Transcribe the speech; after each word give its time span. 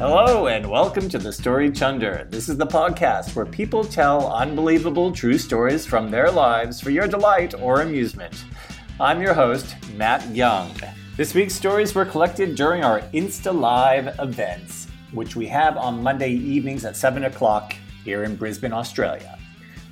Hello 0.00 0.46
and 0.46 0.66
welcome 0.66 1.10
to 1.10 1.18
the 1.18 1.30
Story 1.30 1.70
Chunder. 1.70 2.26
This 2.30 2.48
is 2.48 2.56
the 2.56 2.66
podcast 2.66 3.36
where 3.36 3.44
people 3.44 3.84
tell 3.84 4.32
unbelievable 4.32 5.12
true 5.12 5.36
stories 5.36 5.84
from 5.84 6.10
their 6.10 6.30
lives 6.30 6.80
for 6.80 6.88
your 6.88 7.06
delight 7.06 7.52
or 7.60 7.82
amusement. 7.82 8.46
I'm 8.98 9.20
your 9.20 9.34
host, 9.34 9.76
Matt 9.96 10.26
Young. 10.34 10.74
This 11.18 11.34
week's 11.34 11.52
stories 11.52 11.94
were 11.94 12.06
collected 12.06 12.54
during 12.54 12.82
our 12.82 13.02
Insta 13.12 13.54
Live 13.54 14.18
events, 14.18 14.86
which 15.12 15.36
we 15.36 15.46
have 15.48 15.76
on 15.76 16.02
Monday 16.02 16.32
evenings 16.32 16.86
at 16.86 16.96
7 16.96 17.24
o'clock 17.24 17.74
here 18.02 18.24
in 18.24 18.36
Brisbane, 18.36 18.72
Australia. 18.72 19.38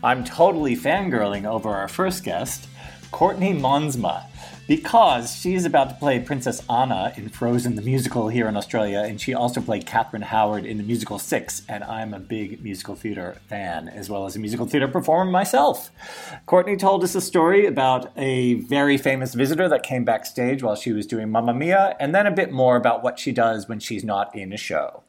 I'm 0.03 0.25
totally 0.25 0.75
fangirling 0.75 1.45
over 1.45 1.69
our 1.69 1.87
first 1.87 2.25
guest, 2.25 2.67
Courtney 3.11 3.53
Monsma, 3.53 4.25
because 4.69 5.35
she's 5.35 5.65
about 5.65 5.89
to 5.89 5.97
play 5.97 6.21
Princess 6.21 6.63
Anna 6.69 7.15
in 7.17 7.31
Frozen 7.31 7.75
the 7.75 7.83
musical 7.83 8.29
here 8.29 8.47
in 8.47 8.57
Australia, 8.57 9.01
and 9.01 9.19
she 9.19 9.33
also 9.33 9.63
played 9.63 9.87
Catherine 9.87 10.23
Howard 10.23 10.67
in 10.67 10.77
the 10.77 10.83
musical 10.83 11.19
Six, 11.19 11.63
and 11.71 11.83
I'm 11.83 12.13
a 12.13 12.21
big 12.21 12.63
musical 12.63 12.95
theater 12.95 13.39
fan 13.49 13.89
as 13.89 14.11
well 14.11 14.27
as 14.27 14.37
a 14.37 14.39
musical 14.39 14.67
theater 14.67 14.87
performer 14.87 15.31
myself. 15.31 15.91
Courtney 16.45 16.77
told 16.77 17.03
us 17.03 17.15
a 17.15 17.21
story 17.23 17.65
about 17.65 18.13
a 18.19 18.55
very 18.55 18.99
famous 18.99 19.33
visitor 19.33 19.71
that 19.71 19.83
came 19.83 20.05
backstage 20.05 20.63
while 20.63 20.77
she 20.77 20.93
was 20.93 21.07
doing 21.07 21.31
Mamma 21.31 21.55
Mia, 21.55 21.97
and 21.99 22.15
then 22.15 22.27
a 22.27 22.31
bit 22.31 22.53
more 22.53 22.77
about 22.77 23.03
what 23.03 23.19
she 23.19 23.33
does 23.33 23.71
when 23.71 23.81
she's 23.81 24.05
not 24.05 24.37
in 24.37 24.53
a 24.53 24.59
show. 24.59 25.03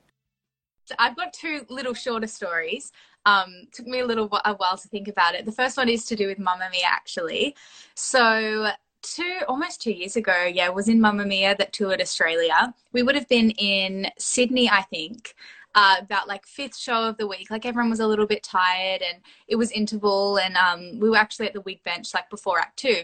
I've 0.98 1.18
got 1.18 1.34
two 1.34 1.66
little 1.70 1.94
shorter 1.94 2.28
stories. 2.28 2.94
Um, 3.26 3.68
took 3.74 3.86
me 3.86 4.00
a 4.00 4.06
little 4.06 4.30
while 4.30 4.78
to 4.78 4.88
think 4.88 5.10
about 5.10 5.36
it. 5.36 5.46
The 5.46 5.52
first 5.52 5.76
one 5.76 5.90
is 5.90 6.06
to 6.06 6.16
do 6.16 6.28
with 6.28 6.40
Mamma 6.40 6.70
Mia, 6.72 6.86
actually. 6.86 7.56
So 7.94 8.72
two 9.02 9.40
almost 9.48 9.82
two 9.82 9.92
years 9.92 10.16
ago, 10.16 10.46
yeah, 10.46 10.70
was 10.70 10.88
in 10.88 11.02
Mamma 11.02 11.26
Mia 11.26 11.56
that 11.58 11.74
toured 11.74 12.02
Australia. 12.02 12.74
We 12.94 13.04
would 13.04 13.16
have 13.16 13.28
been 13.28 13.52
in 13.52 14.08
Sydney, 14.18 14.70
I 14.70 14.82
think. 14.84 15.36
Uh, 15.76 15.98
about 16.00 16.28
like 16.28 16.48
fifth 16.48 16.76
show 16.76 17.08
of 17.08 17.18
the 17.18 17.28
week. 17.28 17.52
Like 17.52 17.64
everyone 17.64 17.92
was 17.92 18.00
a 18.00 18.08
little 18.08 18.26
bit 18.26 18.42
tired 18.42 19.04
and 19.04 19.20
it 19.48 19.56
was 19.56 19.72
interval 19.72 20.40
and 20.40 20.58
um, 20.58 21.00
we 21.00 21.12
were 21.12 21.16
actually 21.16 21.46
at 21.46 21.54
the 21.54 21.62
wig 21.62 21.84
bench 21.84 22.12
like 22.12 22.28
before 22.32 22.60
act 22.60 22.80
two. 22.80 23.04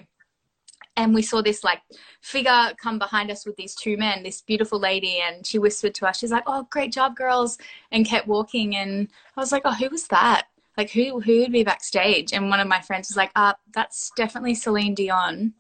And 0.98 1.14
we 1.14 1.22
saw 1.22 1.44
this 1.44 1.64
like 1.64 1.82
figure 2.22 2.74
come 2.82 2.98
behind 2.98 3.30
us 3.30 3.46
with 3.46 3.56
these 3.56 3.76
two 3.76 3.98
men 3.98 4.24
this 4.24 4.42
beautiful 4.42 4.80
lady 4.80 5.22
and 5.22 5.46
she 5.46 5.60
whispered 5.60 5.94
to 5.96 6.08
us 6.08 6.18
she's 6.18 6.32
like 6.32 6.44
oh 6.48 6.68
great 6.72 6.92
job 6.92 7.16
girls 7.16 7.60
and 7.92 8.04
kept 8.04 8.28
walking. 8.28 8.76
And 8.76 9.10
i 9.38 9.40
was 9.40 9.52
like 9.52 9.62
oh 9.64 9.74
who 9.74 9.90
was 9.90 10.08
that? 10.08 10.48
Like 10.76 10.90
who 10.90 11.20
who 11.20 11.42
would 11.42 11.52
be 11.52 11.64
backstage? 11.64 12.34
And 12.34 12.50
one 12.50 12.60
of 12.60 12.68
my 12.68 12.82
friends 12.82 13.10
was 13.10 13.16
like 13.16 13.32
uh 13.36 13.54
that's 13.76 14.12
definitely 14.18 14.56
celine 14.56 14.96
dion 14.96 15.54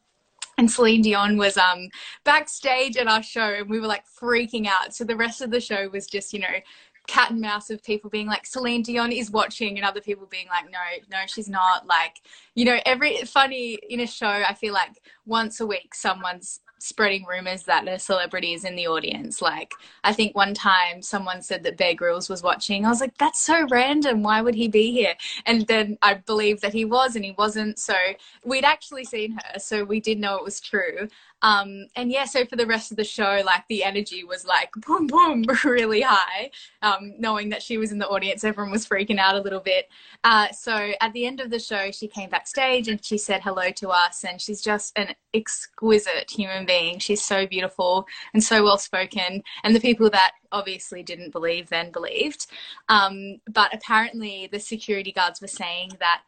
and 0.57 0.69
Celine 0.69 1.01
Dion 1.01 1.37
was 1.37 1.57
um 1.57 1.89
backstage 2.23 2.97
at 2.97 3.07
our 3.07 3.23
show 3.23 3.55
and 3.59 3.69
we 3.69 3.79
were 3.79 3.87
like 3.87 4.03
freaking 4.07 4.67
out. 4.67 4.95
So 4.95 5.03
the 5.03 5.15
rest 5.15 5.41
of 5.41 5.51
the 5.51 5.59
show 5.59 5.89
was 5.89 6.07
just, 6.07 6.33
you 6.33 6.39
know, 6.39 6.59
cat 7.07 7.31
and 7.31 7.41
mouse 7.41 7.69
of 7.69 7.83
people 7.83 8.09
being 8.09 8.27
like 8.27 8.45
Celine 8.45 8.81
Dion 8.81 9.11
is 9.11 9.31
watching 9.31 9.77
and 9.77 9.85
other 9.85 10.01
people 10.01 10.25
being 10.25 10.47
like 10.47 10.65
no 10.71 10.79
no 11.11 11.23
she's 11.27 11.47
not 11.47 11.85
like 11.85 12.21
you 12.55 12.65
know 12.65 12.79
every 12.85 13.17
funny 13.25 13.77
in 13.89 13.99
a 13.99 14.07
show 14.07 14.27
I 14.27 14.53
feel 14.55 14.73
like 14.73 15.01
once 15.25 15.59
a 15.59 15.65
week 15.65 15.93
someone's 15.93 16.61
spreading 16.85 17.25
rumors 17.25 17.63
that 17.63 17.87
a 17.87 17.97
celebrity 17.97 18.53
is 18.53 18.63
in 18.63 18.75
the 18.75 18.87
audience 18.87 19.41
like 19.41 19.73
I 20.03 20.13
think 20.13 20.35
one 20.35 20.53
time 20.53 21.01
someone 21.01 21.41
said 21.41 21.63
that 21.63 21.77
Bear 21.77 21.95
Grylls 21.95 22.29
was 22.29 22.43
watching. 22.43 22.85
I 22.85 22.89
was 22.89 23.01
like 23.01 23.17
that's 23.17 23.41
so 23.41 23.65
random. 23.71 24.21
Why 24.21 24.41
would 24.41 24.53
he 24.53 24.67
be 24.67 24.91
here? 24.91 25.15
And 25.47 25.65
then 25.65 25.97
I 26.03 26.13
believed 26.13 26.61
that 26.61 26.73
he 26.73 26.85
was 26.85 27.15
and 27.15 27.25
he 27.25 27.31
wasn't. 27.31 27.79
So 27.79 27.95
we'd 28.43 28.65
actually 28.65 29.03
seen 29.03 29.31
her 29.31 29.59
so 29.59 29.83
we 29.83 29.99
did 29.99 30.19
know 30.19 30.37
it 30.37 30.43
was 30.43 30.59
true 30.59 31.07
um, 31.45 31.85
and 31.95 32.11
yeah, 32.11 32.25
so 32.25 32.43
for 32.43 32.55
the 32.55 32.65
rest 32.65 32.89
of 32.89 32.97
the 32.97 33.03
show, 33.03 33.43
like 33.45 33.67
the 33.69 33.83
energy 33.83 34.23
was 34.23 34.47
like 34.47 34.71
boom, 34.87 35.05
boom, 35.05 35.45
really 35.63 36.01
high. 36.01 36.49
Um, 36.81 37.13
knowing 37.19 37.49
that 37.49 37.61
she 37.61 37.77
was 37.77 37.91
in 37.91 37.99
the 37.99 38.07
audience, 38.07 38.43
everyone 38.43 38.71
was 38.71 38.87
freaking 38.87 39.19
out 39.19 39.35
a 39.35 39.39
little 39.39 39.59
bit. 39.59 39.87
Uh, 40.23 40.51
so 40.51 40.93
at 40.99 41.13
the 41.13 41.27
end 41.27 41.39
of 41.39 41.51
the 41.51 41.59
show, 41.59 41.91
she 41.91 42.07
came 42.07 42.31
backstage 42.31 42.87
and 42.87 43.05
she 43.05 43.19
said 43.19 43.43
hello 43.43 43.69
to 43.73 43.89
us. 43.89 44.23
And 44.23 44.41
she's 44.41 44.59
just 44.59 44.97
an 44.97 45.13
exquisite 45.35 46.31
human 46.31 46.65
being. 46.65 46.97
She's 46.97 47.23
so 47.23 47.45
beautiful 47.45 48.07
and 48.33 48.43
so 48.43 48.63
well 48.63 48.79
spoken. 48.79 49.43
And 49.63 49.75
the 49.75 49.79
people 49.79 50.09
that 50.09 50.31
obviously 50.51 51.03
didn't 51.03 51.31
believe 51.31 51.69
then 51.69 51.91
believed. 51.91 52.47
Um, 52.89 53.39
but 53.53 53.71
apparently, 53.71 54.49
the 54.51 54.59
security 54.59 55.11
guards 55.11 55.41
were 55.41 55.47
saying 55.47 55.91
that 55.99 56.23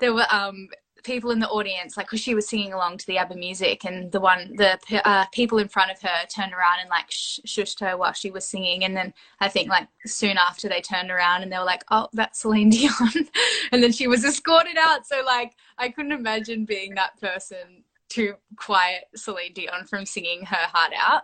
there 0.00 0.12
were 0.12 0.26
um, 0.30 0.68
people 1.06 1.30
in 1.30 1.38
the 1.38 1.48
audience, 1.48 1.96
like, 1.96 2.06
because 2.06 2.20
she 2.20 2.34
was 2.34 2.48
singing 2.48 2.72
along 2.72 2.98
to 2.98 3.06
the 3.06 3.16
ABBA 3.16 3.36
music, 3.36 3.84
and 3.84 4.10
the 4.12 4.20
one, 4.20 4.54
the 4.56 4.78
uh, 5.08 5.24
people 5.32 5.58
in 5.58 5.68
front 5.68 5.90
of 5.90 6.00
her 6.02 6.26
turned 6.28 6.52
around 6.52 6.80
and 6.80 6.90
like 6.90 7.10
sh- 7.10 7.40
shushed 7.46 7.80
her 7.80 7.96
while 7.96 8.12
she 8.12 8.30
was 8.30 8.44
singing. 8.44 8.84
And 8.84 8.96
then 8.96 9.14
I 9.40 9.48
think 9.48 9.70
like 9.70 9.88
soon 10.04 10.36
after 10.36 10.68
they 10.68 10.80
turned 10.80 11.10
around 11.10 11.42
and 11.42 11.52
they 11.52 11.58
were 11.58 11.64
like, 11.64 11.84
"Oh, 11.90 12.08
that's 12.12 12.40
Celine 12.40 12.70
Dion," 12.70 13.28
and 13.72 13.82
then 13.82 13.92
she 13.92 14.08
was 14.08 14.24
escorted 14.24 14.76
out. 14.76 15.06
So 15.06 15.22
like, 15.24 15.54
I 15.78 15.88
couldn't 15.88 16.12
imagine 16.12 16.64
being 16.64 16.94
that 16.96 17.18
person 17.20 17.84
to 18.10 18.34
quiet 18.56 19.04
Celine 19.14 19.52
Dion 19.54 19.86
from 19.86 20.04
singing 20.04 20.44
her 20.44 20.56
heart 20.56 20.92
out. 20.98 21.22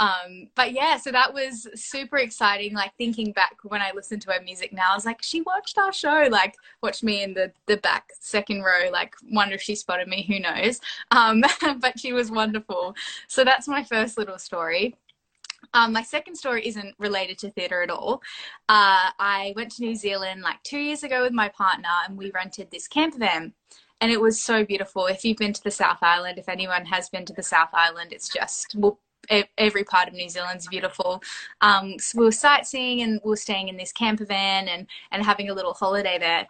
Um, 0.00 0.48
but 0.54 0.72
yeah, 0.72 0.96
so 0.96 1.12
that 1.12 1.32
was 1.32 1.68
super 1.74 2.16
exciting. 2.16 2.72
Like 2.72 2.92
thinking 2.96 3.32
back 3.32 3.56
when 3.64 3.82
I 3.82 3.92
listened 3.94 4.22
to 4.22 4.32
her 4.32 4.40
music 4.42 4.72
now, 4.72 4.92
I 4.92 4.94
was 4.94 5.04
like, 5.04 5.22
she 5.22 5.42
watched 5.42 5.76
our 5.76 5.92
show, 5.92 6.26
like 6.30 6.56
watched 6.82 7.04
me 7.04 7.22
in 7.22 7.34
the, 7.34 7.52
the 7.66 7.76
back 7.76 8.10
second 8.18 8.62
row, 8.62 8.88
like 8.90 9.14
wonder 9.30 9.54
if 9.54 9.62
she 9.62 9.74
spotted 9.74 10.08
me, 10.08 10.24
who 10.26 10.40
knows. 10.40 10.80
Um, 11.10 11.44
but 11.80 12.00
she 12.00 12.14
was 12.14 12.30
wonderful. 12.30 12.96
So 13.28 13.44
that's 13.44 13.68
my 13.68 13.84
first 13.84 14.16
little 14.16 14.38
story. 14.38 14.96
Um, 15.74 15.92
my 15.92 16.02
second 16.02 16.36
story 16.36 16.66
isn't 16.66 16.94
related 16.98 17.36
to 17.40 17.50
theatre 17.50 17.82
at 17.82 17.90
all. 17.90 18.22
Uh, 18.70 19.12
I 19.18 19.52
went 19.54 19.70
to 19.72 19.82
New 19.82 19.94
Zealand 19.94 20.40
like 20.40 20.62
two 20.62 20.78
years 20.78 21.02
ago 21.02 21.22
with 21.22 21.32
my 21.32 21.50
partner 21.50 21.90
and 22.08 22.16
we 22.16 22.30
rented 22.30 22.70
this 22.70 22.88
camper 22.88 23.18
van 23.18 23.52
and 24.00 24.10
it 24.10 24.20
was 24.20 24.40
so 24.40 24.64
beautiful. 24.64 25.06
If 25.06 25.26
you've 25.26 25.36
been 25.36 25.52
to 25.52 25.62
the 25.62 25.70
South 25.70 25.98
Island, 26.00 26.38
if 26.38 26.48
anyone 26.48 26.86
has 26.86 27.10
been 27.10 27.26
to 27.26 27.34
the 27.34 27.42
South 27.42 27.68
Island, 27.74 28.14
it's 28.14 28.30
just, 28.30 28.74
every 29.58 29.84
part 29.84 30.08
of 30.08 30.14
New 30.14 30.28
Zealand's 30.28 30.66
beautiful. 30.66 31.22
Um, 31.60 31.98
so 31.98 32.18
we 32.18 32.24
were 32.24 32.32
sightseeing 32.32 33.02
and 33.02 33.20
we 33.24 33.30
were 33.30 33.36
staying 33.36 33.68
in 33.68 33.76
this 33.76 33.92
camper 33.92 34.24
van 34.24 34.68
and, 34.68 34.86
and 35.10 35.24
having 35.24 35.50
a 35.50 35.54
little 35.54 35.74
holiday 35.74 36.18
there. 36.18 36.46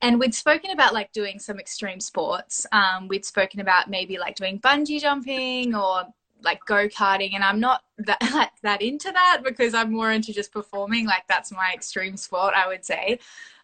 And 0.00 0.20
we'd 0.20 0.34
spoken 0.34 0.70
about 0.70 0.94
like 0.94 1.12
doing 1.12 1.38
some 1.38 1.58
extreme 1.58 2.00
sports. 2.00 2.66
Um, 2.70 3.08
we'd 3.08 3.24
spoken 3.24 3.60
about 3.60 3.90
maybe 3.90 4.18
like 4.18 4.36
doing 4.36 4.60
bungee 4.60 5.00
jumping 5.00 5.74
or 5.74 6.04
like 6.42 6.64
go 6.66 6.86
karting. 6.88 7.34
And 7.34 7.42
I'm 7.42 7.58
not 7.58 7.82
that 7.98 8.18
like 8.32 8.52
that 8.62 8.82
into 8.82 9.10
that 9.10 9.40
because 9.44 9.74
I'm 9.74 9.92
more 9.92 10.12
into 10.12 10.32
just 10.32 10.52
performing. 10.52 11.06
Like 11.06 11.24
that's 11.28 11.50
my 11.50 11.70
extreme 11.74 12.16
sport, 12.16 12.54
I 12.54 12.68
would 12.68 12.84
say. 12.84 13.18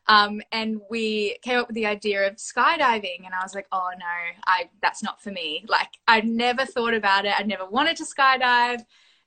Um, 0.07 0.43
and 0.53 0.81
we 0.91 1.39
came 1.43 1.59
up 1.59 1.69
with 1.69 1.75
the 1.75 1.87
idea 1.87 2.27
of 2.27 2.37
skydiving, 2.37 3.25
and 3.25 3.35
I 3.35 3.43
was 3.43 3.55
like, 3.55 3.67
"Oh 3.73 3.91
no, 3.99 4.07
I 4.47 4.69
that's 4.83 5.03
not 5.03 5.23
for 5.23 5.31
me." 5.31 5.65
Like 5.69 5.89
I'd 6.07 6.27
never 6.27 6.67
thought 6.67 6.95
about 6.95 7.25
it. 7.25 7.39
I 7.39 7.43
never 7.43 7.67
wanted 7.67 7.97
to 7.99 8.05
skydive. 8.05 8.83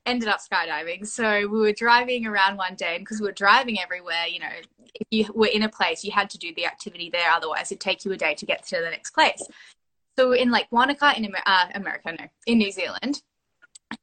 Ended 0.05 0.29
up 0.29 0.39
skydiving. 0.39 1.05
So 1.05 1.47
we 1.47 1.59
were 1.59 1.73
driving 1.73 2.27
around 2.27 2.57
one 2.57 2.75
day, 2.75 2.95
and 2.95 3.03
because 3.03 3.19
we 3.19 3.27
were 3.27 3.33
driving 3.33 3.79
everywhere, 3.79 4.27
you 4.29 4.39
know, 4.39 4.53
if 4.93 5.07
you 5.11 5.25
were 5.33 5.47
in 5.47 5.63
a 5.63 5.69
place, 5.69 6.03
you 6.03 6.11
had 6.11 6.29
to 6.31 6.37
do 6.37 6.53
the 6.55 6.65
activity 6.65 7.09
there. 7.09 7.31
Otherwise, 7.31 7.71
it'd 7.71 7.81
take 7.81 8.05
you 8.05 8.11
a 8.11 8.17
day 8.17 8.35
to 8.35 8.45
get 8.45 8.65
to 8.67 8.77
the 8.77 8.89
next 8.89 9.11
place. 9.11 9.41
So 10.17 10.31
in 10.31 10.51
like 10.51 10.67
Wanaka 10.71 11.13
in 11.17 11.31
uh, 11.45 11.65
America, 11.75 12.15
no, 12.17 12.25
in 12.45 12.59
New 12.59 12.71
Zealand, 12.71 13.21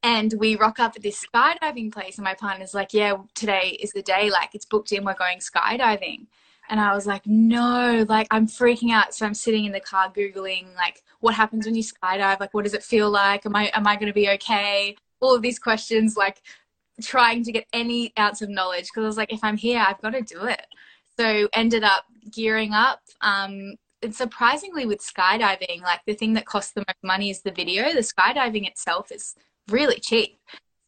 and 0.03 0.35
we 0.39 0.57
rock 0.57 0.81
up 0.81 0.95
at 0.97 1.03
this 1.03 1.25
skydiving 1.25 1.93
place 1.93 2.19
and 2.19 2.25
my 2.25 2.35
partner's 2.35 2.75
like 2.75 2.95
yeah 2.95 3.17
today 3.35 3.77
is 3.81 3.91
the 3.93 4.03
day 4.03 4.31
like 4.31 4.55
it's 4.55 4.65
booked 4.65 4.93
in 4.93 5.05
we're 5.05 5.15
going 5.15 5.39
skydiving 5.39 6.27
And 6.71 6.81
I 6.81 6.95
was 6.95 7.07
like, 7.07 7.27
no, 7.27 8.05
like 8.09 8.27
I'm 8.31 8.47
freaking 8.47 8.91
out. 8.91 9.15
So 9.15 9.27
I'm 9.27 9.35
sitting 9.35 9.65
in 9.65 9.73
the 9.73 9.81
car 9.81 10.11
Googling 10.11 10.75
like 10.77 11.03
what 11.21 11.35
happens 11.35 11.67
when 11.67 11.75
you 11.75 11.83
skydive? 11.83 12.41
Like 12.41 12.55
what 12.55 12.65
does 12.65 12.75
it 12.75 12.83
feel 12.83 13.11
like? 13.11 13.47
Am 13.47 13.55
I 13.55 13.67
am 13.75 13.87
I 13.87 13.97
gonna 13.97 14.13
be 14.13 14.31
okay? 14.31 14.97
All 15.21 15.35
of 15.35 15.43
these 15.43 15.59
questions, 15.59 16.17
like 16.17 16.41
trying 17.03 17.43
to 17.45 17.53
get 17.53 17.67
any 17.73 18.13
ounce 18.19 18.43
of 18.43 18.49
knowledge 18.49 18.85
because 18.85 19.05
I 19.05 19.07
was 19.07 19.17
like, 19.17 19.33
if 19.33 19.43
I'm 19.43 19.57
here, 19.57 19.85
I've 19.87 20.01
got 20.01 20.11
to 20.11 20.23
do 20.23 20.45
it. 20.45 20.67
So 21.19 21.49
ended 21.53 21.85
up 21.85 22.05
gearing 22.31 22.73
up. 22.73 23.01
Um, 23.21 23.75
and 24.03 24.15
surprisingly 24.15 24.87
with 24.87 25.01
skydiving, 25.01 25.83
like 25.83 26.01
the 26.07 26.15
thing 26.15 26.35
that 26.35 26.47
costs 26.47 26.73
the 26.73 26.81
most 26.87 27.03
money 27.03 27.31
is 27.31 27.41
the 27.41 27.51
video. 27.51 27.93
The 27.93 28.01
skydiving 28.01 28.67
itself 28.69 29.11
is 29.11 29.35
really 29.69 29.99
cheap. 29.99 30.39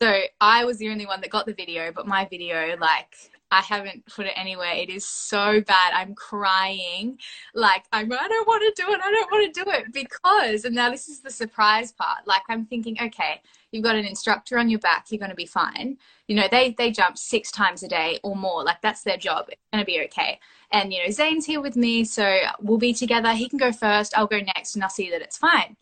So 0.03 0.23
I 0.41 0.65
was 0.65 0.79
the 0.79 0.91
only 0.91 1.07
one 1.07 1.23
that 1.23 1.31
got 1.31 1.47
the 1.47 1.55
video, 1.55 1.91
but 1.91 2.07
my 2.07 2.27
video, 2.27 2.77
like, 2.79 3.15
I 3.51 3.61
haven't 3.61 4.05
put 4.07 4.27
it 4.27 4.33
anywhere. 4.37 4.73
It 4.75 4.91
is 4.91 5.07
so 5.07 5.61
bad. 5.61 5.93
I'm 5.95 6.15
crying. 6.15 7.19
Like, 7.55 7.85
I'm, 7.93 8.13
I 8.13 8.29
don't 8.29 8.47
want 8.47 8.77
to 8.77 8.83
do 8.83 8.91
it. 8.91 9.01
I 9.03 9.11
don't 9.11 9.31
want 9.31 9.55
to 9.55 9.65
do 9.65 9.71
it 9.71 9.93
because, 9.93 10.65
and 10.65 10.75
now 10.75 10.91
this 10.91 11.09
is 11.09 11.21
the 11.21 11.31
surprise 11.31 11.93
part. 11.93 12.27
Like, 12.27 12.43
I'm 12.49 12.67
thinking, 12.67 12.97
okay, 13.01 13.41
you've 13.71 13.85
got 13.85 13.95
an 13.95 14.05
instructor 14.05 14.59
on 14.59 14.69
your 14.69 14.81
back. 14.81 15.07
You're 15.11 15.21
going 15.21 15.31
to 15.31 15.37
be 15.37 15.47
fine. 15.47 15.97
You 16.27 16.35
know, 16.35 16.49
they, 16.51 16.75
they 16.77 16.91
jump 16.91 17.17
six 17.17 17.53
times 17.53 17.85
a 17.85 17.89
day 17.89 18.19
or 18.25 18.35
more. 18.35 18.65
Like, 18.65 18.83
that's 18.83 19.03
their 19.03 19.17
job. 19.17 19.47
It's 19.49 19.61
going 19.73 19.83
to 19.83 19.87
be 19.87 20.01
okay. 20.07 20.41
And, 20.73 20.93
you 20.93 21.05
know, 21.05 21.11
Zane's 21.11 21.47
here 21.47 21.61
with 21.61 21.77
me. 21.77 22.05
So 22.05 22.41
we'll 22.61 22.79
be 22.79 22.93
together. 22.93 23.33
He 23.33 23.49
can 23.49 23.59
go 23.59 23.71
first. 23.71 24.17
I'll 24.19 24.27
go 24.27 24.41
next 24.41 24.75
and 24.75 24.83
I'll 24.83 24.91
see 24.91 25.11
that 25.11 25.23
it's 25.23 25.39
fine. 25.39 25.77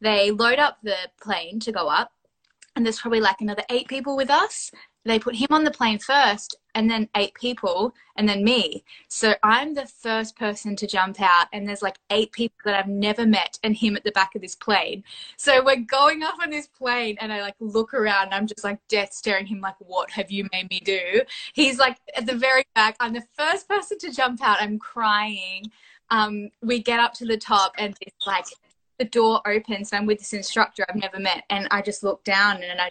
They 0.00 0.30
load 0.30 0.58
up 0.58 0.78
the 0.82 0.96
plane 1.20 1.60
to 1.60 1.72
go 1.72 1.88
up 1.88 2.12
and 2.74 2.84
there's 2.84 3.00
probably 3.00 3.20
like 3.20 3.40
another 3.40 3.64
eight 3.68 3.88
people 3.88 4.16
with 4.16 4.30
us. 4.30 4.70
They 5.04 5.18
put 5.18 5.36
him 5.36 5.48
on 5.50 5.64
the 5.64 5.70
plane 5.70 5.98
first, 5.98 6.56
and 6.74 6.90
then 6.90 7.08
eight 7.16 7.34
people, 7.34 7.94
and 8.16 8.28
then 8.28 8.44
me. 8.44 8.84
So 9.08 9.34
I'm 9.42 9.74
the 9.74 9.86
first 9.86 10.36
person 10.36 10.76
to 10.76 10.86
jump 10.86 11.20
out, 11.20 11.46
and 11.52 11.68
there's 11.68 11.82
like 11.82 11.98
eight 12.10 12.32
people 12.32 12.56
that 12.64 12.74
I've 12.74 12.88
never 12.88 13.26
met, 13.26 13.58
and 13.62 13.76
him 13.76 13.96
at 13.96 14.04
the 14.04 14.12
back 14.12 14.34
of 14.34 14.42
this 14.42 14.54
plane. 14.54 15.04
So 15.36 15.64
we're 15.64 15.76
going 15.76 16.22
up 16.22 16.36
on 16.42 16.50
this 16.50 16.66
plane, 16.66 17.16
and 17.20 17.32
I 17.32 17.40
like 17.40 17.56
look 17.60 17.94
around, 17.94 18.26
and 18.26 18.34
I'm 18.34 18.46
just 18.46 18.64
like 18.64 18.78
death 18.88 19.12
staring 19.12 19.46
him, 19.46 19.60
like, 19.60 19.76
"What 19.78 20.10
have 20.10 20.30
you 20.30 20.48
made 20.52 20.70
me 20.70 20.80
do?" 20.80 21.22
He's 21.52 21.78
like 21.78 21.98
at 22.16 22.26
the 22.26 22.34
very 22.36 22.64
back. 22.74 22.96
I'm 23.00 23.12
the 23.12 23.24
first 23.36 23.68
person 23.68 23.98
to 23.98 24.12
jump 24.12 24.42
out. 24.42 24.58
I'm 24.60 24.78
crying. 24.78 25.70
Um, 26.10 26.50
we 26.62 26.82
get 26.82 27.00
up 27.00 27.14
to 27.14 27.24
the 27.24 27.36
top, 27.36 27.74
and 27.78 27.96
it's 28.00 28.26
like 28.26 28.46
the 28.98 29.04
door 29.06 29.40
opens 29.48 29.92
and 29.92 30.00
I'm 30.00 30.06
with 30.06 30.18
this 30.18 30.34
instructor 30.34 30.84
I've 30.86 30.94
never 30.94 31.18
met 31.18 31.44
and 31.48 31.66
I 31.70 31.80
just 31.80 32.02
look 32.02 32.22
down 32.22 32.62
and 32.62 32.78
I 32.78 32.90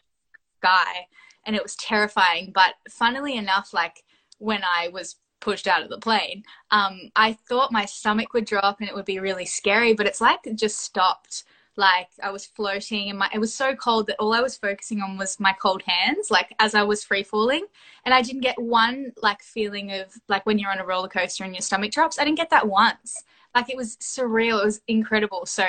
sky 0.60 1.06
and 1.50 1.56
it 1.56 1.64
was 1.64 1.76
terrifying. 1.78 2.52
But 2.54 2.76
funnily 2.92 3.36
enough, 3.36 3.74
like 3.74 4.04
when 4.38 4.62
I 4.64 4.90
was 4.90 5.16
pushed 5.40 5.66
out 5.66 5.82
of 5.82 5.90
the 5.90 5.98
plane, 5.98 6.44
um, 6.70 7.10
I 7.16 7.34
thought 7.34 7.72
my 7.72 7.86
stomach 7.86 8.34
would 8.36 8.46
drop 8.46 8.80
and 8.80 8.88
it 8.88 8.94
would 8.94 9.06
be 9.06 9.18
really 9.18 9.48
scary, 9.48 9.96
but 9.96 10.06
it's 10.06 10.22
like 10.22 10.42
it 10.46 10.58
just 10.58 10.78
stopped. 10.78 11.46
Like 11.76 12.10
I 12.22 12.30
was 12.30 12.46
floating 12.46 13.10
and 13.10 13.18
my 13.18 13.30
it 13.34 13.40
was 13.40 13.52
so 13.54 13.74
cold 13.74 14.06
that 14.08 14.18
all 14.20 14.34
I 14.34 14.42
was 14.42 14.58
focusing 14.58 15.02
on 15.02 15.18
was 15.18 15.40
my 15.40 15.54
cold 15.60 15.82
hands, 15.88 16.30
like 16.30 16.54
as 16.60 16.76
I 16.76 16.84
was 16.84 17.04
free 17.04 17.24
falling. 17.24 17.66
And 18.06 18.14
I 18.14 18.22
didn't 18.22 18.42
get 18.42 18.62
one 18.62 19.12
like 19.24 19.42
feeling 19.42 19.92
of 19.94 20.14
like 20.28 20.46
when 20.46 20.60
you're 20.60 20.72
on 20.72 20.80
a 20.80 20.86
roller 20.86 21.08
coaster 21.08 21.46
and 21.46 21.56
your 21.56 21.62
stomach 21.62 21.92
drops. 21.92 22.20
I 22.20 22.26
didn't 22.26 22.38
get 22.38 22.52
that 22.52 22.68
once. 22.68 23.24
Like 23.56 23.72
it 23.72 23.78
was 23.78 23.96
surreal. 23.98 24.62
It 24.62 24.66
was 24.66 24.82
incredible. 24.88 25.48
So 25.48 25.66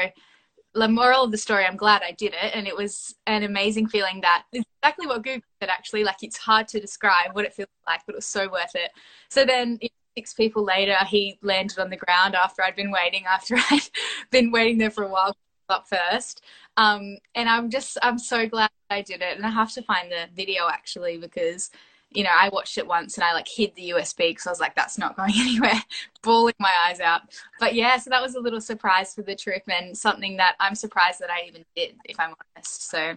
the 0.75 0.89
moral 0.89 1.25
of 1.25 1.31
the 1.31 1.39
story, 1.39 1.65
I'm 1.65 1.77
glad 1.77 2.03
I 2.03 2.13
did 2.13 2.35
it. 2.35 2.55
And 2.55 2.67
it 2.67 2.77
was 2.77 3.15
an 3.27 3.43
amazing 3.43 3.89
feeling 3.89 4.21
that 4.23 4.45
exactly 4.53 5.07
what 5.07 5.23
Google 5.23 5.43
said, 5.61 5.71
actually. 5.71 6.05
Like, 6.05 6.23
it's 6.23 6.37
hard 6.37 6.69
to 6.69 6.81
describe 6.81 7.35
what 7.35 7.45
it 7.45 7.55
feels 7.55 7.69
like, 7.87 8.01
but 8.07 8.15
it 8.15 8.17
was 8.17 8.27
so 8.27 8.51
worth 8.51 8.75
it. 8.75 8.91
So 9.29 9.45
then, 9.45 9.79
six 10.17 10.33
people 10.33 10.65
later, 10.65 10.97
he 11.07 11.39
landed 11.43 11.79
on 11.79 11.91
the 11.91 11.97
ground 11.97 12.35
after 12.35 12.63
I'd 12.63 12.77
been 12.77 12.91
waiting, 12.91 13.25
after 13.27 13.57
I'd 13.71 13.89
been 14.31 14.51
waiting 14.51 14.79
there 14.79 14.91
for 14.91 15.05
a 15.05 15.09
while 15.09 15.37
up 15.69 15.87
first. 15.89 16.43
Um, 16.77 17.19
and 17.35 17.49
I'm 17.49 17.71
just, 17.71 17.97
I'm 18.03 18.19
so 18.19 18.47
glad 18.47 18.71
I 18.91 19.03
did 19.03 19.23
it. 19.23 19.37
And 19.37 19.47
I 19.47 19.51
have 19.51 19.73
to 19.75 19.83
find 19.83 20.11
the 20.11 20.27
video 20.35 20.69
actually 20.69 21.17
because 21.17 21.71
you 22.13 22.25
know, 22.25 22.31
I 22.33 22.49
watched 22.49 22.77
it 22.77 22.87
once 22.87 23.17
and 23.17 23.25
I 23.25 23.33
like 23.33 23.47
hid 23.47 23.75
the 23.77 23.91
USB 23.91 24.31
because 24.31 24.47
I 24.47 24.51
was 24.51 24.61
like, 24.61 24.75
that's 24.75 24.99
not 24.99 25.17
going 25.17 25.33
anywhere, 25.37 25.81
bawling 26.23 26.55
my 26.59 26.73
eyes 26.85 27.01
out. 27.01 27.23
But 27.59 27.75
yeah, 27.75 27.97
so 27.99 28.11
that 28.11 28.23
was 28.23 28.35
a 28.35 28.41
little 28.41 28.61
surprise 28.61 29.15
for 29.15 29.23
the 29.23 29.37
trip 29.37 29.63
and 29.69 29.97
something 29.97 30.37
that 30.39 30.57
I'm 30.59 30.75
surprised 30.75 31.21
that 31.21 31.31
I 31.31 31.47
even 31.47 31.65
did, 31.77 31.97
if 32.05 32.19
I'm 32.19 32.35
honest. 32.57 32.91
So 32.91 33.17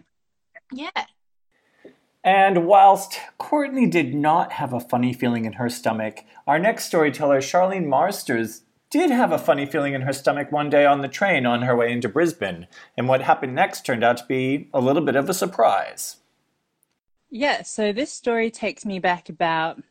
yeah. 0.72 0.90
And 2.24 2.66
whilst 2.66 3.20
Courtney 3.38 3.86
did 3.86 4.16
not 4.16 4.54
have 4.54 4.72
a 4.72 4.80
funny 4.80 5.12
feeling 5.12 5.46
in 5.46 5.54
her 5.54 5.70
stomach, 5.70 6.24
our 6.48 6.58
next 6.58 6.86
storyteller, 6.86 7.42
Charleen 7.42 7.86
Marsters, 7.86 8.62
did 8.90 9.10
have 9.10 9.32
a 9.32 9.40
funny 9.40 9.66
feeling 9.66 9.94
in 9.94 10.02
her 10.04 10.14
stomach 10.14 10.52
one 10.52 10.70
day 10.70 10.86
on 10.86 11.02
the 11.02 11.08
train 11.08 11.46
on 11.46 11.64
her 11.64 11.76
way 11.76 11.92
into 11.92 12.08
Brisbane. 12.08 12.68
And 12.96 13.10
what 13.10 13.24
happened 13.24 13.56
next 13.56 13.86
turned 13.86 14.04
out 14.04 14.18
to 14.18 14.26
be 14.26 14.70
a 14.74 14.80
little 14.80 15.02
bit 15.02 15.16
of 15.16 15.28
a 15.28 15.34
surprise. 15.34 16.18
Yeah, 17.36 17.64
so 17.64 17.92
this 17.92 18.14
story 18.14 18.52
takes 18.52 18.86
me 18.86 19.00
back 19.00 19.28
about 19.28 19.82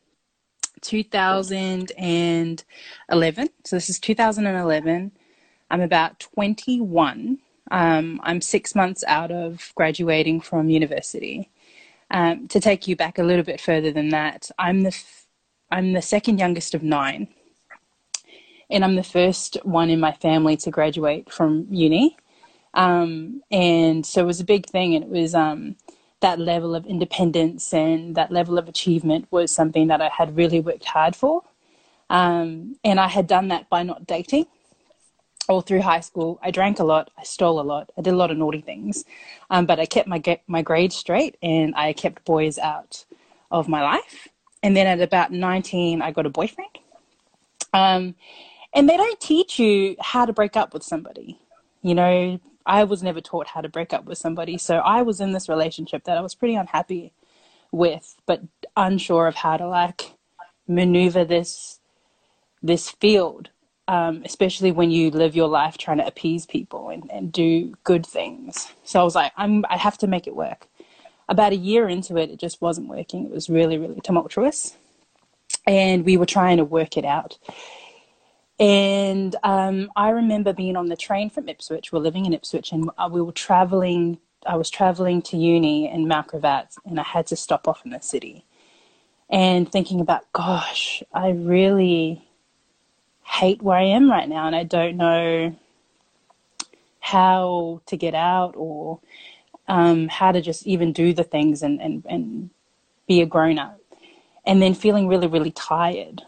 2011. 0.80 3.48
So 3.64 3.76
this 3.76 3.90
is 3.90 3.98
2011. 3.98 5.10
I'm 5.68 5.80
about 5.80 6.20
21. 6.20 7.38
Um, 7.72 8.20
I'm 8.22 8.40
six 8.40 8.76
months 8.76 9.02
out 9.08 9.32
of 9.32 9.72
graduating 9.74 10.40
from 10.40 10.70
university. 10.70 11.50
Um, 12.12 12.46
to 12.46 12.60
take 12.60 12.86
you 12.86 12.94
back 12.94 13.18
a 13.18 13.24
little 13.24 13.44
bit 13.44 13.60
further 13.60 13.90
than 13.90 14.10
that, 14.10 14.48
I'm 14.56 14.84
the 14.84 14.90
f- 14.90 15.26
I'm 15.68 15.94
the 15.94 16.02
second 16.02 16.38
youngest 16.38 16.74
of 16.74 16.84
nine, 16.84 17.26
and 18.70 18.84
I'm 18.84 18.94
the 18.94 19.02
first 19.02 19.56
one 19.64 19.90
in 19.90 19.98
my 19.98 20.12
family 20.12 20.56
to 20.58 20.70
graduate 20.70 21.32
from 21.32 21.66
uni. 21.70 22.16
Um, 22.74 23.42
and 23.50 24.06
so 24.06 24.22
it 24.22 24.26
was 24.26 24.38
a 24.38 24.44
big 24.44 24.66
thing, 24.66 24.94
and 24.94 25.02
it 25.02 25.10
was 25.10 25.34
um, 25.34 25.74
that 26.22 26.38
level 26.38 26.74
of 26.74 26.86
independence 26.86 27.72
and 27.74 28.14
that 28.16 28.32
level 28.32 28.58
of 28.58 28.68
achievement 28.68 29.26
was 29.30 29.50
something 29.50 29.88
that 29.88 30.00
I 30.00 30.08
had 30.08 30.36
really 30.36 30.60
worked 30.60 30.86
hard 30.86 31.14
for. 31.14 31.42
Um, 32.08 32.76
and 32.82 32.98
I 32.98 33.08
had 33.08 33.26
done 33.26 33.48
that 33.48 33.68
by 33.68 33.82
not 33.82 34.06
dating. 34.06 34.46
All 35.48 35.60
through 35.60 35.82
high 35.82 36.00
school, 36.00 36.38
I 36.40 36.52
drank 36.52 36.78
a 36.78 36.84
lot, 36.84 37.10
I 37.18 37.24
stole 37.24 37.60
a 37.60 37.62
lot, 37.62 37.90
I 37.98 38.00
did 38.00 38.14
a 38.14 38.16
lot 38.16 38.30
of 38.30 38.38
naughty 38.38 38.60
things, 38.60 39.04
um, 39.50 39.66
but 39.66 39.80
I 39.80 39.86
kept 39.86 40.06
my 40.06 40.22
my 40.46 40.62
grades 40.62 40.94
straight 40.94 41.36
and 41.42 41.74
I 41.74 41.92
kept 41.92 42.24
boys 42.24 42.58
out 42.58 43.04
of 43.50 43.68
my 43.68 43.82
life. 43.82 44.28
And 44.62 44.76
then 44.76 44.86
at 44.86 45.00
about 45.00 45.32
19, 45.32 46.00
I 46.00 46.12
got 46.12 46.26
a 46.26 46.30
boyfriend. 46.30 46.78
Um, 47.74 48.14
and 48.72 48.88
they 48.88 48.96
don't 48.96 49.20
teach 49.20 49.58
you 49.58 49.96
how 50.00 50.24
to 50.24 50.32
break 50.32 50.56
up 50.56 50.72
with 50.72 50.84
somebody. 50.84 51.40
You 51.82 51.96
know, 51.96 52.40
I 52.66 52.84
was 52.84 53.02
never 53.02 53.20
taught 53.20 53.48
how 53.48 53.60
to 53.60 53.68
break 53.68 53.92
up 53.92 54.04
with 54.04 54.18
somebody. 54.18 54.58
So 54.58 54.76
I 54.78 55.02
was 55.02 55.20
in 55.20 55.32
this 55.32 55.48
relationship 55.48 56.04
that 56.04 56.18
I 56.18 56.20
was 56.20 56.34
pretty 56.34 56.54
unhappy 56.54 57.12
with, 57.70 58.16
but 58.26 58.42
unsure 58.76 59.26
of 59.26 59.34
how 59.36 59.56
to 59.56 59.66
like 59.66 60.12
maneuver 60.68 61.24
this 61.24 61.80
this 62.62 62.90
field, 62.90 63.50
um, 63.88 64.22
especially 64.24 64.70
when 64.70 64.90
you 64.90 65.10
live 65.10 65.34
your 65.34 65.48
life 65.48 65.76
trying 65.76 65.98
to 65.98 66.06
appease 66.06 66.46
people 66.46 66.90
and, 66.90 67.10
and 67.10 67.32
do 67.32 67.74
good 67.82 68.06
things. 68.06 68.72
So 68.84 69.00
I 69.00 69.04
was 69.04 69.14
like, 69.14 69.32
I'm 69.36 69.64
I 69.68 69.76
have 69.76 69.98
to 69.98 70.06
make 70.06 70.26
it 70.26 70.36
work. 70.36 70.68
About 71.28 71.52
a 71.52 71.56
year 71.56 71.88
into 71.88 72.16
it, 72.16 72.30
it 72.30 72.38
just 72.38 72.60
wasn't 72.60 72.88
working. 72.88 73.24
It 73.24 73.32
was 73.32 73.48
really, 73.48 73.78
really 73.78 74.00
tumultuous. 74.00 74.76
And 75.66 76.04
we 76.04 76.16
were 76.16 76.26
trying 76.26 76.58
to 76.58 76.64
work 76.64 76.96
it 76.96 77.04
out. 77.04 77.38
And 78.62 79.34
um, 79.42 79.90
I 79.96 80.10
remember 80.10 80.52
being 80.52 80.76
on 80.76 80.86
the 80.86 80.94
train 80.94 81.30
from 81.30 81.48
Ipswich. 81.48 81.90
We're 81.90 81.98
living 81.98 82.26
in 82.26 82.32
Ipswich, 82.32 82.70
and 82.70 82.88
uh, 82.96 83.08
we 83.10 83.20
were 83.20 83.32
traveling. 83.32 84.20
I 84.46 84.54
was 84.54 84.70
traveling 84.70 85.20
to 85.22 85.36
uni 85.36 85.90
in 85.92 86.06
Mount 86.06 86.28
Gravatt, 86.28 86.76
and 86.86 87.00
I 87.00 87.02
had 87.02 87.26
to 87.26 87.36
stop 87.36 87.66
off 87.66 87.84
in 87.84 87.90
the 87.90 87.98
city. 87.98 88.44
And 89.28 89.70
thinking 89.70 90.00
about, 90.00 90.32
gosh, 90.32 91.02
I 91.12 91.30
really 91.30 92.24
hate 93.24 93.62
where 93.62 93.78
I 93.78 93.82
am 93.82 94.08
right 94.08 94.28
now, 94.28 94.46
and 94.46 94.54
I 94.54 94.62
don't 94.62 94.96
know 94.96 95.56
how 97.00 97.80
to 97.86 97.96
get 97.96 98.14
out 98.14 98.54
or 98.56 99.00
um, 99.66 100.06
how 100.06 100.30
to 100.30 100.40
just 100.40 100.68
even 100.68 100.92
do 100.92 101.12
the 101.12 101.24
things 101.24 101.62
and, 101.62 101.82
and, 101.82 102.06
and 102.08 102.50
be 103.08 103.22
a 103.22 103.26
grown 103.26 103.58
up. 103.58 103.80
And 104.46 104.62
then 104.62 104.74
feeling 104.74 105.08
really, 105.08 105.26
really 105.26 105.50
tired 105.50 106.22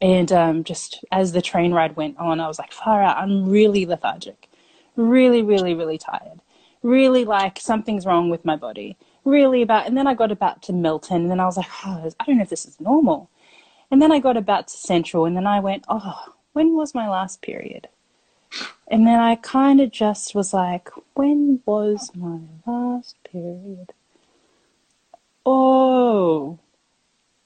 and 0.00 0.32
um, 0.32 0.64
just 0.64 1.04
as 1.12 1.32
the 1.32 1.42
train 1.42 1.72
ride 1.72 1.96
went 1.96 2.18
on, 2.18 2.40
I 2.40 2.48
was 2.48 2.58
like, 2.58 2.72
far 2.72 3.02
out, 3.02 3.16
I'm 3.16 3.48
really 3.48 3.86
lethargic, 3.86 4.48
really, 4.96 5.42
really, 5.42 5.74
really 5.74 5.98
tired, 5.98 6.40
really 6.82 7.24
like 7.24 7.58
something's 7.60 8.06
wrong 8.06 8.30
with 8.30 8.44
my 8.44 8.56
body, 8.56 8.96
really 9.24 9.62
about. 9.62 9.86
And 9.86 9.96
then 9.96 10.06
I 10.06 10.14
got 10.14 10.32
about 10.32 10.62
to 10.62 10.72
Milton, 10.72 11.22
and 11.22 11.30
then 11.30 11.40
I 11.40 11.46
was 11.46 11.56
like, 11.56 11.70
oh, 11.86 12.10
I 12.20 12.24
don't 12.24 12.36
know 12.36 12.42
if 12.42 12.50
this 12.50 12.66
is 12.66 12.80
normal. 12.80 13.30
And 13.90 14.02
then 14.02 14.12
I 14.12 14.18
got 14.18 14.36
about 14.36 14.68
to 14.68 14.76
Central, 14.76 15.24
and 15.24 15.36
then 15.36 15.46
I 15.46 15.60
went, 15.60 15.84
oh, 15.88 16.34
when 16.52 16.74
was 16.76 16.94
my 16.94 17.08
last 17.08 17.42
period? 17.42 17.88
And 18.88 19.06
then 19.06 19.18
I 19.18 19.36
kind 19.36 19.80
of 19.80 19.90
just 19.90 20.34
was 20.34 20.52
like, 20.52 20.90
when 21.14 21.60
was 21.66 22.10
my 22.14 22.40
last 22.66 23.16
period? 23.24 23.92
Oh, 25.46 26.58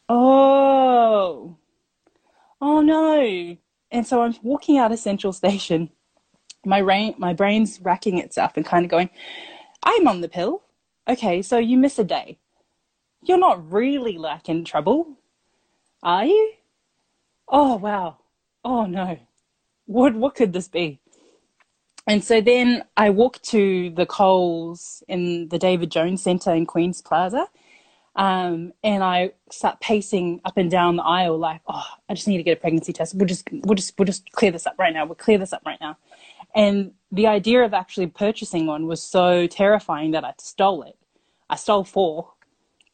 oh, 0.08 1.56
oh 2.60 2.80
no, 2.80 3.56
and 3.90 4.06
so 4.06 4.22
I'm 4.22 4.34
walking 4.42 4.78
out 4.78 4.92
of 4.92 4.98
Central 4.98 5.32
Station. 5.32 5.90
My 6.64 6.82
brain, 6.82 7.14
my 7.18 7.32
brain's 7.32 7.80
racking 7.80 8.18
itself 8.18 8.52
and 8.56 8.66
kind 8.66 8.84
of 8.84 8.90
going, 8.90 9.10
I'm 9.82 10.08
on 10.08 10.20
the 10.20 10.28
pill. 10.28 10.62
Okay, 11.08 11.40
so 11.42 11.58
you 11.58 11.78
miss 11.78 11.98
a 11.98 12.04
day. 12.04 12.38
You're 13.22 13.38
not 13.38 13.72
really 13.72 14.18
like 14.18 14.48
in 14.48 14.64
trouble, 14.64 15.18
are 16.02 16.24
you? 16.24 16.52
Oh 17.48 17.76
wow. 17.76 18.18
Oh 18.64 18.86
no. 18.86 19.18
What 19.86 20.14
what 20.14 20.34
could 20.34 20.52
this 20.52 20.68
be? 20.68 21.00
And 22.06 22.24
so 22.24 22.40
then 22.40 22.84
I 22.96 23.10
walk 23.10 23.40
to 23.42 23.90
the 23.90 24.06
Coles 24.06 25.02
in 25.08 25.48
the 25.48 25.58
David 25.58 25.90
Jones 25.90 26.22
Centre 26.22 26.54
in 26.54 26.66
Queens 26.66 27.02
Plaza. 27.02 27.46
Um, 28.18 28.72
and 28.82 29.04
I 29.04 29.30
start 29.48 29.78
pacing 29.80 30.40
up 30.44 30.56
and 30.56 30.68
down 30.68 30.96
the 30.96 31.04
aisle 31.04 31.38
like, 31.38 31.60
oh, 31.68 31.86
I 32.08 32.14
just 32.14 32.26
need 32.26 32.38
to 32.38 32.42
get 32.42 32.58
a 32.58 32.60
pregnancy 32.60 32.92
test. 32.92 33.14
We'll 33.14 33.28
just, 33.28 33.48
we'll 33.52 33.76
just, 33.76 33.96
we'll 33.96 34.06
just 34.06 34.30
clear 34.32 34.50
this 34.50 34.66
up 34.66 34.74
right 34.76 34.92
now. 34.92 35.06
We'll 35.06 35.14
clear 35.14 35.38
this 35.38 35.52
up 35.52 35.62
right 35.64 35.80
now. 35.80 35.96
And 36.52 36.92
the 37.12 37.28
idea 37.28 37.62
of 37.62 37.72
actually 37.72 38.08
purchasing 38.08 38.66
one 38.66 38.86
was 38.86 39.00
so 39.00 39.46
terrifying 39.46 40.10
that 40.10 40.24
I 40.24 40.34
stole 40.38 40.82
it. 40.82 40.98
I 41.48 41.54
stole 41.54 41.84
four. 41.84 42.32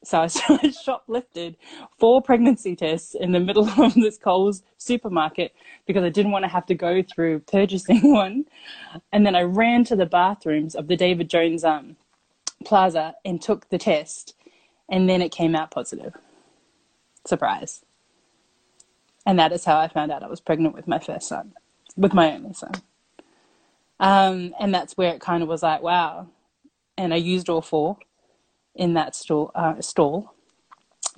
So 0.03 0.21
I 0.21 0.27
shoplifted 0.87 1.57
four 1.99 2.21
pregnancy 2.21 2.77
tests 2.77 3.15
in 3.15 3.33
the 3.33 3.41
middle 3.41 3.67
of 3.83 3.95
this 3.95 4.19
Coles 4.19 4.63
supermarket 4.77 5.55
because 5.87 6.05
I 6.05 6.11
didn't 6.11 6.33
want 6.33 6.43
to 6.43 6.51
have 6.51 6.67
to 6.67 6.75
go 6.75 7.03
through 7.03 7.41
purchasing 7.41 8.13
one. 8.13 8.45
And 9.11 9.25
then 9.25 9.35
I 9.35 9.43
ran 9.43 9.85
to 9.85 9.97
the 9.97 10.05
bathrooms 10.05 10.75
of 10.75 10.89
the 10.89 10.97
David 10.97 11.31
Jones 11.31 11.65
um, 11.65 11.97
Plaza 12.67 13.15
and 13.25 13.41
took 13.41 13.71
the 13.71 13.79
test 13.79 14.35
and 14.95 15.09
then 15.09 15.21
it 15.21 15.33
came 15.33 15.57
out 15.57 15.73
positive. 15.73 16.15
Surprise. 17.27 17.85
And 19.27 19.37
that 19.41 19.51
is 19.51 19.65
how 19.65 19.77
I 19.81 19.89
found 19.89 20.13
out 20.13 20.23
I 20.23 20.29
was 20.29 20.41
pregnant 20.41 20.73
with 20.73 20.87
my 20.87 21.01
first 21.01 21.27
son, 21.27 21.53
with 21.97 22.15
my 22.15 22.33
only 22.33 22.53
son. 22.53 22.75
Um, 23.99 24.55
and 24.61 24.73
that's 24.73 24.97
where 24.97 25.13
it 25.13 25.21
kind 25.21 25.43
of 25.43 25.49
was 25.49 25.65
like, 25.65 25.83
wow. 25.83 26.29
And 26.97 27.13
I 27.13 27.17
used 27.17 27.49
all 27.49 27.61
four 27.61 27.99
in 28.77 28.95
that 28.95 29.17
stall, 29.17 29.51
uh, 29.57 29.81
stall. 29.81 30.33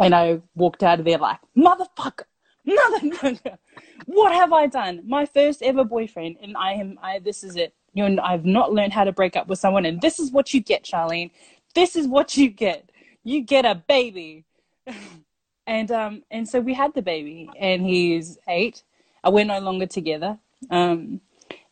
And 0.01 0.15
I 0.15 0.41
walked 0.55 0.83
out 0.83 0.99
of 0.99 1.05
there 1.05 1.19
like, 1.19 1.41
motherfucker, 1.55 2.25
motherfucker, 2.67 3.59
what 4.07 4.33
have 4.33 4.55
I 4.55 4.69
done? 4.69 5.03
My 5.05 5.27
first 5.27 5.61
ever 5.61 5.85
boyfriend, 5.85 6.39
and 6.41 6.57
I 6.57 6.73
am, 6.73 6.99
I, 7.03 7.19
this 7.19 7.45
is 7.45 7.57
it. 7.57 7.75
You 7.93 8.09
know, 8.09 8.23
I've 8.23 8.47
not 8.47 8.73
learned 8.73 8.95
how 8.95 9.05
to 9.05 9.13
break 9.13 9.37
up 9.37 9.49
with 9.49 9.59
someone, 9.59 9.85
and 9.85 10.01
this 10.01 10.19
is 10.19 10.31
what 10.31 10.55
you 10.55 10.63
get, 10.63 10.83
Charleen. 10.83 11.31
This 11.75 11.95
is 11.95 12.09
what 12.09 12.39
you 12.39 12.49
get 12.49 12.91
you 13.27 13.43
get 13.43 13.65
a 13.65 13.75
baby. 13.75 14.45
and 15.67 15.91
um 15.91 16.23
and 16.31 16.49
so 16.49 16.61
we 16.61 16.73
had 16.73 16.95
the 16.95 17.03
baby 17.03 17.51
and 17.59 17.85
he's 17.85 18.39
eight. 18.49 18.83
Uh, 19.27 19.31
we're 19.33 19.45
no 19.45 19.59
longer 19.59 19.87
together. 19.87 20.39
Um 20.71 21.21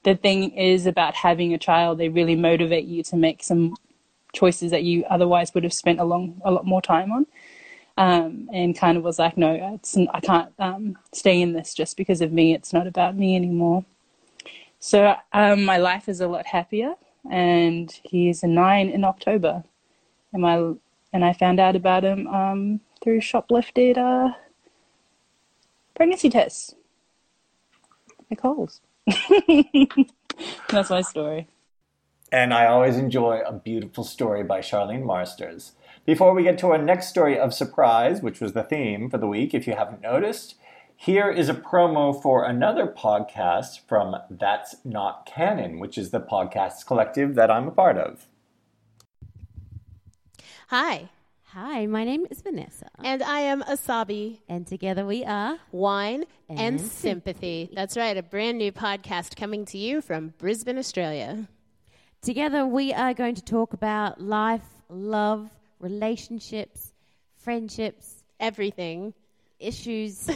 the 0.02 0.16
thing 0.16 0.50
is 0.50 0.84
about 0.84 1.14
having 1.14 1.54
a 1.54 1.58
child, 1.58 1.98
they 1.98 2.08
really 2.08 2.36
motivate 2.36 2.84
you 2.86 3.02
to 3.04 3.16
make 3.16 3.42
some 3.42 3.76
choices 4.34 4.72
that 4.72 4.82
you 4.82 5.04
otherwise 5.08 5.54
would 5.54 5.62
have 5.62 5.72
spent 5.72 6.00
a 6.00 6.04
long 6.04 6.42
a 6.44 6.50
lot 6.50 6.66
more 6.66 6.82
time 6.82 7.12
on. 7.12 7.26
Um, 7.96 8.50
and 8.52 8.76
kind 8.76 8.98
of 8.98 9.04
was 9.04 9.20
like, 9.20 9.38
no, 9.38 9.78
I 10.12 10.20
can't 10.20 10.52
um, 10.58 10.98
stay 11.12 11.40
in 11.40 11.52
this 11.52 11.72
just 11.74 11.96
because 11.96 12.20
of 12.20 12.32
me. 12.32 12.52
It's 12.52 12.72
not 12.72 12.88
about 12.88 13.16
me 13.16 13.36
anymore. 13.36 13.84
So 14.80 15.14
um, 15.32 15.64
my 15.64 15.76
life 15.76 16.08
is 16.08 16.20
a 16.20 16.26
lot 16.26 16.44
happier, 16.44 16.94
and 17.30 17.96
he's 18.02 18.42
a 18.42 18.48
nine 18.48 18.88
in 18.88 19.04
October, 19.04 19.62
and 20.32 20.42
my 20.42 20.74
and 21.14 21.24
I 21.24 21.32
found 21.32 21.60
out 21.60 21.76
about 21.76 22.04
him 22.04 22.26
um, 22.26 22.80
through 23.02 23.20
shoplifted 23.20 23.96
uh, 23.96 24.34
pregnancy 25.94 26.28
tests. 26.28 26.74
in 28.28 28.36
Coles. 28.36 28.80
That's 30.68 30.90
my 30.90 31.02
story. 31.02 31.46
And 32.32 32.52
I 32.52 32.66
always 32.66 32.96
enjoy 32.96 33.42
a 33.46 33.52
beautiful 33.52 34.02
story 34.02 34.42
by 34.42 34.58
Charleen 34.58 35.04
Marsters. 35.04 35.72
Before 36.04 36.34
we 36.34 36.42
get 36.42 36.58
to 36.58 36.72
our 36.72 36.78
next 36.78 37.10
story 37.10 37.38
of 37.38 37.54
surprise, 37.54 38.20
which 38.20 38.40
was 38.40 38.52
the 38.52 38.64
theme 38.64 39.08
for 39.08 39.18
the 39.18 39.28
week, 39.28 39.54
if 39.54 39.68
you 39.68 39.76
haven't 39.76 40.02
noticed, 40.02 40.56
here 40.96 41.30
is 41.30 41.48
a 41.48 41.54
promo 41.54 42.20
for 42.20 42.44
another 42.44 42.88
podcast 42.88 43.86
from 43.86 44.16
That's 44.28 44.74
Not 44.84 45.26
Canon, 45.26 45.78
which 45.78 45.96
is 45.96 46.10
the 46.10 46.20
podcast 46.20 46.86
collective 46.86 47.36
that 47.36 47.52
I'm 47.52 47.68
a 47.68 47.72
part 47.72 47.98
of. 47.98 48.26
Hi. 50.76 51.08
Hi, 51.52 51.86
my 51.86 52.02
name 52.02 52.26
is 52.32 52.42
Vanessa. 52.42 52.88
And 53.04 53.22
I 53.22 53.38
am 53.42 53.62
Asabi. 53.62 54.40
And 54.48 54.66
together 54.66 55.06
we 55.06 55.24
are 55.24 55.56
Wine 55.70 56.24
and, 56.48 56.58
and 56.58 56.80
Sympathy. 56.80 57.70
That's 57.72 57.96
right, 57.96 58.16
a 58.16 58.24
brand 58.24 58.58
new 58.58 58.72
podcast 58.72 59.36
coming 59.36 59.66
to 59.66 59.78
you 59.78 60.00
from 60.00 60.34
Brisbane, 60.36 60.76
Australia. 60.76 61.46
Together 62.22 62.66
we 62.66 62.92
are 62.92 63.14
going 63.14 63.36
to 63.36 63.44
talk 63.44 63.72
about 63.72 64.20
life, 64.20 64.66
love, 64.88 65.48
relationships, 65.78 66.92
friendships, 67.36 68.24
everything, 68.40 69.14
issues, 69.60 70.28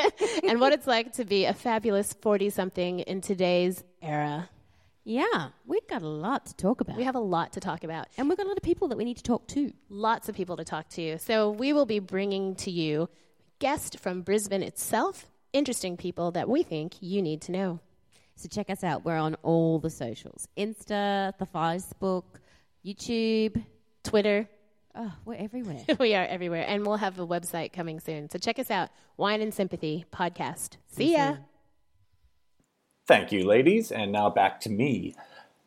and 0.46 0.60
what 0.60 0.74
it's 0.74 0.86
like 0.86 1.14
to 1.14 1.24
be 1.24 1.46
a 1.46 1.54
fabulous 1.54 2.12
40 2.12 2.50
something 2.50 3.00
in 3.00 3.22
today's 3.22 3.82
era. 4.02 4.50
Yeah, 5.06 5.50
we've 5.64 5.86
got 5.86 6.02
a 6.02 6.08
lot 6.08 6.46
to 6.46 6.56
talk 6.56 6.80
about. 6.80 6.96
We 6.96 7.04
have 7.04 7.14
a 7.14 7.20
lot 7.20 7.52
to 7.52 7.60
talk 7.60 7.84
about. 7.84 8.08
And 8.18 8.28
we've 8.28 8.36
got 8.36 8.46
a 8.46 8.48
lot 8.48 8.56
of 8.56 8.64
people 8.64 8.88
that 8.88 8.98
we 8.98 9.04
need 9.04 9.18
to 9.18 9.22
talk 9.22 9.46
to. 9.48 9.72
Lots 9.88 10.28
of 10.28 10.34
people 10.34 10.56
to 10.56 10.64
talk 10.64 10.88
to. 10.90 11.16
So 11.20 11.50
we 11.50 11.72
will 11.72 11.86
be 11.86 12.00
bringing 12.00 12.56
to 12.56 12.72
you 12.72 13.08
guests 13.60 13.94
from 13.94 14.22
Brisbane 14.22 14.64
itself, 14.64 15.26
interesting 15.52 15.96
people 15.96 16.32
that 16.32 16.48
we 16.48 16.64
think 16.64 16.94
you 17.00 17.22
need 17.22 17.40
to 17.42 17.52
know. 17.52 17.78
So 18.34 18.48
check 18.48 18.68
us 18.68 18.82
out. 18.82 19.04
We're 19.04 19.16
on 19.16 19.36
all 19.44 19.78
the 19.78 19.90
socials 19.90 20.48
Insta, 20.58 21.38
the 21.38 21.46
Facebook, 21.46 22.24
YouTube, 22.84 23.64
Twitter. 24.02 24.48
Oh, 24.96 25.12
we're 25.24 25.36
everywhere. 25.36 25.84
we 26.00 26.16
are 26.16 26.24
everywhere. 26.24 26.64
And 26.66 26.84
we'll 26.84 26.96
have 26.96 27.20
a 27.20 27.26
website 27.26 27.72
coming 27.72 28.00
soon. 28.00 28.28
So 28.28 28.38
check 28.38 28.58
us 28.58 28.72
out 28.72 28.88
Wine 29.16 29.40
and 29.40 29.54
Sympathy 29.54 30.04
podcast. 30.12 30.78
See 30.88 31.12
ya. 31.12 31.36
Thank 33.06 33.30
you, 33.30 33.46
ladies. 33.46 33.92
And 33.92 34.10
now 34.10 34.30
back 34.30 34.60
to 34.62 34.70
me. 34.70 35.14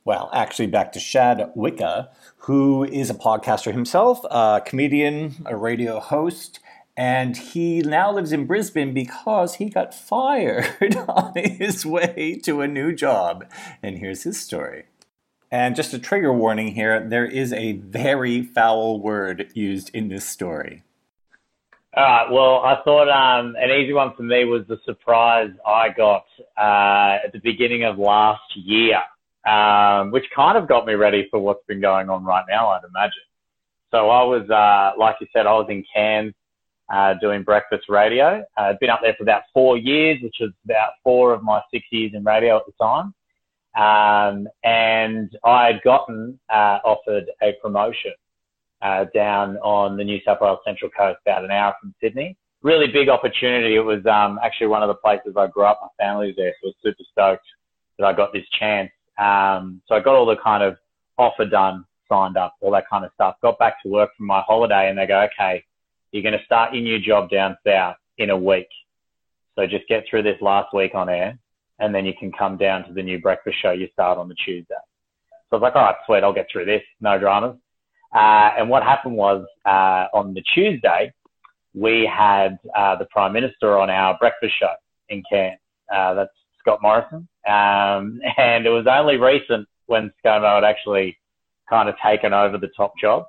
Well, 0.03 0.29
actually, 0.33 0.67
back 0.67 0.91
to 0.93 0.99
Shad 0.99 1.51
Wicka, 1.55 2.09
who 2.39 2.83
is 2.83 3.09
a 3.09 3.13
podcaster 3.13 3.71
himself, 3.71 4.25
a 4.29 4.61
comedian, 4.65 5.35
a 5.45 5.55
radio 5.55 5.99
host, 5.99 6.59
and 6.97 7.37
he 7.37 7.79
now 7.81 8.11
lives 8.11 8.33
in 8.33 8.45
Brisbane 8.45 8.93
because 8.93 9.55
he 9.55 9.69
got 9.69 9.93
fired 9.93 10.97
on 11.07 11.33
his 11.35 11.85
way 11.85 12.39
to 12.43 12.59
a 12.59 12.67
new 12.67 12.93
job. 12.93 13.45
And 13.81 13.99
here's 13.99 14.23
his 14.23 14.39
story. 14.39 14.85
And 15.49 15.77
just 15.77 15.93
a 15.93 15.99
trigger 15.99 16.33
warning 16.33 16.75
here 16.75 16.99
there 16.99 17.25
is 17.25 17.53
a 17.53 17.73
very 17.73 18.41
foul 18.43 18.99
word 18.99 19.49
used 19.53 19.91
in 19.93 20.09
this 20.09 20.25
story. 20.25 20.83
All 21.97 22.03
right. 22.03 22.31
Well, 22.31 22.57
I 22.63 22.83
thought 22.83 23.09
um, 23.09 23.55
an 23.57 23.71
easy 23.71 23.93
one 23.93 24.13
for 24.15 24.21
me 24.21 24.45
was 24.45 24.61
the 24.67 24.77
surprise 24.85 25.49
I 25.65 25.89
got 25.89 26.25
uh, 26.55 27.17
at 27.25 27.33
the 27.33 27.39
beginning 27.43 27.83
of 27.83 27.97
last 27.97 28.43
year, 28.55 28.99
um, 29.47 30.11
which 30.11 30.25
kind 30.35 30.55
of 30.55 30.67
got 30.67 30.85
me 30.85 30.93
ready 30.93 31.27
for 31.31 31.39
what's 31.39 31.65
been 31.67 31.81
going 31.81 32.09
on 32.09 32.23
right 32.23 32.45
now, 32.47 32.69
I'd 32.69 32.83
imagine. 32.87 33.23
So 33.89 34.09
I 34.11 34.23
was, 34.23 34.47
uh, 34.51 34.99
like 34.99 35.15
you 35.19 35.25
said, 35.33 35.47
I 35.47 35.53
was 35.53 35.65
in 35.69 35.83
Cairns 35.91 36.35
uh, 36.93 37.15
doing 37.19 37.41
breakfast 37.41 37.85
radio. 37.89 38.43
Uh, 38.55 38.61
I'd 38.61 38.79
been 38.79 38.91
up 38.91 38.99
there 39.01 39.15
for 39.17 39.23
about 39.23 39.43
four 39.51 39.75
years, 39.75 40.19
which 40.21 40.35
was 40.39 40.51
about 40.65 40.91
four 41.03 41.33
of 41.33 41.41
my 41.41 41.59
six 41.73 41.85
years 41.91 42.11
in 42.13 42.23
radio 42.23 42.57
at 42.57 42.63
the 42.67 42.73
time. 42.79 43.15
Um, 43.75 44.47
and 44.63 45.35
I 45.43 45.67
had 45.67 45.81
gotten 45.83 46.39
uh, 46.53 46.79
offered 46.85 47.25
a 47.41 47.53
promotion 47.63 48.13
uh, 48.81 49.05
down 49.13 49.57
on 49.57 49.97
the 49.97 50.03
New 50.03 50.19
South 50.25 50.39
Wales 50.41 50.59
Central 50.65 50.89
Coast, 50.91 51.19
about 51.25 51.43
an 51.43 51.51
hour 51.51 51.73
from 51.81 51.93
Sydney. 52.01 52.37
Really 52.61 52.87
big 52.87 53.09
opportunity. 53.09 53.75
It 53.75 53.79
was 53.79 54.05
um, 54.05 54.39
actually 54.43 54.67
one 54.67 54.83
of 54.83 54.87
the 54.87 54.95
places 54.95 55.35
I 55.37 55.47
grew 55.47 55.63
up. 55.63 55.79
My 55.81 56.05
family 56.05 56.27
was 56.27 56.35
there, 56.35 56.53
so 56.61 56.67
I 56.67 56.69
was 56.69 56.75
super 56.83 57.03
stoked 57.11 57.47
that 57.97 58.05
I 58.05 58.13
got 58.13 58.33
this 58.33 58.45
chance. 58.59 58.91
Um, 59.17 59.81
so 59.87 59.95
I 59.95 59.99
got 59.99 60.15
all 60.15 60.25
the 60.25 60.37
kind 60.37 60.63
of 60.63 60.77
offer 61.17 61.45
done, 61.45 61.85
signed 62.07 62.37
up, 62.37 62.55
all 62.61 62.71
that 62.71 62.89
kind 62.89 63.05
of 63.05 63.11
stuff. 63.13 63.35
Got 63.41 63.59
back 63.59 63.81
to 63.83 63.89
work 63.89 64.09
from 64.17 64.27
my 64.27 64.41
holiday, 64.41 64.89
and 64.89 64.97
they 64.97 65.05
go, 65.05 65.21
"Okay, 65.21 65.63
you're 66.11 66.23
going 66.23 66.37
to 66.37 66.45
start 66.45 66.73
your 66.73 66.83
new 66.83 66.99
job 66.99 67.29
down 67.29 67.57
south 67.65 67.97
in 68.17 68.29
a 68.29 68.37
week. 68.37 68.69
So 69.55 69.65
just 69.67 69.87
get 69.87 70.05
through 70.09 70.23
this 70.23 70.41
last 70.41 70.73
week 70.73 70.95
on 70.95 71.09
air, 71.09 71.37
and 71.79 71.93
then 71.93 72.05
you 72.05 72.13
can 72.17 72.31
come 72.31 72.57
down 72.57 72.85
to 72.87 72.93
the 72.93 73.03
new 73.03 73.19
breakfast 73.19 73.57
show 73.61 73.71
you 73.71 73.87
start 73.93 74.17
on 74.17 74.29
the 74.29 74.35
Tuesday." 74.35 74.75
So 75.49 75.53
I 75.53 75.55
was 75.55 75.61
like, 75.61 75.75
"All 75.75 75.83
right, 75.83 75.95
sweet, 76.05 76.23
I'll 76.23 76.33
get 76.33 76.47
through 76.51 76.65
this, 76.65 76.83
no 77.01 77.17
dramas." 77.19 77.57
Uh, 78.13 78.51
and 78.57 78.69
what 78.69 78.83
happened 78.83 79.15
was 79.15 79.45
uh, 79.65 80.05
on 80.13 80.33
the 80.33 80.43
Tuesday, 80.53 81.13
we 81.73 82.09
had 82.11 82.57
uh, 82.75 82.95
the 82.95 83.05
Prime 83.05 83.33
Minister 83.33 83.77
on 83.77 83.89
our 83.89 84.17
breakfast 84.17 84.53
show 84.59 84.73
in 85.09 85.23
Cairns. 85.29 85.59
Uh, 85.93 86.13
that's 86.13 86.31
Scott 86.59 86.79
Morrison. 86.81 87.27
Um, 87.47 88.19
and 88.37 88.65
it 88.65 88.69
was 88.69 88.85
only 88.89 89.17
recent 89.17 89.67
when 89.85 90.11
ScoMo 90.23 90.55
had 90.55 90.63
actually 90.63 91.17
kind 91.69 91.89
of 91.89 91.95
taken 92.03 92.33
over 92.33 92.57
the 92.57 92.69
top 92.75 92.93
job. 92.99 93.25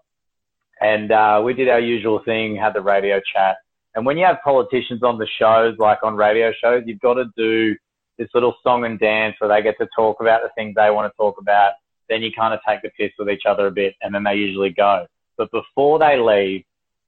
And 0.81 1.13
uh, 1.13 1.43
we 1.45 1.53
did 1.53 1.69
our 1.69 1.81
usual 1.81 2.23
thing, 2.25 2.57
had 2.57 2.75
the 2.75 2.81
radio 2.81 3.21
chat. 3.33 3.57
And 3.95 4.07
when 4.07 4.17
you 4.17 4.25
have 4.25 4.39
politicians 4.43 5.03
on 5.03 5.19
the 5.19 5.27
shows, 5.39 5.77
like 5.79 5.99
on 6.03 6.17
radio 6.17 6.53
shows, 6.63 6.85
you've 6.87 7.01
got 7.01 7.15
to 7.15 7.27
do 7.37 7.77
this 8.19 8.29
little 8.35 8.55
song 8.63 8.85
and 8.85 8.99
dance 8.99 9.35
where 9.39 9.49
they 9.49 9.63
get 9.63 9.77
to 9.79 9.89
talk 9.97 10.21
about 10.21 10.43
the 10.43 10.51
things 10.55 10.75
they 10.75 10.91
want 10.91 11.11
to 11.13 11.17
talk 11.17 11.37
about. 11.39 11.73
Then 12.11 12.23
you 12.23 12.31
kind 12.33 12.53
of 12.53 12.61
take 12.69 12.83
the 12.83 12.91
piss 12.91 13.13
with 13.19 13.31
each 13.31 13.47
other 13.47 13.69
a 13.69 13.71
bit, 13.71 13.95
and 14.03 14.15
then 14.15 14.25
they 14.25 14.35
usually 14.35 14.71
go. 14.71 15.07
But 15.39 15.51
before 15.53 15.99
they 15.99 16.19
leave, 16.19 16.65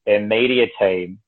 their 0.06 0.20
media 0.20 0.66
team 0.78 1.18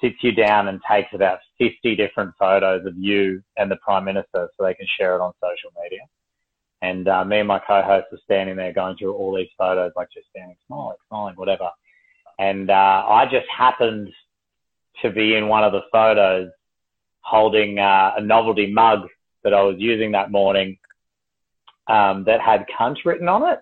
sits 0.00 0.16
you 0.22 0.32
down 0.32 0.68
and 0.68 0.80
takes 0.90 1.12
about 1.12 1.40
50 1.58 1.96
different 1.96 2.32
photos 2.38 2.86
of 2.86 2.96
you 2.96 3.42
and 3.56 3.70
the 3.70 3.76
Prime 3.76 4.04
Minister 4.04 4.48
so 4.56 4.64
they 4.64 4.74
can 4.74 4.86
share 4.98 5.16
it 5.16 5.20
on 5.20 5.32
social 5.40 5.70
media. 5.82 6.00
And 6.82 7.08
uh, 7.08 7.24
me 7.24 7.38
and 7.38 7.48
my 7.48 7.58
co-host 7.58 8.06
are 8.12 8.18
standing 8.24 8.56
there 8.56 8.72
going 8.72 8.96
through 8.96 9.14
all 9.14 9.34
these 9.34 9.48
photos, 9.58 9.92
like 9.96 10.08
just 10.12 10.28
standing, 10.30 10.56
smiling, 10.66 10.96
smiling, 11.08 11.34
whatever. 11.36 11.70
And 12.38 12.70
uh, 12.70 13.04
I 13.08 13.24
just 13.30 13.46
happened 13.48 14.10
to 15.02 15.10
be 15.10 15.34
in 15.34 15.48
one 15.48 15.64
of 15.64 15.72
the 15.72 15.82
photos 15.90 16.50
holding 17.20 17.78
uh, 17.78 18.12
a 18.16 18.20
novelty 18.20 18.70
mug 18.70 19.08
that 19.42 19.54
I 19.54 19.62
was 19.62 19.76
using 19.78 20.12
that 20.12 20.30
morning 20.30 20.76
um, 21.88 22.24
that 22.24 22.40
had 22.40 22.66
cunt 22.78 22.96
written 23.04 23.28
on 23.28 23.52
it. 23.52 23.60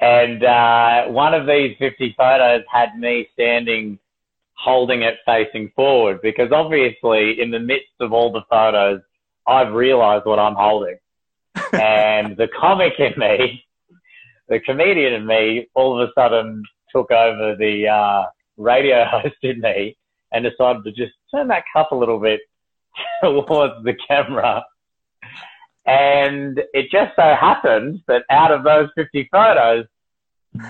and 0.00 0.44
uh, 0.44 1.04
one 1.06 1.34
of 1.34 1.46
these 1.46 1.76
50 1.78 2.14
photos 2.16 2.62
had 2.70 2.98
me 2.98 3.28
standing 3.34 3.98
holding 4.54 5.02
it 5.02 5.16
facing 5.26 5.72
forward 5.74 6.20
because 6.22 6.52
obviously 6.52 7.40
in 7.40 7.50
the 7.50 7.58
midst 7.58 7.90
of 8.00 8.12
all 8.12 8.30
the 8.32 8.42
photos, 8.48 9.00
I've 9.46 9.72
realized 9.72 10.24
what 10.24 10.38
I'm 10.38 10.54
holding. 10.54 10.98
and 11.72 12.36
the 12.36 12.48
comic 12.58 12.92
in 12.98 13.12
me, 13.18 13.64
the 14.48 14.60
comedian 14.60 15.14
in 15.14 15.26
me, 15.26 15.68
all 15.74 16.00
of 16.00 16.08
a 16.08 16.12
sudden 16.14 16.62
took 16.94 17.10
over 17.10 17.56
the 17.56 17.88
uh, 17.88 18.26
radio 18.56 19.04
host 19.10 19.36
in 19.42 19.60
me 19.60 19.96
and 20.32 20.44
decided 20.44 20.84
to 20.84 20.92
just 20.92 21.12
turn 21.34 21.48
that 21.48 21.64
cup 21.72 21.90
a 21.92 21.96
little 21.96 22.20
bit 22.20 22.40
towards 23.22 23.84
the 23.84 23.94
camera. 24.08 24.64
And 25.84 26.60
it 26.72 26.90
just 26.90 27.16
so 27.16 27.34
happened 27.38 28.00
that 28.06 28.22
out 28.30 28.52
of 28.52 28.62
those 28.62 28.88
50 28.94 29.28
photos, 29.32 29.86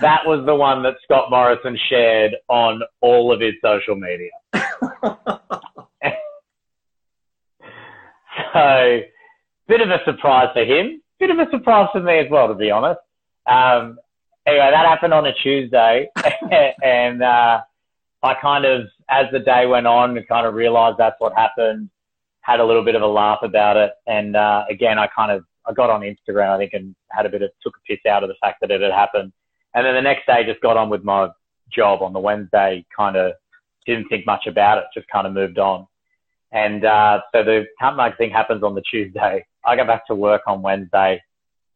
that 0.01 0.25
was 0.25 0.45
the 0.45 0.55
one 0.55 0.81
that 0.83 0.95
Scott 1.03 1.29
Morrison 1.29 1.77
shared 1.89 2.35
on 2.47 2.81
all 3.01 3.33
of 3.33 3.41
his 3.41 3.53
social 3.61 3.95
media. 3.95 4.31
so, 8.53 9.01
bit 9.67 9.81
of 9.81 9.89
a 9.89 9.99
surprise 10.05 10.47
for 10.53 10.63
him, 10.63 11.01
bit 11.19 11.29
of 11.29 11.37
a 11.37 11.49
surprise 11.51 11.89
for 11.91 12.01
me 12.01 12.17
as 12.19 12.27
well, 12.31 12.47
to 12.47 12.55
be 12.55 12.71
honest. 12.71 13.01
Um, 13.45 13.99
anyway, 14.47 14.69
that 14.71 14.85
happened 14.85 15.13
on 15.13 15.25
a 15.25 15.33
Tuesday, 15.33 16.07
and 16.81 17.21
uh, 17.21 17.61
I 18.23 18.33
kind 18.41 18.65
of, 18.65 18.83
as 19.09 19.25
the 19.31 19.39
day 19.39 19.65
went 19.65 19.85
on, 19.85 20.17
kind 20.29 20.47
of 20.47 20.53
realised 20.53 20.97
that's 20.97 21.19
what 21.19 21.33
happened. 21.35 21.89
Had 22.43 22.59
a 22.59 22.65
little 22.65 22.83
bit 22.83 22.95
of 22.95 23.01
a 23.01 23.07
laugh 23.07 23.39
about 23.41 23.77
it, 23.77 23.91
and 24.07 24.35
uh, 24.35 24.63
again, 24.69 24.99
I 24.99 25.07
kind 25.07 25.31
of 25.31 25.43
I 25.65 25.73
got 25.73 25.89
on 25.89 26.01
Instagram, 26.01 26.49
I 26.49 26.57
think, 26.57 26.73
and 26.73 26.95
had 27.09 27.25
a 27.25 27.29
bit 27.29 27.41
of 27.41 27.49
took 27.61 27.73
a 27.75 27.81
piss 27.87 28.05
out 28.09 28.23
of 28.23 28.29
the 28.29 28.35
fact 28.41 28.59
that 28.61 28.71
it 28.71 28.81
had 28.81 28.91
happened 28.91 29.31
and 29.73 29.85
then 29.85 29.95
the 29.95 30.01
next 30.01 30.25
day, 30.25 30.43
just 30.45 30.61
got 30.61 30.77
on 30.77 30.89
with 30.89 31.03
my 31.03 31.29
job. 31.71 32.01
On 32.01 32.13
the 32.13 32.19
Wednesday, 32.19 32.85
kind 32.95 33.15
of 33.15 33.33
didn't 33.85 34.07
think 34.07 34.25
much 34.25 34.45
about 34.47 34.77
it, 34.77 34.85
just 34.93 35.07
kind 35.07 35.25
of 35.25 35.33
moved 35.33 35.57
on. 35.57 35.87
And 36.51 36.85
uh, 36.85 37.21
so 37.33 37.43
the 37.43 37.65
mug 37.81 38.13
thing 38.17 38.29
happens 38.29 38.63
on 38.63 38.75
the 38.75 38.83
Tuesday. 38.91 39.45
I 39.65 39.75
go 39.75 39.85
back 39.85 40.05
to 40.07 40.15
work 40.15 40.41
on 40.47 40.61
Wednesday, 40.61 41.21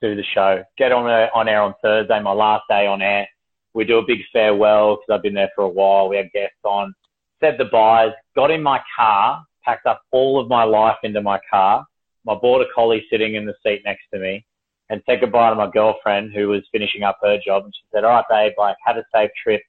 do 0.02 0.16
the 0.16 0.24
show, 0.34 0.64
get 0.78 0.92
on 0.92 1.10
uh, 1.10 1.28
on 1.34 1.48
air 1.48 1.62
on 1.62 1.74
Thursday, 1.82 2.22
my 2.22 2.34
last 2.34 2.64
day 2.70 2.86
on 2.86 3.02
air. 3.02 3.28
We 3.74 3.86
do 3.86 3.98
a 3.98 4.06
big 4.06 4.20
farewell 4.32 4.98
because 4.98 5.18
I've 5.18 5.24
been 5.24 5.34
there 5.34 5.52
for 5.56 5.64
a 5.64 5.70
while. 5.70 6.10
We 6.10 6.18
had 6.18 6.32
guests 6.32 6.58
on, 6.64 6.94
said 7.40 7.56
the 7.58 7.66
byes, 7.66 8.12
got 8.36 8.52
in 8.52 8.62
my 8.62 8.80
car, 8.96 9.44
packed 9.68 9.86
up 9.86 10.02
all 10.12 10.40
of 10.40 10.48
my 10.48 10.64
life 10.64 10.98
into 11.04 11.22
my 11.22 11.40
car. 11.50 11.86
My 12.26 12.36
border 12.36 12.66
collie 12.74 13.06
sitting 13.12 13.36
in 13.36 13.46
the 13.46 13.54
seat 13.64 13.82
next 13.86 14.04
to 14.14 14.20
me 14.20 14.46
and 14.90 15.02
said 15.06 15.20
goodbye 15.20 15.50
to 15.50 15.56
my 15.56 15.70
girlfriend 15.70 16.34
who 16.34 16.48
was 16.48 16.64
finishing 16.72 17.04
up 17.04 17.20
her 17.22 17.38
job. 17.46 17.66
And 17.66 17.74
she 17.76 17.86
said, 17.92 18.04
all 18.04 18.12
right, 18.12 18.26
babe, 18.30 18.54
like, 18.58 18.78
have 18.86 18.98
a 18.98 19.04
safe 19.14 19.32
trip. 19.44 19.62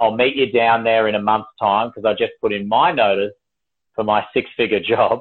I'll 0.00 0.16
meet 0.16 0.34
you 0.34 0.50
down 0.50 0.82
there 0.82 1.08
in 1.08 1.14
a 1.14 1.22
month's 1.22 1.50
time 1.60 1.88
because 1.88 2.04
I 2.04 2.14
just 2.14 2.32
put 2.40 2.52
in 2.52 2.66
my 2.66 2.90
notice 2.90 3.34
for 3.94 4.04
my 4.04 4.24
six 4.32 4.48
figure 4.56 4.80
job 4.80 5.20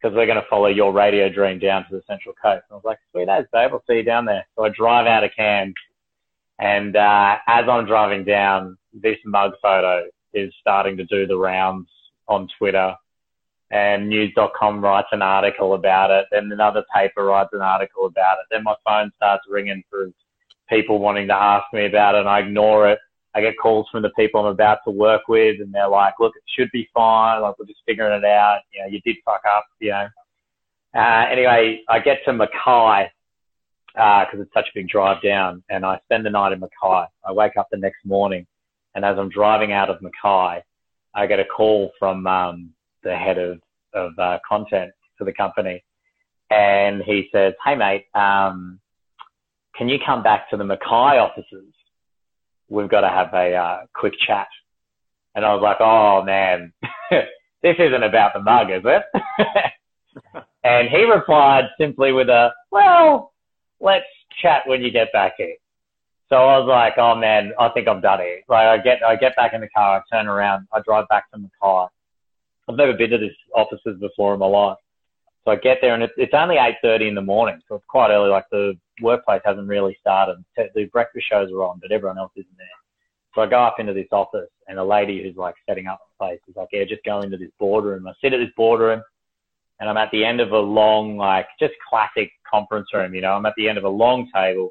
because 0.00 0.16
we're 0.16 0.26
going 0.26 0.40
to 0.40 0.48
follow 0.48 0.68
your 0.68 0.92
radio 0.92 1.28
dream 1.28 1.58
down 1.58 1.84
to 1.88 1.96
the 1.96 2.02
Central 2.08 2.34
Coast. 2.42 2.64
And 2.70 2.72
I 2.72 2.74
was 2.76 2.84
like, 2.84 2.98
sweet 3.12 3.28
as, 3.28 3.44
babe, 3.52 3.70
I'll 3.72 3.84
see 3.86 3.96
you 3.96 4.02
down 4.02 4.24
there. 4.24 4.46
So 4.56 4.64
I 4.64 4.70
drive 4.70 5.06
out 5.06 5.24
of 5.24 5.30
Cairns 5.36 5.74
and, 6.58 6.96
uh, 6.96 7.36
as 7.46 7.64
I'm 7.68 7.86
driving 7.86 8.24
down, 8.24 8.78
this 8.94 9.18
mug 9.24 9.52
photo 9.62 10.04
is 10.32 10.52
starting 10.60 10.96
to 10.96 11.04
do 11.04 11.26
the 11.26 11.36
rounds 11.36 11.88
on 12.28 12.48
Twitter 12.58 12.94
and 13.70 14.08
news.com 14.08 14.80
writes 14.80 15.08
an 15.12 15.22
article 15.22 15.74
about 15.74 16.10
it. 16.10 16.26
Then 16.30 16.50
another 16.50 16.84
paper 16.94 17.24
writes 17.24 17.50
an 17.52 17.60
article 17.60 18.06
about 18.06 18.38
it. 18.38 18.46
Then 18.50 18.64
my 18.64 18.74
phone 18.84 19.12
starts 19.16 19.44
ringing 19.48 19.82
for 19.88 20.10
people 20.68 20.98
wanting 20.98 21.28
to 21.28 21.34
ask 21.34 21.64
me 21.72 21.86
about 21.86 22.14
it 22.14 22.20
and 22.20 22.28
I 22.28 22.40
ignore 22.40 22.90
it. 22.90 22.98
I 23.34 23.40
get 23.40 23.54
calls 23.62 23.86
from 23.92 24.02
the 24.02 24.10
people 24.10 24.40
I'm 24.40 24.46
about 24.46 24.78
to 24.84 24.90
work 24.90 25.28
with 25.28 25.60
and 25.60 25.72
they're 25.72 25.88
like, 25.88 26.14
look, 26.18 26.32
it 26.36 26.42
should 26.56 26.70
be 26.72 26.88
fine. 26.92 27.42
Like, 27.42 27.58
we're 27.58 27.66
just 27.66 27.80
figuring 27.86 28.16
it 28.18 28.24
out. 28.24 28.60
You 28.72 28.82
know, 28.82 28.88
you 28.88 29.00
did 29.02 29.16
fuck 29.24 29.42
up, 29.48 29.66
you 29.78 29.90
know. 29.90 30.08
Uh, 30.92 31.26
anyway, 31.30 31.82
I 31.88 32.00
get 32.00 32.18
to 32.24 32.32
Mackay, 32.32 33.10
uh, 33.96 34.24
cause 34.24 34.40
it's 34.40 34.52
such 34.52 34.66
a 34.66 34.74
big 34.74 34.88
drive 34.88 35.22
down 35.22 35.62
and 35.70 35.86
I 35.86 36.00
spend 36.04 36.26
the 36.26 36.30
night 36.30 36.52
in 36.52 36.58
Mackay. 36.58 37.06
I 37.24 37.32
wake 37.32 37.56
up 37.56 37.68
the 37.70 37.76
next 37.76 38.04
morning 38.04 38.46
and 38.96 39.04
as 39.04 39.16
I'm 39.16 39.28
driving 39.28 39.72
out 39.72 39.90
of 39.90 40.02
Mackay, 40.02 40.64
I 41.14 41.26
get 41.26 41.38
a 41.38 41.44
call 41.44 41.92
from, 42.00 42.26
um, 42.26 42.70
the 43.02 43.16
head 43.16 43.38
of, 43.38 43.60
of 43.94 44.18
uh, 44.18 44.38
content 44.48 44.92
for 45.16 45.24
the 45.24 45.32
company. 45.32 45.84
And 46.50 47.02
he 47.02 47.28
says, 47.32 47.54
Hey 47.64 47.74
mate, 47.74 48.06
um, 48.14 48.80
can 49.76 49.88
you 49.88 49.98
come 50.04 50.22
back 50.22 50.50
to 50.50 50.56
the 50.56 50.64
Mackay 50.64 51.18
offices? 51.18 51.72
We've 52.68 52.88
got 52.88 53.02
to 53.02 53.08
have 53.08 53.32
a 53.34 53.54
uh, 53.54 53.78
quick 53.94 54.14
chat. 54.26 54.48
And 55.34 55.44
I 55.44 55.54
was 55.54 55.62
like, 55.62 55.78
Oh 55.80 56.22
man, 56.24 56.72
this 57.62 57.76
isn't 57.78 58.02
about 58.02 58.32
the 58.34 58.40
mug, 58.40 58.70
is 58.70 58.82
it? 58.84 59.02
and 60.64 60.88
he 60.88 61.04
replied 61.04 61.64
simply 61.78 62.12
with 62.12 62.28
a, 62.28 62.50
well, 62.70 63.32
let's 63.80 64.06
chat 64.42 64.62
when 64.66 64.82
you 64.82 64.90
get 64.90 65.12
back 65.12 65.34
here. 65.36 65.56
So 66.28 66.36
I 66.36 66.58
was 66.58 66.68
like, 66.68 66.94
oh 66.96 67.16
man, 67.16 67.52
I 67.58 67.68
think 67.70 67.88
I'm 67.88 68.00
done 68.00 68.20
here. 68.20 68.40
Like 68.48 68.66
I 68.66 68.78
get, 68.78 69.02
I 69.02 69.16
get 69.16 69.34
back 69.34 69.52
in 69.52 69.60
the 69.60 69.68
car, 69.68 69.98
I 69.98 70.16
turn 70.16 70.28
around, 70.28 70.68
I 70.72 70.80
drive 70.80 71.08
back 71.08 71.28
to 71.32 71.38
Mackay 71.38 71.88
I've 72.70 72.76
never 72.76 72.92
been 72.92 73.10
to 73.10 73.18
this 73.18 73.34
offices 73.54 73.98
before 74.00 74.34
in 74.34 74.40
my 74.40 74.46
life. 74.46 74.78
So 75.44 75.50
I 75.50 75.56
get 75.56 75.78
there 75.80 75.94
and 75.94 76.02
it's, 76.02 76.12
it's 76.16 76.34
only 76.34 76.56
8.30 76.56 77.08
in 77.08 77.14
the 77.14 77.22
morning. 77.22 77.60
So 77.68 77.74
it's 77.74 77.84
quite 77.88 78.10
early. 78.10 78.30
Like 78.30 78.44
the 78.50 78.74
workplace 79.00 79.40
hasn't 79.44 79.66
really 79.66 79.96
started. 80.00 80.44
The 80.56 80.84
breakfast 80.92 81.26
shows 81.30 81.50
are 81.50 81.64
on, 81.64 81.80
but 81.80 81.90
everyone 81.90 82.18
else 82.18 82.32
isn't 82.36 82.56
there. 82.56 82.66
So 83.34 83.40
I 83.40 83.46
go 83.46 83.62
up 83.62 83.76
into 83.80 83.92
this 83.92 84.08
office 84.12 84.50
and 84.68 84.78
a 84.78 84.84
lady 84.84 85.22
who's 85.22 85.36
like 85.36 85.54
setting 85.68 85.86
up 85.86 85.98
the 86.00 86.24
place 86.24 86.40
is 86.48 86.56
like, 86.56 86.68
yeah, 86.72 86.84
just 86.84 87.04
go 87.04 87.20
into 87.22 87.36
this 87.36 87.50
boardroom. 87.58 88.06
I 88.06 88.12
sit 88.22 88.32
at 88.32 88.38
this 88.38 88.54
boardroom 88.56 89.02
and 89.80 89.88
I'm 89.88 89.96
at 89.96 90.10
the 90.12 90.24
end 90.24 90.40
of 90.40 90.52
a 90.52 90.58
long, 90.58 91.16
like 91.16 91.46
just 91.58 91.74
classic 91.88 92.30
conference 92.48 92.88
room, 92.92 93.14
you 93.14 93.20
know, 93.20 93.32
I'm 93.32 93.46
at 93.46 93.54
the 93.56 93.68
end 93.68 93.78
of 93.78 93.84
a 93.84 93.88
long 93.88 94.28
table. 94.34 94.70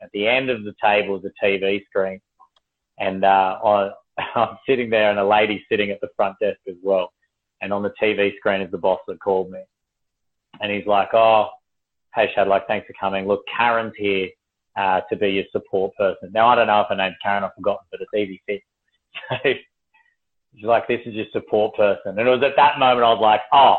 At 0.00 0.10
the 0.12 0.28
end 0.28 0.48
of 0.48 0.64
the 0.64 0.74
table 0.82 1.18
is 1.18 1.24
a 1.24 1.44
TV 1.44 1.84
screen 1.86 2.20
and, 2.98 3.24
uh, 3.24 3.58
I, 3.64 3.90
I'm 4.36 4.58
sitting 4.68 4.90
there 4.90 5.10
and 5.10 5.18
a 5.18 5.26
lady 5.26 5.64
sitting 5.68 5.90
at 5.90 6.00
the 6.00 6.08
front 6.16 6.36
desk 6.40 6.60
as 6.68 6.76
well 6.82 7.10
and 7.60 7.72
on 7.72 7.82
the 7.82 7.92
TV 8.02 8.36
screen 8.36 8.60
is 8.60 8.70
the 8.70 8.78
boss 8.78 9.00
that 9.08 9.20
called 9.20 9.50
me. 9.50 9.60
And 10.60 10.72
he's 10.72 10.86
like, 10.86 11.08
oh, 11.14 11.48
hey, 12.14 12.30
Shadlock, 12.36 12.66
thanks 12.66 12.86
for 12.86 12.94
coming. 12.98 13.26
Look, 13.26 13.42
Karen's 13.56 13.94
here 13.96 14.28
uh, 14.76 15.00
to 15.10 15.16
be 15.16 15.30
your 15.30 15.44
support 15.52 15.94
person. 15.96 16.30
Now, 16.32 16.48
I 16.48 16.54
don't 16.54 16.68
know 16.68 16.80
if 16.80 16.88
her 16.88 16.96
name's 16.96 17.16
Karen, 17.22 17.44
I've 17.44 17.54
forgotten, 17.54 17.86
but 17.90 18.00
it's 18.00 18.14
easy 18.14 18.42
fit. 18.46 18.62
So 20.54 20.60
she's 20.60 20.66
like, 20.66 20.86
this 20.86 21.00
is 21.04 21.14
your 21.14 21.26
support 21.32 21.74
person. 21.74 22.16
And 22.16 22.20
it 22.20 22.30
was 22.30 22.44
at 22.44 22.54
that 22.54 22.78
moment 22.78 23.04
I 23.04 23.10
was 23.10 23.20
like, 23.20 23.40
oh, 23.52 23.74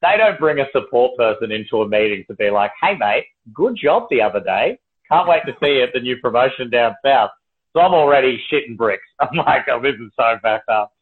they 0.00 0.16
don't 0.16 0.38
bring 0.38 0.58
a 0.58 0.64
support 0.72 1.18
person 1.18 1.52
into 1.52 1.82
a 1.82 1.88
meeting 1.88 2.24
to 2.28 2.34
be 2.34 2.48
like, 2.48 2.70
hey, 2.80 2.96
mate, 2.98 3.26
good 3.52 3.76
job 3.76 4.04
the 4.08 4.22
other 4.22 4.40
day. 4.40 4.78
Can't 5.10 5.28
wait 5.28 5.42
to 5.44 5.52
see 5.62 5.74
you 5.74 5.82
at 5.82 5.90
the 5.92 6.00
new 6.00 6.16
promotion 6.16 6.70
down 6.70 6.94
south. 7.04 7.28
So 7.74 7.80
I'm 7.80 7.92
already 7.92 8.42
shitting 8.50 8.78
bricks. 8.78 9.04
I'm 9.20 9.36
like, 9.36 9.66
oh, 9.70 9.82
this 9.82 9.96
is 9.96 10.10
so 10.16 10.36
backed 10.42 10.70
up. 10.70 10.93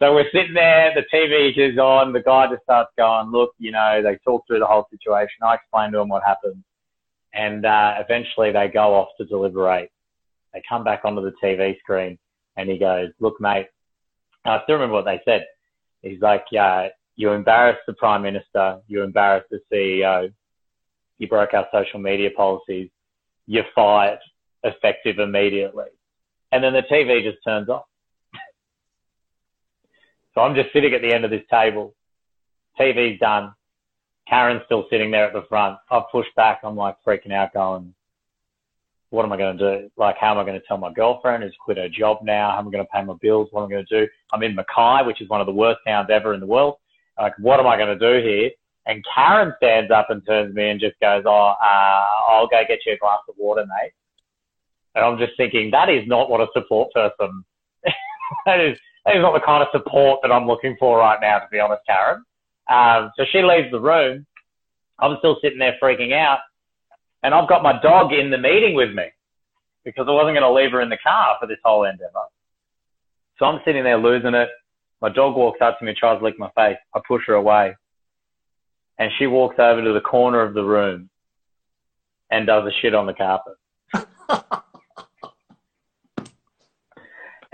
So 0.00 0.12
we're 0.12 0.30
sitting 0.32 0.54
there, 0.54 0.92
the 0.94 1.04
TV 1.12 1.56
is 1.56 1.78
on, 1.78 2.12
the 2.12 2.20
guy 2.20 2.48
just 2.48 2.64
starts 2.64 2.90
going, 2.98 3.30
look, 3.30 3.52
you 3.58 3.70
know, 3.70 4.02
they 4.02 4.18
talk 4.24 4.44
through 4.46 4.58
the 4.58 4.66
whole 4.66 4.86
situation. 4.90 5.36
I 5.42 5.54
explain 5.54 5.92
to 5.92 5.98
them 5.98 6.08
what 6.08 6.24
happened. 6.24 6.64
And 7.32 7.64
uh, 7.64 7.94
eventually 7.98 8.52
they 8.52 8.68
go 8.68 8.94
off 8.94 9.08
to 9.18 9.24
deliberate. 9.24 9.90
They 10.52 10.62
come 10.68 10.84
back 10.84 11.02
onto 11.04 11.22
the 11.22 11.32
TV 11.42 11.78
screen 11.78 12.18
and 12.56 12.68
he 12.68 12.78
goes, 12.78 13.10
look, 13.20 13.40
mate, 13.40 13.66
I 14.44 14.60
still 14.64 14.76
remember 14.76 14.94
what 14.94 15.04
they 15.04 15.20
said. 15.24 15.46
He's 16.02 16.20
like, 16.20 16.44
yeah, 16.50 16.88
you 17.16 17.30
embarrassed 17.30 17.82
the 17.86 17.94
Prime 17.94 18.22
Minister, 18.22 18.80
you 18.88 19.02
embarrassed 19.02 19.50
the 19.50 19.60
CEO, 19.72 20.32
you 21.18 21.28
broke 21.28 21.54
our 21.54 21.66
social 21.72 22.00
media 22.00 22.30
policies, 22.36 22.90
you're 23.46 23.64
fired, 23.74 24.18
effective 24.64 25.18
immediately. 25.18 25.86
And 26.52 26.62
then 26.62 26.72
the 26.72 26.82
TV 26.82 27.22
just 27.22 27.42
turns 27.44 27.68
off. 27.68 27.84
So 30.34 30.40
I'm 30.40 30.54
just 30.54 30.72
sitting 30.72 30.94
at 30.94 31.02
the 31.02 31.12
end 31.12 31.24
of 31.24 31.30
this 31.30 31.44
table. 31.50 31.94
TV's 32.78 33.20
done. 33.20 33.54
Karen's 34.28 34.62
still 34.66 34.86
sitting 34.90 35.10
there 35.10 35.26
at 35.26 35.32
the 35.32 35.44
front. 35.48 35.78
I've 35.90 36.10
pushed 36.10 36.34
back. 36.34 36.60
I'm 36.64 36.76
like 36.76 36.96
freaking 37.06 37.32
out 37.32 37.52
going, 37.52 37.94
what 39.10 39.24
am 39.24 39.32
I 39.32 39.36
going 39.36 39.56
to 39.56 39.78
do? 39.78 39.90
Like, 39.96 40.16
how 40.18 40.32
am 40.32 40.38
I 40.38 40.44
going 40.44 40.60
to 40.60 40.66
tell 40.66 40.76
my 40.76 40.92
girlfriend 40.92 41.44
who's 41.44 41.54
quit 41.60 41.76
her 41.76 41.88
job 41.88 42.18
now? 42.22 42.50
How 42.50 42.58
am 42.58 42.68
I 42.68 42.70
going 42.72 42.84
to 42.84 42.90
pay 42.92 43.04
my 43.04 43.14
bills? 43.20 43.48
What 43.52 43.62
am 43.62 43.68
I 43.68 43.70
going 43.70 43.86
to 43.86 44.00
do? 44.00 44.10
I'm 44.32 44.42
in 44.42 44.56
Mackay, 44.56 45.06
which 45.06 45.20
is 45.20 45.28
one 45.28 45.40
of 45.40 45.46
the 45.46 45.52
worst 45.52 45.80
towns 45.86 46.08
ever 46.10 46.34
in 46.34 46.40
the 46.40 46.46
world. 46.46 46.76
Like, 47.16 47.34
what 47.38 47.60
am 47.60 47.66
I 47.66 47.76
going 47.76 47.96
to 47.96 48.20
do 48.20 48.26
here? 48.26 48.50
And 48.86 49.04
Karen 49.14 49.54
stands 49.58 49.90
up 49.92 50.10
and 50.10 50.20
turns 50.26 50.54
me 50.54 50.68
and 50.68 50.80
just 50.80 50.98
goes, 51.00 51.22
oh, 51.26 51.54
uh, 51.62 52.04
I'll 52.28 52.48
go 52.48 52.60
get 52.66 52.80
you 52.84 52.94
a 52.94 52.98
glass 52.98 53.20
of 53.28 53.36
water, 53.38 53.64
mate. 53.64 53.92
And 54.94 55.04
I'm 55.04 55.18
just 55.18 55.36
thinking, 55.36 55.70
that 55.70 55.88
is 55.88 56.06
not 56.06 56.28
what 56.28 56.40
a 56.40 56.48
support 56.52 56.92
person, 56.92 57.44
that 58.46 58.60
is, 58.60 58.78
that 59.04 59.16
is 59.16 59.22
not 59.22 59.34
the 59.34 59.44
kind 59.44 59.62
of 59.62 59.68
support 59.72 60.20
that 60.22 60.32
I'm 60.32 60.46
looking 60.46 60.76
for 60.78 60.98
right 60.98 61.18
now, 61.20 61.38
to 61.38 61.46
be 61.50 61.60
honest, 61.60 61.82
Karen. 61.86 62.24
Um, 62.70 63.10
so 63.16 63.24
she 63.30 63.42
leaves 63.42 63.70
the 63.70 63.80
room. 63.80 64.26
I'm 64.98 65.16
still 65.18 65.36
sitting 65.42 65.58
there 65.58 65.76
freaking 65.82 66.12
out. 66.12 66.38
And 67.22 67.34
I've 67.34 67.48
got 67.48 67.62
my 67.62 67.80
dog 67.80 68.12
in 68.12 68.30
the 68.30 68.38
meeting 68.38 68.74
with 68.74 68.94
me 68.94 69.04
because 69.84 70.06
I 70.08 70.12
wasn't 70.12 70.36
going 70.38 70.42
to 70.42 70.52
leave 70.52 70.72
her 70.72 70.80
in 70.80 70.88
the 70.88 70.98
car 71.02 71.36
for 71.40 71.46
this 71.46 71.58
whole 71.64 71.84
endeavor. 71.84 72.12
So 73.38 73.46
I'm 73.46 73.60
sitting 73.64 73.84
there 73.84 73.98
losing 73.98 74.34
it. 74.34 74.48
My 75.00 75.10
dog 75.10 75.36
walks 75.36 75.60
up 75.60 75.78
to 75.78 75.84
me, 75.84 75.90
and 75.90 75.98
tries 75.98 76.18
to 76.18 76.24
lick 76.24 76.38
my 76.38 76.50
face. 76.54 76.76
I 76.94 77.00
push 77.06 77.22
her 77.26 77.34
away. 77.34 77.76
And 78.98 79.10
she 79.18 79.26
walks 79.26 79.56
over 79.58 79.82
to 79.82 79.92
the 79.92 80.00
corner 80.00 80.40
of 80.40 80.54
the 80.54 80.62
room 80.62 81.10
and 82.30 82.46
does 82.46 82.64
a 82.66 82.70
shit 82.80 82.94
on 82.94 83.06
the 83.06 83.12
carpet. 83.12 83.54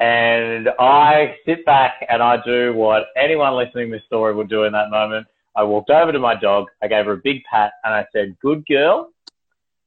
and 0.00 0.70
I 0.78 1.36
sit 1.44 1.64
back 1.66 2.06
and 2.08 2.22
I 2.22 2.42
do 2.42 2.72
what 2.74 3.08
anyone 3.16 3.54
listening 3.54 3.90
to 3.90 3.98
this 3.98 4.06
story 4.06 4.34
would 4.34 4.48
do 4.48 4.64
in 4.64 4.72
that 4.72 4.90
moment. 4.90 5.26
I 5.54 5.62
walked 5.62 5.90
over 5.90 6.10
to 6.10 6.18
my 6.18 6.34
dog. 6.34 6.68
I 6.82 6.88
gave 6.88 7.04
her 7.04 7.12
a 7.12 7.20
big 7.22 7.42
pat 7.50 7.72
and 7.84 7.92
I 7.92 8.06
said, 8.12 8.34
good 8.40 8.66
girl. 8.66 9.10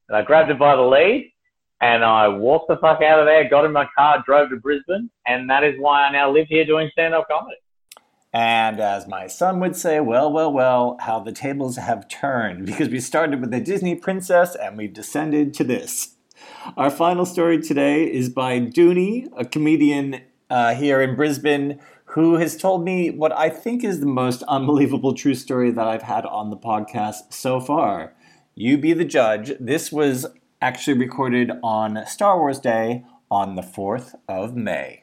And 0.08 0.16
I 0.16 0.22
grabbed 0.22 0.50
her 0.50 0.54
by 0.54 0.76
the 0.76 0.82
lead 0.82 1.32
and 1.80 2.04
I 2.04 2.28
walked 2.28 2.68
the 2.68 2.76
fuck 2.76 3.02
out 3.02 3.18
of 3.18 3.26
there, 3.26 3.48
got 3.48 3.64
in 3.64 3.72
my 3.72 3.86
car, 3.96 4.22
drove 4.24 4.50
to 4.50 4.56
Brisbane. 4.56 5.10
And 5.26 5.50
that 5.50 5.64
is 5.64 5.74
why 5.78 6.04
I 6.04 6.12
now 6.12 6.30
live 6.30 6.46
here 6.48 6.64
doing 6.64 6.88
stand 6.92 7.12
up 7.12 7.26
comedy. 7.28 7.56
And 8.32 8.78
as 8.78 9.08
my 9.08 9.26
son 9.26 9.58
would 9.60 9.74
say, 9.74 9.98
well, 9.98 10.32
well, 10.32 10.52
well, 10.52 10.96
how 11.00 11.20
the 11.20 11.32
tables 11.32 11.76
have 11.76 12.06
turned 12.08 12.66
because 12.66 12.88
we 12.88 13.00
started 13.00 13.40
with 13.40 13.50
the 13.50 13.60
Disney 13.60 13.96
princess 13.96 14.54
and 14.54 14.78
we've 14.78 14.92
descended 14.92 15.54
to 15.54 15.64
this. 15.64 16.13
Our 16.76 16.90
final 16.90 17.26
story 17.26 17.60
today 17.60 18.04
is 18.04 18.28
by 18.28 18.58
Doony, 18.60 19.28
a 19.36 19.44
comedian 19.44 20.20
uh, 20.50 20.74
here 20.74 21.00
in 21.00 21.16
Brisbane, 21.16 21.80
who 22.06 22.36
has 22.36 22.56
told 22.56 22.84
me 22.84 23.10
what 23.10 23.32
I 23.32 23.48
think 23.50 23.82
is 23.82 24.00
the 24.00 24.06
most 24.06 24.42
unbelievable 24.44 25.14
true 25.14 25.34
story 25.34 25.70
that 25.70 25.86
I've 25.86 26.02
had 26.02 26.24
on 26.26 26.50
the 26.50 26.56
podcast 26.56 27.32
so 27.32 27.60
far. 27.60 28.14
You 28.54 28.78
be 28.78 28.92
the 28.92 29.04
judge. 29.04 29.52
This 29.58 29.90
was 29.90 30.26
actually 30.60 30.98
recorded 30.98 31.50
on 31.62 32.06
Star 32.06 32.38
Wars 32.38 32.60
Day 32.60 33.04
on 33.30 33.56
the 33.56 33.62
4th 33.62 34.14
of 34.28 34.54
May. 34.54 35.02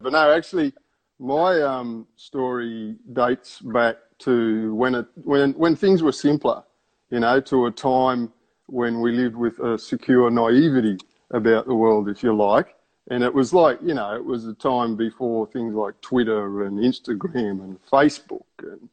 But 0.00 0.12
no, 0.12 0.32
actually, 0.32 0.72
my 1.18 1.60
um, 1.60 2.06
story 2.16 2.96
dates 3.12 3.60
back 3.60 3.96
to 4.20 4.74
when 4.74 4.94
it 4.94 5.06
when 5.24 5.52
when 5.52 5.76
things 5.76 6.02
were 6.02 6.12
simpler, 6.12 6.62
you 7.10 7.20
know, 7.20 7.40
to 7.40 7.66
a 7.66 7.70
time 7.70 8.32
when 8.70 9.00
we 9.00 9.12
lived 9.12 9.36
with 9.36 9.58
a 9.58 9.78
secure 9.78 10.30
naivety 10.30 10.98
about 11.30 11.66
the 11.66 11.74
world, 11.74 12.08
if 12.08 12.22
you 12.22 12.34
like. 12.34 12.74
And 13.10 13.24
it 13.24 13.32
was 13.32 13.52
like, 13.52 13.78
you 13.82 13.94
know, 13.94 14.14
it 14.14 14.24
was 14.24 14.46
a 14.46 14.54
time 14.54 14.96
before 14.96 15.46
things 15.48 15.74
like 15.74 16.00
Twitter 16.00 16.64
and 16.64 16.78
Instagram 16.78 17.62
and 17.62 17.78
Facebook 17.90 18.44
and 18.62 18.88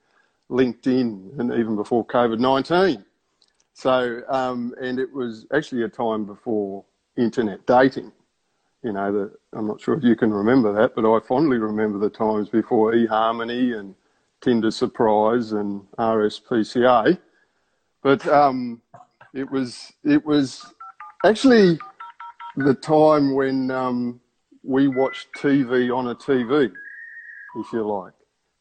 LinkedIn 0.49 1.39
and 1.39 1.53
even 1.53 1.75
before 1.75 2.05
COVID 2.05 2.39
19. 2.39 3.03
So, 3.73 4.23
um, 4.27 4.73
and 4.81 4.99
it 4.99 5.11
was 5.13 5.45
actually 5.53 5.83
a 5.83 5.89
time 5.89 6.25
before 6.25 6.83
internet 7.15 7.65
dating. 7.67 8.11
You 8.83 8.93
know, 8.93 9.11
the, 9.11 9.31
I'm 9.53 9.67
not 9.67 9.81
sure 9.81 9.95
if 9.95 10.03
you 10.03 10.15
can 10.15 10.33
remember 10.33 10.73
that, 10.73 10.95
but 10.95 11.05
I 11.05 11.19
fondly 11.27 11.57
remember 11.57 11.99
the 11.99 12.09
times 12.09 12.49
before 12.49 12.93
eHarmony 12.93 13.77
and 13.77 13.93
Tinder 14.41 14.71
Surprise 14.71 15.51
and 15.51 15.81
RSPCA. 15.99 17.19
But 18.01 18.27
um, 18.27 18.81
it 19.37 19.49
was 19.51 19.93
it 20.03 20.25
was 20.25 20.73
actually 21.23 21.77
the 22.57 22.73
time 22.73 23.35
when 23.35 23.69
um, 23.69 24.19
we 24.63 24.87
watched 24.87 25.27
TV 25.37 25.95
on 25.95 26.07
a 26.07 26.15
TV, 26.15 26.71
if 27.57 27.71
you 27.71 27.87
like, 27.87 28.13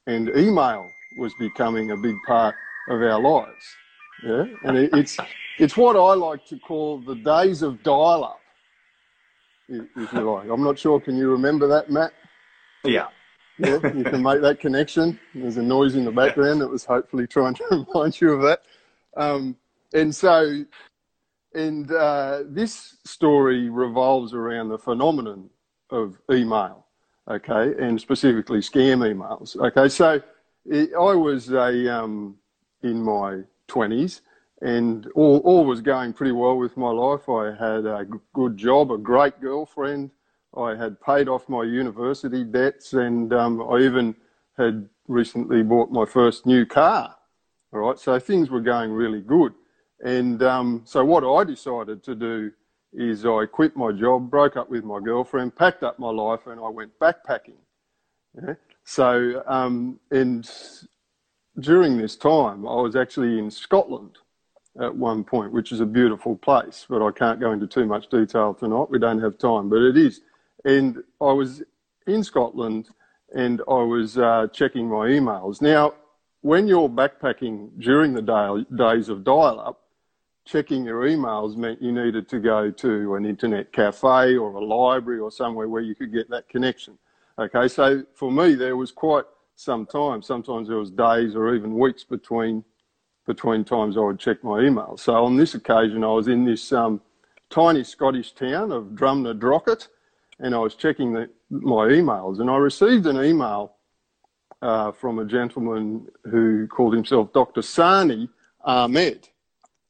and 0.06 0.28
email 0.36 0.86
was 1.18 1.32
becoming 1.38 1.92
a 1.92 1.96
big 1.96 2.14
part 2.26 2.54
of 2.90 3.00
our 3.00 3.18
lives. 3.18 3.64
Yeah, 4.22 4.44
and 4.64 4.76
it, 4.76 4.90
it's 4.92 5.16
it's 5.58 5.76
what 5.78 5.96
I 5.96 6.14
like 6.14 6.44
to 6.46 6.58
call 6.58 6.98
the 6.98 7.14
days 7.14 7.62
of 7.62 7.82
dial-up, 7.82 8.40
if 9.68 10.12
you 10.12 10.20
like. 10.20 10.50
I'm 10.50 10.62
not 10.62 10.78
sure. 10.78 11.00
Can 11.00 11.16
you 11.16 11.30
remember 11.30 11.66
that, 11.68 11.90
Matt? 11.90 12.12
Yeah. 12.84 13.08
Yeah, 13.58 13.78
you 13.94 14.04
can 14.04 14.22
make 14.22 14.42
that 14.42 14.60
connection. 14.60 15.18
There's 15.34 15.56
a 15.56 15.62
noise 15.62 15.94
in 15.94 16.04
the 16.04 16.12
background 16.12 16.60
that 16.60 16.68
was 16.68 16.84
hopefully 16.84 17.26
trying 17.26 17.54
to 17.54 17.64
remind 17.94 18.20
you 18.20 18.32
of 18.32 18.42
that. 18.42 18.60
Um, 19.16 19.56
and 19.94 20.14
so, 20.14 20.64
and 21.54 21.90
uh, 21.90 22.42
this 22.46 22.96
story 23.04 23.68
revolves 23.70 24.34
around 24.34 24.68
the 24.68 24.78
phenomenon 24.78 25.50
of 25.90 26.18
email, 26.30 26.86
okay, 27.28 27.74
and 27.78 28.00
specifically 28.00 28.58
scam 28.58 28.98
emails. 28.98 29.56
Okay, 29.56 29.88
so 29.88 30.20
it, 30.64 30.90
I 30.94 31.14
was 31.14 31.50
a 31.50 31.94
um, 31.94 32.36
in 32.82 33.02
my 33.02 33.42
20s 33.68 34.20
and 34.62 35.06
all, 35.14 35.38
all 35.38 35.64
was 35.64 35.80
going 35.80 36.12
pretty 36.12 36.32
well 36.32 36.56
with 36.56 36.76
my 36.76 36.90
life. 36.90 37.28
I 37.28 37.48
had 37.50 37.84
a 37.84 38.06
good 38.32 38.56
job, 38.56 38.90
a 38.90 38.98
great 38.98 39.40
girlfriend. 39.40 40.10
I 40.56 40.74
had 40.74 41.00
paid 41.00 41.28
off 41.28 41.48
my 41.48 41.64
university 41.64 42.42
debts, 42.42 42.94
and 42.94 43.32
um, 43.34 43.62
I 43.62 43.80
even 43.80 44.14
had 44.56 44.88
recently 45.06 45.62
bought 45.62 45.90
my 45.90 46.06
first 46.06 46.46
new 46.46 46.64
car. 46.64 47.14
All 47.72 47.80
right, 47.80 47.98
so 47.98 48.18
things 48.18 48.48
were 48.48 48.60
going 48.60 48.90
really 48.90 49.20
good. 49.20 49.52
And 50.04 50.42
um, 50.42 50.82
so 50.84 51.04
what 51.04 51.24
I 51.24 51.44
decided 51.44 52.02
to 52.04 52.14
do 52.14 52.52
is 52.92 53.26
I 53.26 53.46
quit 53.46 53.76
my 53.76 53.92
job, 53.92 54.30
broke 54.30 54.56
up 54.56 54.70
with 54.70 54.84
my 54.84 55.00
girlfriend, 55.00 55.56
packed 55.56 55.82
up 55.82 55.98
my 55.98 56.10
life, 56.10 56.46
and 56.46 56.60
I 56.60 56.68
went 56.68 56.98
backpacking. 56.98 57.58
Yeah? 58.34 58.54
So, 58.84 59.42
um, 59.46 59.98
and 60.10 60.48
during 61.58 61.96
this 61.96 62.16
time, 62.16 62.66
I 62.66 62.80
was 62.80 62.96
actually 62.96 63.38
in 63.38 63.50
Scotland 63.50 64.18
at 64.80 64.94
one 64.94 65.24
point, 65.24 65.52
which 65.52 65.72
is 65.72 65.80
a 65.80 65.86
beautiful 65.86 66.36
place, 66.36 66.86
but 66.88 67.04
I 67.04 67.10
can't 67.10 67.40
go 67.40 67.52
into 67.52 67.66
too 67.66 67.86
much 67.86 68.08
detail 68.08 68.54
tonight. 68.54 68.90
We 68.90 68.98
don't 68.98 69.20
have 69.20 69.38
time, 69.38 69.68
but 69.68 69.80
it 69.80 69.96
is. 69.96 70.20
And 70.64 71.02
I 71.20 71.32
was 71.32 71.62
in 72.06 72.22
Scotland 72.22 72.88
and 73.34 73.62
I 73.68 73.82
was 73.82 74.18
uh, 74.18 74.48
checking 74.52 74.88
my 74.88 75.08
emails. 75.08 75.60
Now, 75.60 75.94
when 76.42 76.68
you're 76.68 76.88
backpacking 76.88 77.70
during 77.80 78.12
the 78.14 78.22
day, 78.22 78.76
days 78.76 79.08
of 79.08 79.24
dial 79.24 79.60
up, 79.60 79.80
checking 80.46 80.84
your 80.84 81.02
emails 81.02 81.56
meant 81.56 81.82
you 81.82 81.92
needed 81.92 82.28
to 82.28 82.38
go 82.38 82.70
to 82.70 83.16
an 83.16 83.26
internet 83.26 83.72
cafe 83.72 84.36
or 84.36 84.52
a 84.52 84.64
library 84.64 85.18
or 85.18 85.30
somewhere 85.30 85.68
where 85.68 85.82
you 85.82 85.94
could 85.94 86.12
get 86.12 86.30
that 86.30 86.48
connection. 86.48 86.96
Okay, 87.38 87.68
so 87.68 88.04
for 88.14 88.30
me, 88.30 88.54
there 88.54 88.76
was 88.76 88.92
quite 88.92 89.24
some 89.56 89.84
time. 89.84 90.22
Sometimes 90.22 90.68
there 90.68 90.78
was 90.78 90.90
days 90.90 91.34
or 91.34 91.54
even 91.54 91.78
weeks 91.78 92.04
between 92.04 92.64
between 93.26 93.64
times 93.64 93.96
I 93.96 94.00
would 94.00 94.20
check 94.20 94.44
my 94.44 94.60
emails. 94.60 95.00
So 95.00 95.24
on 95.24 95.36
this 95.36 95.56
occasion, 95.56 96.04
I 96.04 96.12
was 96.12 96.28
in 96.28 96.44
this 96.44 96.72
um, 96.72 97.00
tiny 97.50 97.82
Scottish 97.82 98.32
town 98.32 98.70
of 98.70 98.84
Drumnadrochit, 98.94 99.88
and 100.38 100.54
I 100.54 100.58
was 100.58 100.76
checking 100.76 101.12
the, 101.12 101.28
my 101.50 101.88
emails, 101.88 102.38
and 102.38 102.48
I 102.48 102.56
received 102.56 103.04
an 103.06 103.22
email 103.22 103.74
uh, 104.62 104.92
from 104.92 105.18
a 105.18 105.24
gentleman 105.24 106.06
who 106.30 106.68
called 106.68 106.94
himself 106.94 107.32
Dr. 107.32 107.62
Sani 107.62 108.28
Ahmed. 108.64 109.28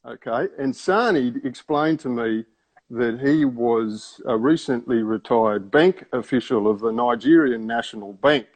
Okay, 0.06 0.46
and 0.58 0.74
Sani 0.74 1.34
explained 1.42 1.98
to 2.00 2.08
me 2.08 2.44
that 2.90 3.20
he 3.20 3.44
was 3.44 4.20
a 4.26 4.36
recently 4.36 5.02
retired 5.02 5.70
bank 5.70 6.04
official 6.12 6.70
of 6.70 6.78
the 6.78 6.92
Nigerian 6.92 7.66
National 7.66 8.12
Bank 8.12 8.46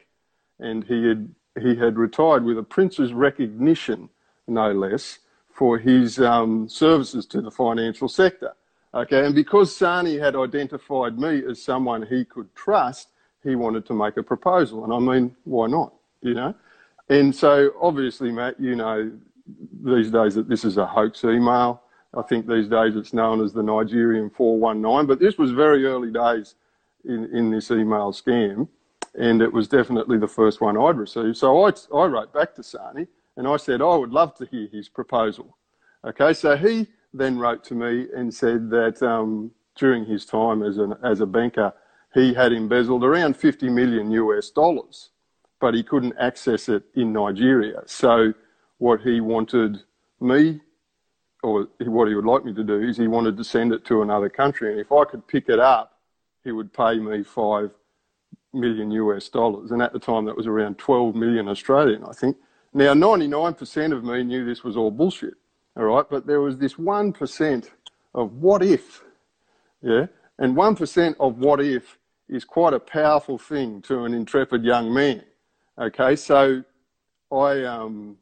and 0.61 0.83
he 0.85 1.07
had 1.07 1.35
he 1.59 1.75
had 1.75 1.97
retired 1.97 2.45
with 2.45 2.57
a 2.57 2.63
prince's 2.63 3.11
recognition, 3.11 4.07
no 4.47 4.71
less, 4.71 5.19
for 5.49 5.77
his 5.77 6.17
um, 6.19 6.69
services 6.69 7.25
to 7.25 7.41
the 7.41 7.51
financial 7.51 8.07
sector. 8.07 8.53
Okay, 8.93 9.25
and 9.25 9.35
because 9.35 9.75
Sani 9.75 10.17
had 10.17 10.37
identified 10.37 11.19
me 11.19 11.43
as 11.49 11.61
someone 11.61 12.03
he 12.03 12.23
could 12.23 12.55
trust, 12.55 13.09
he 13.43 13.55
wanted 13.55 13.85
to 13.87 13.93
make 13.93 14.15
a 14.15 14.23
proposal. 14.23 14.85
And 14.85 14.93
I 14.93 14.99
mean, 14.99 15.35
why 15.43 15.67
not? 15.67 15.93
You 16.21 16.35
know? 16.35 16.55
And 17.09 17.35
so 17.35 17.71
obviously, 17.81 18.31
Matt, 18.31 18.57
you 18.57 18.75
know 18.75 19.11
these 19.83 20.11
days 20.11 20.35
that 20.35 20.47
this 20.47 20.65
is 20.65 20.77
a 20.77 20.85
hoax 20.85 21.23
email. 21.23 21.81
I 22.13 22.21
think 22.23 22.47
these 22.47 22.67
days 22.67 22.95
it's 22.95 23.13
known 23.13 23.43
as 23.43 23.53
the 23.53 23.63
Nigerian 23.63 24.29
419, 24.29 25.07
but 25.07 25.19
this 25.19 25.37
was 25.37 25.51
very 25.51 25.85
early 25.85 26.11
days 26.11 26.55
in, 27.05 27.25
in 27.35 27.49
this 27.51 27.71
email 27.71 28.11
scam. 28.11 28.67
and 29.15 29.41
it 29.41 29.51
was 29.51 29.67
definitely 29.67 30.17
the 30.17 30.27
first 30.27 30.61
one 30.61 30.77
I'd 30.77 30.97
received. 30.97 31.37
So 31.37 31.65
I, 31.65 31.71
I 31.93 32.05
wrote 32.05 32.33
back 32.33 32.55
to 32.55 32.63
Sani 32.63 33.07
and 33.37 33.47
I 33.47 33.57
said, 33.57 33.81
I 33.81 33.95
would 33.95 34.11
love 34.11 34.35
to 34.35 34.45
hear 34.45 34.67
his 34.71 34.87
proposal. 34.89 35.57
Okay, 36.05 36.33
so 36.33 36.55
he 36.55 36.87
then 37.13 37.37
wrote 37.37 37.63
to 37.65 37.75
me 37.75 38.07
and 38.15 38.33
said 38.33 38.69
that 38.69 39.01
um, 39.03 39.51
during 39.75 40.05
his 40.05 40.25
time 40.25 40.63
as, 40.63 40.77
an, 40.77 40.95
as 41.03 41.19
a 41.19 41.25
banker, 41.25 41.73
he 42.13 42.33
had 42.33 42.51
embezzled 42.51 43.03
around 43.03 43.35
50 43.35 43.69
million 43.69 44.11
US 44.11 44.49
dollars, 44.49 45.09
but 45.59 45.73
he 45.73 45.83
couldn't 45.83 46.15
access 46.19 46.69
it 46.69 46.83
in 46.95 47.13
Nigeria. 47.13 47.83
So 47.85 48.33
what 48.81 48.99
he 48.99 49.21
wanted 49.21 49.77
me, 50.19 50.59
or 51.43 51.67
what 51.85 52.07
he 52.07 52.15
would 52.15 52.25
like 52.25 52.43
me 52.43 52.51
to 52.51 52.63
do, 52.63 52.81
is 52.81 52.97
he 52.97 53.07
wanted 53.07 53.37
to 53.37 53.43
send 53.43 53.71
it 53.71 53.85
to 53.85 54.01
another 54.01 54.27
country, 54.27 54.71
and 54.71 54.79
if 54.79 54.91
I 54.91 55.03
could 55.05 55.27
pick 55.27 55.49
it 55.49 55.59
up, 55.59 55.99
he 56.43 56.51
would 56.51 56.73
pay 56.73 56.97
me 56.97 57.21
five 57.21 57.69
million 58.51 58.89
US 58.89 59.29
dollars. 59.29 59.69
And 59.69 59.83
at 59.83 59.93
the 59.93 59.99
time, 59.99 60.25
that 60.25 60.35
was 60.35 60.47
around 60.47 60.79
12 60.79 61.13
million 61.13 61.47
Australian, 61.47 62.03
I 62.05 62.13
think. 62.13 62.37
Now, 62.73 62.95
99% 62.95 63.95
of 63.95 64.03
me 64.03 64.23
knew 64.23 64.45
this 64.45 64.63
was 64.63 64.75
all 64.75 64.89
bullshit, 64.89 65.35
all 65.77 65.83
right? 65.83 66.05
But 66.09 66.25
there 66.25 66.41
was 66.41 66.57
this 66.57 66.73
1% 66.73 67.69
of 68.15 68.33
what 68.33 68.63
if, 68.63 69.03
yeah? 69.83 70.07
And 70.39 70.55
1% 70.55 71.15
of 71.19 71.37
what 71.37 71.61
if 71.61 71.99
is 72.27 72.43
quite 72.43 72.73
a 72.73 72.79
powerful 72.79 73.37
thing 73.37 73.83
to 73.83 74.05
an 74.05 74.15
intrepid 74.15 74.63
young 74.63 74.91
man, 74.91 75.21
okay? 75.77 76.15
So 76.15 76.63
I 77.31 77.63
um, 77.63 78.17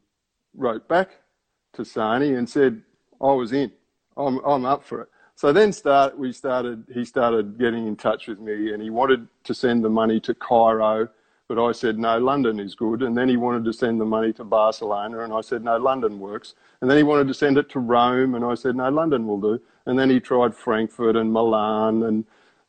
wrote 0.54 0.88
back 0.88 1.10
to 1.74 1.84
Sani 1.84 2.34
and 2.34 2.48
said, 2.48 2.82
I 3.20 3.32
was 3.32 3.52
in. 3.52 3.70
I'm, 4.16 4.38
I'm 4.44 4.64
up 4.64 4.84
for 4.84 5.02
it. 5.02 5.08
So 5.36 5.52
then 5.52 5.72
start, 5.72 6.18
we 6.18 6.32
started, 6.32 6.84
he 6.92 7.04
started 7.04 7.58
getting 7.58 7.86
in 7.86 7.96
touch 7.96 8.26
with 8.26 8.40
me 8.40 8.72
and 8.72 8.82
he 8.82 8.90
wanted 8.90 9.26
to 9.44 9.54
send 9.54 9.82
the 9.82 9.88
money 9.88 10.20
to 10.20 10.34
Cairo, 10.34 11.08
but 11.48 11.58
I 11.58 11.72
said, 11.72 11.98
no, 11.98 12.18
London 12.18 12.60
is 12.60 12.74
good. 12.74 13.02
And 13.02 13.16
then 13.16 13.28
he 13.28 13.38
wanted 13.38 13.64
to 13.64 13.72
send 13.72 14.00
the 14.00 14.04
money 14.04 14.34
to 14.34 14.44
Barcelona 14.44 15.20
and 15.20 15.32
I 15.32 15.40
said, 15.40 15.64
no, 15.64 15.78
London 15.78 16.20
works. 16.20 16.54
And 16.80 16.90
then 16.90 16.98
he 16.98 17.02
wanted 17.02 17.26
to 17.28 17.34
send 17.34 17.56
it 17.56 17.70
to 17.70 17.78
Rome 17.78 18.34
and 18.34 18.44
I 18.44 18.54
said, 18.54 18.76
no, 18.76 18.90
London 18.90 19.26
will 19.26 19.40
do. 19.40 19.60
And 19.86 19.98
then 19.98 20.10
he 20.10 20.20
tried 20.20 20.54
Frankfurt 20.54 21.16
and 21.16 21.32
Milan 21.32 22.02
and 22.02 22.26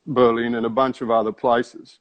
Berlin 0.07 0.55
and 0.55 0.65
a 0.65 0.69
bunch 0.69 1.01
of 1.01 1.11
other 1.11 1.33
places. 1.33 1.99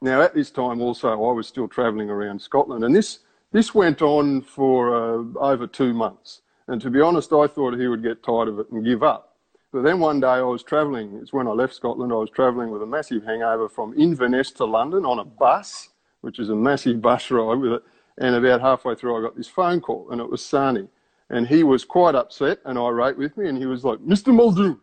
Now, 0.00 0.20
at 0.20 0.34
this 0.34 0.50
time 0.50 0.80
also, 0.80 1.08
I 1.08 1.32
was 1.32 1.46
still 1.46 1.68
travelling 1.68 2.10
around 2.10 2.42
Scotland 2.42 2.82
and 2.82 2.94
this, 2.94 3.20
this 3.52 3.74
went 3.74 4.02
on 4.02 4.42
for 4.42 4.94
uh, 4.94 5.22
over 5.38 5.66
two 5.66 5.92
months. 5.92 6.40
And 6.68 6.80
to 6.80 6.90
be 6.90 7.00
honest, 7.00 7.32
I 7.32 7.46
thought 7.46 7.78
he 7.78 7.86
would 7.86 8.02
get 8.02 8.22
tired 8.22 8.48
of 8.48 8.58
it 8.58 8.70
and 8.70 8.84
give 8.84 9.02
up. 9.02 9.36
But 9.72 9.82
then 9.82 10.00
one 10.00 10.20
day 10.20 10.26
I 10.26 10.42
was 10.42 10.62
travelling, 10.62 11.18
it's 11.20 11.32
when 11.32 11.46
I 11.46 11.52
left 11.52 11.74
Scotland, 11.74 12.12
I 12.12 12.16
was 12.16 12.30
travelling 12.30 12.70
with 12.70 12.82
a 12.82 12.86
massive 12.86 13.24
hangover 13.24 13.68
from 13.68 13.98
Inverness 13.98 14.50
to 14.52 14.64
London 14.64 15.06
on 15.06 15.18
a 15.18 15.24
bus, 15.24 15.88
which 16.20 16.38
is 16.38 16.50
a 16.50 16.54
massive 16.54 17.00
bus 17.00 17.30
ride 17.30 17.58
with 17.58 17.72
it. 17.72 17.82
And 18.18 18.34
about 18.34 18.60
halfway 18.60 18.94
through, 18.94 19.18
I 19.18 19.22
got 19.22 19.36
this 19.36 19.48
phone 19.48 19.80
call, 19.80 20.08
and 20.10 20.20
it 20.20 20.30
was 20.30 20.44
Sani. 20.44 20.88
And 21.30 21.46
he 21.46 21.62
was 21.64 21.84
quite 21.84 22.14
upset 22.14 22.58
and 22.66 22.78
irate 22.78 23.16
with 23.16 23.36
me, 23.38 23.48
and 23.48 23.56
he 23.56 23.64
was 23.64 23.84
like, 23.84 23.98
Mr. 24.00 24.34
Muldoon, 24.34 24.78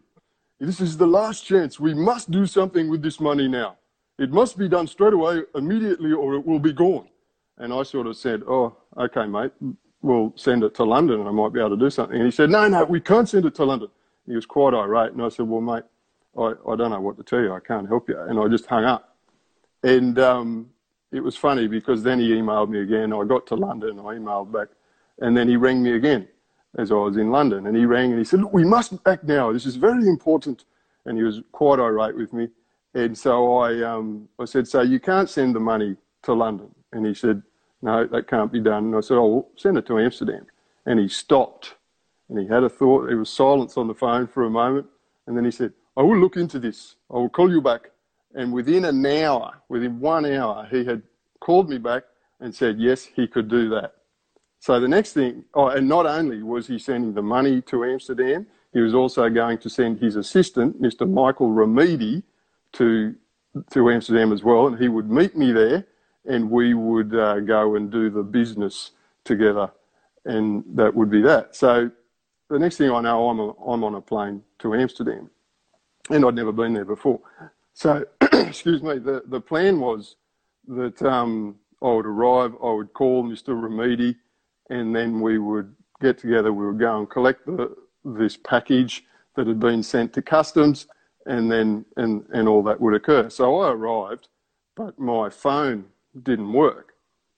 this 0.59 0.81
is 0.81 0.97
the 0.97 1.07
last 1.07 1.45
chance. 1.45 1.79
We 1.79 1.93
must 1.93 2.31
do 2.31 2.47
something 2.47 2.89
with 2.89 3.03
this 3.03 3.19
money 3.19 3.47
now. 3.47 3.77
It 4.17 4.31
must 4.31 4.57
be 4.57 4.67
done 4.67 4.87
straight 4.87 5.13
away, 5.13 5.43
immediately, 5.53 6.11
or 6.11 6.33
it 6.33 6.45
will 6.45 6.59
be 6.59 6.73
gone. 6.73 7.07
And 7.59 7.73
I 7.73 7.83
sort 7.83 8.07
of 8.07 8.17
said, 8.17 8.43
Oh, 8.47 8.75
okay, 8.97 9.25
mate, 9.27 9.51
we'll 10.01 10.33
send 10.35 10.63
it 10.63 10.73
to 10.75 10.83
London 10.83 11.19
and 11.19 11.29
I 11.29 11.31
might 11.31 11.53
be 11.53 11.59
able 11.59 11.71
to 11.71 11.77
do 11.77 11.89
something. 11.89 12.15
And 12.15 12.25
he 12.25 12.31
said, 12.31 12.49
No, 12.49 12.67
no, 12.67 12.85
we 12.85 12.99
can't 12.99 13.27
send 13.29 13.45
it 13.45 13.55
to 13.55 13.65
London 13.65 13.89
he 14.29 14.35
was 14.35 14.45
quite 14.45 14.73
irate. 14.73 15.11
And 15.11 15.21
I 15.21 15.29
said, 15.29 15.47
well, 15.47 15.59
mate, 15.59 15.83
I, 16.37 16.71
I 16.71 16.75
don't 16.75 16.91
know 16.91 17.01
what 17.01 17.17
to 17.17 17.23
tell 17.23 17.41
you. 17.41 17.51
I 17.51 17.59
can't 17.59 17.87
help 17.87 18.07
you. 18.07 18.19
And 18.19 18.39
I 18.39 18.47
just 18.47 18.67
hung 18.67 18.85
up. 18.85 19.17
And 19.83 20.19
um, 20.19 20.69
it 21.11 21.19
was 21.19 21.35
funny 21.35 21.67
because 21.67 22.03
then 22.03 22.19
he 22.19 22.31
emailed 22.31 22.69
me 22.69 22.81
again. 22.81 23.11
I 23.11 23.23
got 23.25 23.47
to 23.47 23.55
London, 23.55 23.99
I 23.99 24.15
emailed 24.15 24.51
back, 24.51 24.67
and 25.19 25.35
then 25.35 25.47
he 25.47 25.57
rang 25.57 25.81
me 25.81 25.93
again 25.93 26.27
as 26.77 26.91
I 26.91 26.95
was 26.95 27.17
in 27.17 27.31
London. 27.31 27.65
And 27.65 27.75
he 27.75 27.85
rang 27.85 28.11
and 28.11 28.19
he 28.19 28.25
said, 28.25 28.41
look, 28.41 28.53
we 28.53 28.63
must 28.63 28.93
act 29.07 29.23
now. 29.23 29.51
This 29.51 29.65
is 29.65 29.75
very 29.75 30.07
important. 30.07 30.65
And 31.05 31.17
he 31.17 31.23
was 31.23 31.41
quite 31.51 31.79
irate 31.79 32.15
with 32.15 32.31
me. 32.31 32.49
And 32.93 33.17
so 33.17 33.57
I, 33.57 33.81
um, 33.81 34.29
I 34.37 34.45
said, 34.45 34.67
so 34.67 34.81
you 34.81 34.99
can't 34.99 35.29
send 35.29 35.55
the 35.55 35.59
money 35.59 35.95
to 36.23 36.33
London. 36.33 36.69
And 36.91 37.05
he 37.05 37.13
said, 37.15 37.41
no, 37.81 38.05
that 38.07 38.27
can't 38.27 38.51
be 38.51 38.59
done. 38.59 38.85
And 38.85 38.95
I 38.95 39.01
said, 39.01 39.17
oh, 39.17 39.27
well, 39.27 39.49
send 39.55 39.77
it 39.77 39.85
to 39.87 39.99
Amsterdam. 39.99 40.45
And 40.85 40.99
he 40.99 41.07
stopped 41.07 41.75
and 42.29 42.39
he 42.39 42.47
had 42.47 42.63
a 42.63 42.69
thought. 42.69 43.07
There 43.07 43.17
was 43.17 43.29
silence 43.29 43.77
on 43.77 43.87
the 43.87 43.93
phone 43.93 44.27
for 44.27 44.43
a 44.43 44.49
moment. 44.49 44.87
And 45.27 45.37
then 45.37 45.45
he 45.45 45.51
said, 45.51 45.73
I 45.95 46.01
will 46.01 46.17
look 46.17 46.37
into 46.37 46.59
this. 46.59 46.95
I 47.09 47.15
will 47.15 47.29
call 47.29 47.49
you 47.49 47.61
back. 47.61 47.91
And 48.35 48.53
within 48.53 48.85
an 48.85 49.05
hour, 49.05 49.53
within 49.69 49.99
one 49.99 50.25
hour, 50.25 50.67
he 50.69 50.83
had 50.83 51.01
called 51.39 51.69
me 51.69 51.77
back 51.77 52.03
and 52.39 52.53
said, 52.53 52.79
yes, 52.79 53.03
he 53.05 53.27
could 53.27 53.49
do 53.49 53.69
that. 53.69 53.93
So 54.59 54.79
the 54.79 54.87
next 54.87 55.13
thing, 55.13 55.45
oh, 55.53 55.67
and 55.67 55.87
not 55.87 56.05
only 56.05 56.43
was 56.43 56.67
he 56.67 56.79
sending 56.79 57.13
the 57.13 57.21
money 57.21 57.61
to 57.63 57.85
Amsterdam, 57.85 58.45
he 58.73 58.81
was 58.81 58.93
also 58.93 59.29
going 59.29 59.57
to 59.59 59.69
send 59.69 59.99
his 59.99 60.15
assistant, 60.15 60.81
Mr. 60.81 61.09
Michael 61.09 61.49
Remedi, 61.49 62.23
to, 62.73 63.15
to 63.71 63.89
Amsterdam 63.89 64.31
as 64.31 64.43
well. 64.43 64.67
And 64.67 64.77
he 64.77 64.89
would 64.89 65.09
meet 65.09 65.35
me 65.35 65.51
there 65.51 65.87
and 66.25 66.49
we 66.49 66.73
would 66.73 67.15
uh, 67.15 67.39
go 67.39 67.75
and 67.75 67.91
do 67.91 68.09
the 68.09 68.23
business 68.23 68.91
together. 69.23 69.71
And 70.25 70.63
that 70.75 70.93
would 70.93 71.09
be 71.09 71.21
that. 71.21 71.55
So 71.55 71.91
the 72.49 72.59
next 72.59 72.77
thing 72.77 72.91
I 72.91 73.01
know, 73.01 73.29
I'm, 73.29 73.39
a, 73.39 73.49
I'm 73.49 73.83
on 73.83 73.95
a 73.95 74.01
plane 74.01 74.43
to 74.59 74.75
Amsterdam, 74.75 75.29
and 76.09 76.25
I'd 76.25 76.35
never 76.35 76.51
been 76.51 76.73
there 76.73 76.85
before. 76.85 77.19
So, 77.73 78.05
excuse 78.33 78.83
me, 78.83 78.97
the, 78.97 79.23
the 79.27 79.39
plan 79.39 79.79
was 79.79 80.15
that 80.67 81.01
um, 81.01 81.55
I 81.81 81.91
would 81.91 82.05
arrive, 82.05 82.53
I 82.61 82.71
would 82.71 82.93
call 82.93 83.23
Mr. 83.23 83.49
Remedi, 83.49 84.15
and 84.69 84.95
then 84.95 85.21
we 85.21 85.37
would 85.37 85.73
get 86.01 86.17
together, 86.17 86.51
we 86.51 86.65
would 86.65 86.79
go 86.79 86.99
and 86.99 87.09
collect 87.09 87.45
the, 87.45 87.75
this 88.03 88.37
package 88.37 89.05
that 89.35 89.47
had 89.47 89.59
been 89.59 89.83
sent 89.83 90.13
to 90.13 90.21
customs, 90.21 90.87
and 91.25 91.51
then 91.51 91.85
and, 91.97 92.25
and 92.33 92.47
all 92.47 92.63
that 92.63 92.79
would 92.79 92.93
occur. 92.93 93.29
So 93.29 93.61
I 93.61 93.71
arrived, 93.71 94.27
but 94.75 94.97
my 94.99 95.29
phone 95.29 95.85
didn't 96.23 96.53
work. 96.53 96.93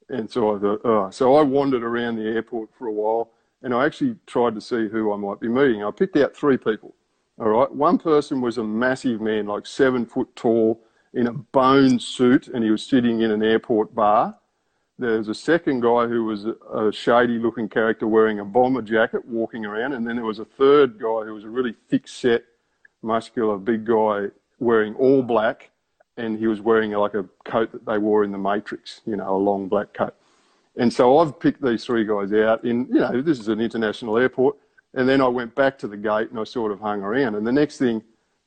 And 0.09 0.29
so 0.29 0.55
I 0.55 0.59
thought, 0.59 0.81
oh. 0.83 1.09
so 1.09 1.35
I 1.35 1.41
wandered 1.41 1.83
around 1.83 2.17
the 2.17 2.27
airport 2.27 2.69
for 2.77 2.87
a 2.87 2.91
while 2.91 3.31
and 3.61 3.73
I 3.73 3.85
actually 3.85 4.15
tried 4.25 4.55
to 4.55 4.61
see 4.61 4.87
who 4.87 5.13
I 5.13 5.17
might 5.17 5.39
be 5.39 5.47
meeting. 5.47 5.83
I 5.83 5.91
picked 5.91 6.17
out 6.17 6.35
three 6.35 6.57
people. 6.57 6.95
All 7.39 7.49
right, 7.49 7.71
one 7.71 7.97
person 7.97 8.41
was 8.41 8.57
a 8.57 8.63
massive 8.63 9.21
man, 9.21 9.47
like 9.47 9.65
seven 9.65 10.05
foot 10.05 10.35
tall, 10.35 10.81
in 11.13 11.27
a 11.27 11.33
bone 11.33 11.99
suit, 11.99 12.47
and 12.47 12.63
he 12.63 12.71
was 12.71 12.85
sitting 12.85 13.21
in 13.21 13.31
an 13.31 13.43
airport 13.43 13.93
bar. 13.93 14.37
There 14.97 15.17
was 15.17 15.27
a 15.27 15.35
second 15.35 15.81
guy 15.81 16.07
who 16.07 16.25
was 16.25 16.45
a 16.45 16.91
shady 16.91 17.39
looking 17.39 17.67
character 17.67 18.07
wearing 18.07 18.39
a 18.39 18.45
bomber 18.45 18.81
jacket 18.81 19.25
walking 19.25 19.65
around, 19.65 19.93
and 19.93 20.07
then 20.07 20.15
there 20.15 20.25
was 20.25 20.39
a 20.39 20.45
third 20.45 20.99
guy 20.99 21.25
who 21.25 21.33
was 21.33 21.43
a 21.43 21.49
really 21.49 21.75
thick 21.89 22.07
set, 22.07 22.43
muscular, 23.01 23.57
big 23.57 23.85
guy 23.85 24.27
wearing 24.59 24.93
all 24.95 25.23
black, 25.23 25.70
and 26.21 26.37
he 26.37 26.47
was 26.47 26.61
wearing 26.61 26.91
like 26.91 27.15
a 27.15 27.25
coat 27.45 27.71
that 27.71 27.85
they 27.85 27.97
wore 27.97 28.23
in 28.23 28.31
the 28.31 28.37
Matrix, 28.37 29.01
you 29.05 29.15
know, 29.15 29.35
a 29.35 29.37
long 29.37 29.67
black 29.67 29.93
coat. 29.93 30.13
And 30.77 30.91
so 30.93 31.17
I've 31.17 31.39
picked 31.39 31.61
these 31.61 31.83
three 31.83 32.05
guys 32.05 32.31
out 32.31 32.63
in, 32.63 32.87
you 32.87 32.99
know, 32.99 33.21
this 33.21 33.39
is 33.39 33.47
an 33.47 33.59
international 33.59 34.17
airport. 34.17 34.55
And 34.93 35.07
then 35.09 35.21
I 35.21 35.27
went 35.27 35.55
back 35.55 35.77
to 35.79 35.87
the 35.87 35.97
gate 35.97 36.29
and 36.29 36.39
I 36.39 36.43
sort 36.43 36.71
of 36.71 36.79
hung 36.79 37.01
around. 37.01 37.35
And 37.35 37.45
the 37.45 37.51
next 37.51 37.77
thing, 37.77 38.03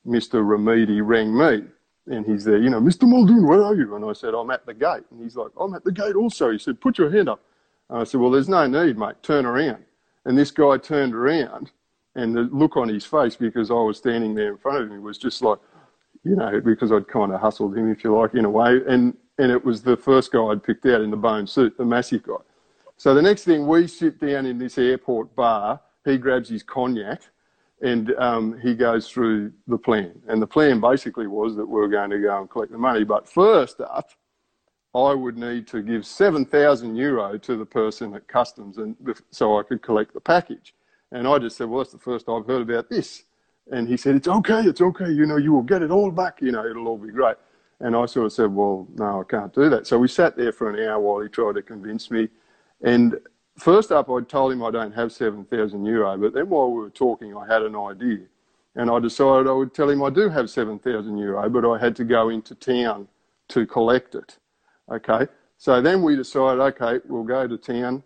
Mr. 0.07 0.43
Remedi 0.43 1.01
rang 1.03 1.35
me 1.35 1.67
and 2.07 2.25
he's 2.25 2.43
there, 2.43 2.57
you 2.57 2.69
know, 2.69 2.79
Mr. 2.79 3.07
Muldoon, 3.07 3.47
where 3.47 3.63
are 3.63 3.75
you? 3.75 3.95
And 3.95 4.05
I 4.05 4.13
said, 4.13 4.33
I'm 4.33 4.51
at 4.51 4.65
the 4.65 4.73
gate. 4.73 5.03
And 5.11 5.21
he's 5.21 5.35
like, 5.35 5.51
I'm 5.59 5.73
at 5.73 5.83
the 5.83 5.91
gate 5.91 6.15
also. 6.15 6.51
He 6.51 6.59
said, 6.59 6.79
put 6.79 6.97
your 6.97 7.11
hand 7.11 7.29
up. 7.29 7.41
And 7.89 7.99
I 7.99 8.03
said, 8.03 8.21
well, 8.21 8.31
there's 8.31 8.49
no 8.49 8.65
need, 8.67 8.97
mate. 8.97 9.15
Turn 9.21 9.45
around. 9.45 9.83
And 10.25 10.37
this 10.37 10.51
guy 10.51 10.77
turned 10.77 11.13
around 11.13 11.71
and 12.15 12.35
the 12.35 12.43
look 12.51 12.77
on 12.77 12.87
his 12.87 13.05
face 13.05 13.35
because 13.35 13.69
I 13.69 13.75
was 13.75 13.97
standing 13.97 14.33
there 14.33 14.51
in 14.51 14.57
front 14.57 14.83
of 14.83 14.91
him 14.91 15.01
was 15.03 15.17
just 15.17 15.41
like, 15.41 15.59
you 16.25 16.35
know, 16.35 16.59
because 16.59 16.91
I'd 16.91 17.07
kind 17.07 17.31
of 17.31 17.39
hustled 17.39 17.77
him, 17.77 17.89
if 17.89 18.03
you 18.03 18.17
like, 18.17 18.33
in 18.33 18.45
a 18.45 18.49
way. 18.49 18.81
And 18.87 19.15
and 19.37 19.51
it 19.51 19.63
was 19.63 19.81
the 19.81 19.97
first 19.97 20.31
guy 20.31 20.41
I'd 20.43 20.63
picked 20.63 20.85
out 20.85 21.01
in 21.01 21.11
the 21.11 21.17
bone 21.17 21.45
suit, 21.45 21.77
the 21.77 21.85
massive 21.85 22.23
guy. 22.23 22.35
So 22.97 23.13
the 23.13 23.21
next 23.21 23.43
thing, 23.43 23.67
we 23.67 23.87
sit 23.87 24.19
down 24.19 24.45
in 24.45 24.57
this 24.57 24.77
airport 24.77 25.35
bar. 25.35 25.81
He 26.05 26.17
grabs 26.17 26.47
his 26.47 26.63
cognac, 26.63 27.21
and 27.81 28.13
um, 28.15 28.57
he 28.61 28.73
goes 28.73 29.09
through 29.09 29.51
the 29.67 29.77
plan. 29.77 30.13
And 30.27 30.41
the 30.41 30.47
plan 30.47 30.79
basically 30.79 31.27
was 31.27 31.55
that 31.57 31.65
we 31.65 31.81
were 31.81 31.89
going 31.89 32.11
to 32.11 32.19
go 32.19 32.39
and 32.39 32.49
collect 32.49 32.71
the 32.71 32.77
money. 32.77 33.03
But 33.03 33.27
first 33.27 33.81
up, 33.81 34.09
I 34.93 35.13
would 35.13 35.37
need 35.37 35.67
to 35.67 35.81
give 35.81 36.05
7,000 36.05 36.95
euro 36.95 37.37
to 37.37 37.57
the 37.57 37.65
person 37.65 38.15
at 38.15 38.27
customs, 38.29 38.77
and 38.77 38.95
so 39.29 39.59
I 39.59 39.63
could 39.63 39.81
collect 39.81 40.13
the 40.13 40.21
package. 40.21 40.73
And 41.11 41.27
I 41.27 41.37
just 41.39 41.57
said, 41.57 41.67
well, 41.67 41.79
that's 41.79 41.91
the 41.91 41.99
first 41.99 42.29
I've 42.29 42.45
heard 42.45 42.61
about 42.61 42.89
this. 42.89 43.25
And 43.71 43.87
he 43.87 43.97
said, 43.97 44.15
it's 44.15 44.27
okay, 44.27 44.61
it's 44.61 44.81
okay. 44.81 45.09
You 45.11 45.25
know, 45.25 45.37
you 45.37 45.51
will 45.51 45.63
get 45.63 45.81
it 45.81 45.91
all 45.91 46.11
back. 46.11 46.41
You 46.41 46.51
know, 46.51 46.65
it'll 46.65 46.87
all 46.87 46.97
be 46.97 47.11
great. 47.11 47.37
And 47.79 47.95
I 47.95 48.05
sort 48.05 48.27
of 48.27 48.33
said, 48.33 48.53
well, 48.53 48.87
no, 48.95 49.21
I 49.21 49.23
can't 49.23 49.53
do 49.53 49.69
that. 49.69 49.87
So 49.87 49.97
we 49.97 50.07
sat 50.07 50.37
there 50.37 50.51
for 50.51 50.69
an 50.69 50.87
hour 50.87 50.99
while 50.99 51.21
he 51.21 51.27
tried 51.27 51.55
to 51.55 51.61
convince 51.61 52.09
me. 52.09 52.29
And 52.81 53.19
first 53.57 53.91
up, 53.91 54.09
I 54.09 54.21
told 54.21 54.53
him 54.53 54.63
I 54.63 54.71
don't 54.71 54.93
have 54.93 55.11
7,000 55.11 55.85
euro. 55.85 56.17
But 56.17 56.33
then 56.33 56.47
while 56.49 56.71
we 56.71 56.79
were 56.79 56.89
talking, 56.89 57.35
I 57.35 57.45
had 57.45 57.63
an 57.63 57.75
idea. 57.75 58.25
And 58.75 58.91
I 58.91 58.99
decided 58.99 59.47
I 59.47 59.53
would 59.53 59.73
tell 59.73 59.89
him 59.89 60.03
I 60.03 60.09
do 60.09 60.29
have 60.29 60.49
7,000 60.49 61.17
euro, 61.17 61.49
but 61.49 61.65
I 61.65 61.77
had 61.79 61.95
to 61.95 62.03
go 62.03 62.29
into 62.29 62.53
town 62.55 63.07
to 63.49 63.65
collect 63.65 64.15
it. 64.15 64.37
Okay, 64.91 65.27
so 65.57 65.81
then 65.81 66.03
we 66.03 66.15
decided, 66.15 66.61
okay, 66.61 66.99
we'll 67.07 67.23
go 67.23 67.47
to 67.47 67.57
town, 67.57 68.03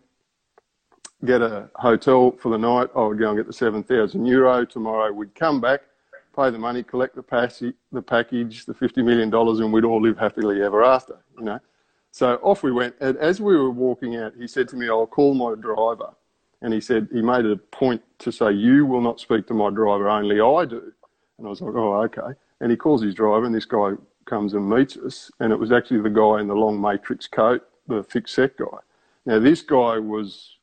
get 1.25 1.41
a 1.41 1.69
hotel 1.75 2.32
for 2.32 2.49
the 2.49 2.58
night. 2.58 2.89
I 2.95 3.01
would 3.01 3.19
go 3.19 3.29
and 3.29 3.38
get 3.38 3.47
the 3.47 3.53
7,000 3.53 4.25
euro. 4.25 4.65
Tomorrow 4.65 5.12
we'd 5.12 5.36
come 5.36 5.60
back, 5.60 5.82
pay 6.36 6.49
the 6.49 6.58
money, 6.58 6.84
collect 6.84 7.15
the, 7.15 7.23
pass- 7.23 7.63
the 7.91 8.01
package, 8.01 8.65
the 8.65 8.73
$50 8.73 9.03
million, 9.03 9.34
and 9.34 9.73
we'd 9.73 9.86
all 9.86 10.01
live 10.01 10.17
happily 10.17 10.62
ever 10.62 10.84
after, 10.84 11.17
you 11.38 11.43
know. 11.43 11.60
So 12.12 12.36
off 12.41 12.63
we 12.63 12.71
went. 12.71 12.95
And 13.01 13.17
as 13.17 13.39
we 13.39 13.55
were 13.55 13.69
walking 13.69 14.15
out, 14.15 14.34
he 14.38 14.47
said 14.47 14.67
to 14.69 14.75
me, 14.75 14.89
I'll 14.89 15.05
call 15.05 15.34
my 15.34 15.55
driver. 15.55 16.13
And 16.62 16.73
he 16.73 16.82
said, 16.82 17.08
he 17.12 17.21
made 17.21 17.45
a 17.45 17.55
point 17.55 18.01
to 18.19 18.32
say, 18.32 18.51
You 18.51 18.86
will 18.86 19.01
not 19.01 19.19
speak 19.19 19.47
to 19.47 19.53
my 19.53 19.69
driver, 19.69 20.10
only 20.10 20.41
I 20.41 20.65
do. 20.65 20.91
And 21.38 21.47
I 21.47 21.49
was 21.49 21.62
like, 21.62 21.75
Oh, 21.75 21.93
okay. 22.03 22.38
And 22.60 22.71
he 22.71 22.75
calls 22.75 23.01
his 23.01 23.15
driver, 23.15 23.45
and 23.45 23.55
this 23.55 23.65
guy 23.65 23.91
comes 24.25 24.53
and 24.53 24.69
meets 24.69 24.97
us. 24.97 25.32
And 25.39 25.53
it 25.53 25.60
was 25.60 25.71
actually 25.71 26.01
the 26.01 26.10
guy 26.10 26.41
in 26.41 26.47
the 26.47 26.55
long 26.55 26.82
matrix 26.82 27.27
coat, 27.27 27.65
the 27.88 28.03
thick 28.03 28.27
set 28.27 28.58
guy. 28.58 28.77
Now, 29.25 29.39
this 29.39 29.62
guy 29.62 29.99
was 29.99 30.58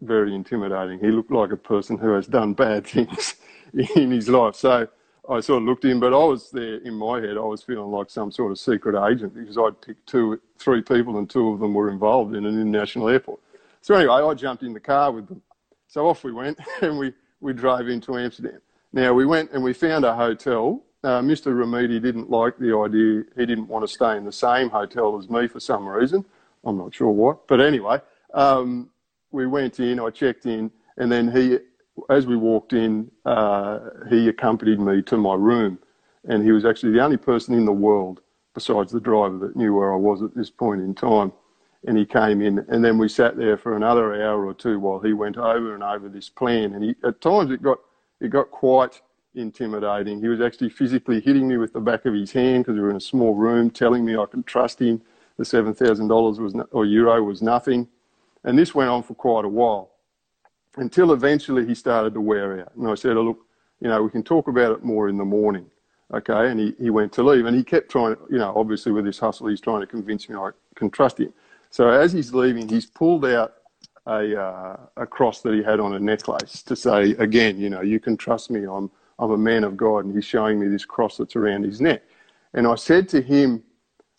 very 0.00 0.34
intimidating. 0.34 0.98
He 0.98 1.08
looked 1.08 1.30
like 1.30 1.52
a 1.52 1.56
person 1.56 1.98
who 1.98 2.12
has 2.12 2.26
done 2.26 2.54
bad 2.54 2.86
things 2.88 3.36
in 3.72 4.10
his 4.10 4.28
life. 4.28 4.54
So 4.56 4.88
I 5.28 5.40
sort 5.40 5.62
of 5.62 5.68
looked 5.68 5.84
him, 5.84 6.00
but 6.00 6.12
I 6.12 6.24
was 6.24 6.50
there 6.50 6.76
in 6.76 6.94
my 6.94 7.20
head. 7.20 7.36
I 7.36 7.40
was 7.40 7.62
feeling 7.62 7.90
like 7.90 8.10
some 8.10 8.30
sort 8.30 8.52
of 8.52 8.58
secret 8.58 8.94
agent 9.08 9.34
because 9.34 9.58
I'd 9.58 9.80
picked 9.80 10.06
two, 10.06 10.40
three 10.58 10.82
people, 10.82 11.18
and 11.18 11.28
two 11.28 11.48
of 11.48 11.60
them 11.60 11.74
were 11.74 11.90
involved 11.90 12.34
in 12.34 12.46
an 12.46 12.60
international 12.60 13.08
airport. 13.08 13.40
So 13.80 13.94
anyway, 13.94 14.14
I 14.14 14.34
jumped 14.34 14.62
in 14.62 14.72
the 14.72 14.80
car 14.80 15.12
with 15.12 15.28
them. 15.28 15.42
So 15.88 16.08
off 16.08 16.24
we 16.24 16.32
went, 16.32 16.58
and 16.82 16.98
we 16.98 17.12
we 17.40 17.52
drove 17.52 17.88
into 17.88 18.16
Amsterdam. 18.18 18.60
Now 18.92 19.12
we 19.12 19.26
went 19.26 19.50
and 19.52 19.62
we 19.62 19.72
found 19.72 20.04
a 20.04 20.14
hotel. 20.14 20.82
Uh, 21.04 21.20
Mr. 21.20 21.52
Remedi 21.54 22.00
didn't 22.00 22.30
like 22.30 22.56
the 22.58 22.76
idea. 22.76 23.22
He 23.36 23.46
didn't 23.46 23.68
want 23.68 23.86
to 23.86 23.92
stay 23.92 24.16
in 24.16 24.24
the 24.24 24.32
same 24.32 24.70
hotel 24.70 25.18
as 25.18 25.28
me 25.28 25.46
for 25.46 25.60
some 25.60 25.86
reason. 25.86 26.24
I'm 26.64 26.78
not 26.78 26.94
sure 26.94 27.10
what, 27.10 27.46
but 27.46 27.60
anyway, 27.60 28.00
um, 28.34 28.90
we 29.36 29.46
went 29.46 29.78
in. 29.78 30.00
I 30.00 30.10
checked 30.10 30.46
in, 30.46 30.70
and 30.96 31.12
then 31.12 31.30
he 31.30 31.58
as 32.10 32.26
we 32.26 32.36
walked 32.36 32.72
in, 32.72 33.10
uh, 33.24 33.78
he 34.10 34.28
accompanied 34.28 34.80
me 34.80 35.02
to 35.02 35.16
my 35.16 35.34
room, 35.34 35.78
and 36.28 36.42
he 36.44 36.52
was 36.52 36.64
actually 36.64 36.92
the 36.92 37.02
only 37.02 37.16
person 37.16 37.54
in 37.54 37.64
the 37.64 37.72
world 37.72 38.20
besides 38.54 38.90
the 38.92 39.00
driver 39.00 39.38
that 39.38 39.56
knew 39.56 39.74
where 39.74 39.92
I 39.92 39.96
was 39.96 40.22
at 40.22 40.34
this 40.34 40.50
point 40.50 40.80
in 40.80 40.94
time. 40.94 41.32
And 41.86 41.96
he 41.96 42.04
came 42.04 42.42
in, 42.42 42.64
and 42.68 42.84
then 42.84 42.98
we 42.98 43.08
sat 43.08 43.36
there 43.36 43.56
for 43.56 43.76
another 43.76 44.14
hour 44.14 44.44
or 44.44 44.54
two 44.54 44.80
while 44.80 44.98
he 44.98 45.12
went 45.12 45.36
over 45.36 45.74
and 45.74 45.84
over 45.84 46.08
this 46.08 46.28
plan. 46.28 46.74
And 46.74 46.82
he, 46.82 46.94
at 47.04 47.20
times 47.20 47.50
it 47.50 47.62
got 47.62 47.78
it 48.20 48.28
got 48.30 48.50
quite 48.50 49.00
intimidating. 49.34 50.20
He 50.20 50.28
was 50.28 50.40
actually 50.40 50.70
physically 50.70 51.20
hitting 51.20 51.46
me 51.46 51.58
with 51.58 51.72
the 51.74 51.80
back 51.80 52.06
of 52.06 52.14
his 52.14 52.32
hand 52.32 52.64
because 52.64 52.74
we 52.74 52.80
were 52.80 52.90
in 52.90 52.96
a 52.96 53.10
small 53.12 53.34
room, 53.34 53.70
telling 53.70 54.04
me 54.04 54.16
I 54.16 54.26
could 54.26 54.46
trust 54.46 54.80
him. 54.80 55.00
The 55.38 55.44
seven 55.44 55.74
thousand 55.74 56.08
dollars 56.08 56.40
was 56.40 56.54
or 56.72 56.86
euro 56.86 57.22
was 57.22 57.42
nothing, 57.42 57.86
and 58.46 58.58
this 58.58 58.74
went 58.74 58.88
on 58.88 59.02
for 59.02 59.14
quite 59.14 59.44
a 59.44 59.48
while 59.48 59.90
until 60.76 61.12
eventually 61.12 61.66
he 61.66 61.74
started 61.74 62.14
to 62.14 62.20
wear 62.20 62.60
out. 62.60 62.74
And 62.76 62.88
I 62.88 62.94
said, 62.94 63.16
oh, 63.16 63.22
look, 63.22 63.38
you 63.80 63.88
know, 63.88 64.02
we 64.02 64.10
can 64.10 64.22
talk 64.22 64.48
about 64.48 64.72
it 64.72 64.84
more 64.84 65.08
in 65.08 65.18
the 65.18 65.24
morning. 65.24 65.66
Okay. 66.14 66.50
And 66.50 66.60
he, 66.60 66.74
he 66.78 66.90
went 66.90 67.12
to 67.14 67.22
leave 67.22 67.46
and 67.46 67.56
he 67.56 67.64
kept 67.64 67.90
trying, 67.90 68.16
you 68.30 68.38
know, 68.38 68.52
obviously 68.54 68.92
with 68.92 69.04
this 69.04 69.18
hustle, 69.18 69.48
he's 69.48 69.60
trying 69.60 69.80
to 69.80 69.86
convince 69.86 70.28
me 70.28 70.36
I 70.36 70.50
can 70.76 70.90
trust 70.90 71.18
him. 71.18 71.32
So 71.70 71.88
as 71.88 72.12
he's 72.12 72.32
leaving, 72.32 72.68
he's 72.68 72.86
pulled 72.86 73.24
out 73.26 73.54
a, 74.06 74.40
uh, 74.40 74.76
a 74.96 75.06
cross 75.06 75.40
that 75.40 75.52
he 75.52 75.62
had 75.62 75.80
on 75.80 75.94
a 75.94 75.98
necklace 75.98 76.62
to 76.62 76.76
say, 76.76 77.10
again, 77.12 77.58
you 77.58 77.68
know, 77.68 77.80
you 77.80 77.98
can 77.98 78.16
trust 78.16 78.50
me. 78.50 78.64
I'm, 78.64 78.88
I'm 79.18 79.32
a 79.32 79.38
man 79.38 79.64
of 79.64 79.76
God. 79.76 80.04
And 80.04 80.14
he's 80.14 80.24
showing 80.24 80.60
me 80.60 80.68
this 80.68 80.84
cross 80.84 81.16
that's 81.16 81.34
around 81.34 81.64
his 81.64 81.80
neck. 81.80 82.02
And 82.54 82.66
I 82.68 82.76
said 82.76 83.08
to 83.08 83.20
him, 83.20 83.64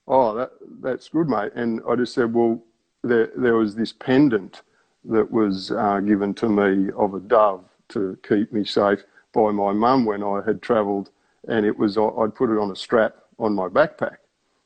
oh, 0.06 0.36
that, 0.36 0.52
that's 0.82 1.08
good, 1.08 1.30
mate. 1.30 1.54
And 1.56 1.80
I 1.90 1.96
just 1.96 2.14
said, 2.14 2.34
well, 2.34 2.62
there, 3.04 3.32
there 3.36 3.56
was 3.56 3.76
this 3.76 3.94
pendant 3.94 4.62
that 5.06 5.32
was 5.32 5.72
uh, 5.72 6.00
given 6.00 6.34
to 6.36 6.50
me 6.50 6.92
of 6.98 7.14
a 7.14 7.20
dove 7.20 7.64
to 7.90 8.18
keep 8.28 8.52
me 8.52 8.66
safe 8.66 9.04
by 9.34 9.52
my 9.52 9.72
mum 9.72 10.06
when 10.06 10.24
I 10.24 10.42
had 10.46 10.62
travelled, 10.62 11.12
and 11.48 11.66
it 11.66 11.78
was 11.78 11.98
I'd 11.98 12.36
put 12.36 12.50
it 12.50 12.60
on 12.60 12.72
a 12.72 12.76
strap 12.76 13.16
on 13.40 13.54
my 13.54 13.68
backpack, 13.68 14.18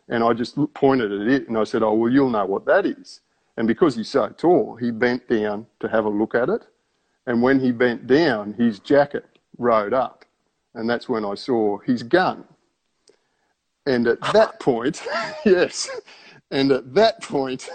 and 0.10 0.24
I 0.24 0.34
just 0.34 0.58
pointed 0.74 1.12
at 1.12 1.28
it 1.28 1.48
and 1.48 1.58
I 1.58 1.64
said, 1.64 1.84
"Oh 1.84 1.94
well, 1.94 2.12
you'll 2.12 2.30
know 2.30 2.46
what 2.46 2.66
that 2.66 2.86
is." 2.86 3.22
And 3.58 3.68
because 3.68 3.96
he's 3.96 4.10
so 4.10 4.30
tall, 4.30 4.78
he 4.78 4.92
bent 4.92 5.28
down 5.28 5.68
to 5.82 5.90
have 5.90 6.06
a 6.06 6.10
look 6.10 6.34
at 6.34 6.50
it, 6.50 6.66
and 7.28 7.42
when 7.42 7.60
he 7.60 7.72
bent 7.72 8.08
down, 8.08 8.54
his 8.54 8.80
jacket 8.80 9.26
rode 9.58 9.94
up, 9.94 10.26
and 10.74 10.90
that's 10.90 11.10
when 11.10 11.26
I 11.26 11.36
saw 11.36 11.78
his 11.80 12.02
gun. 12.02 12.46
And 13.86 14.08
at 14.08 14.22
that 14.34 14.60
point, 14.62 15.04
yes, 15.46 15.90
and 16.50 16.72
at 16.72 16.94
that 16.96 17.22
point, 17.22 17.70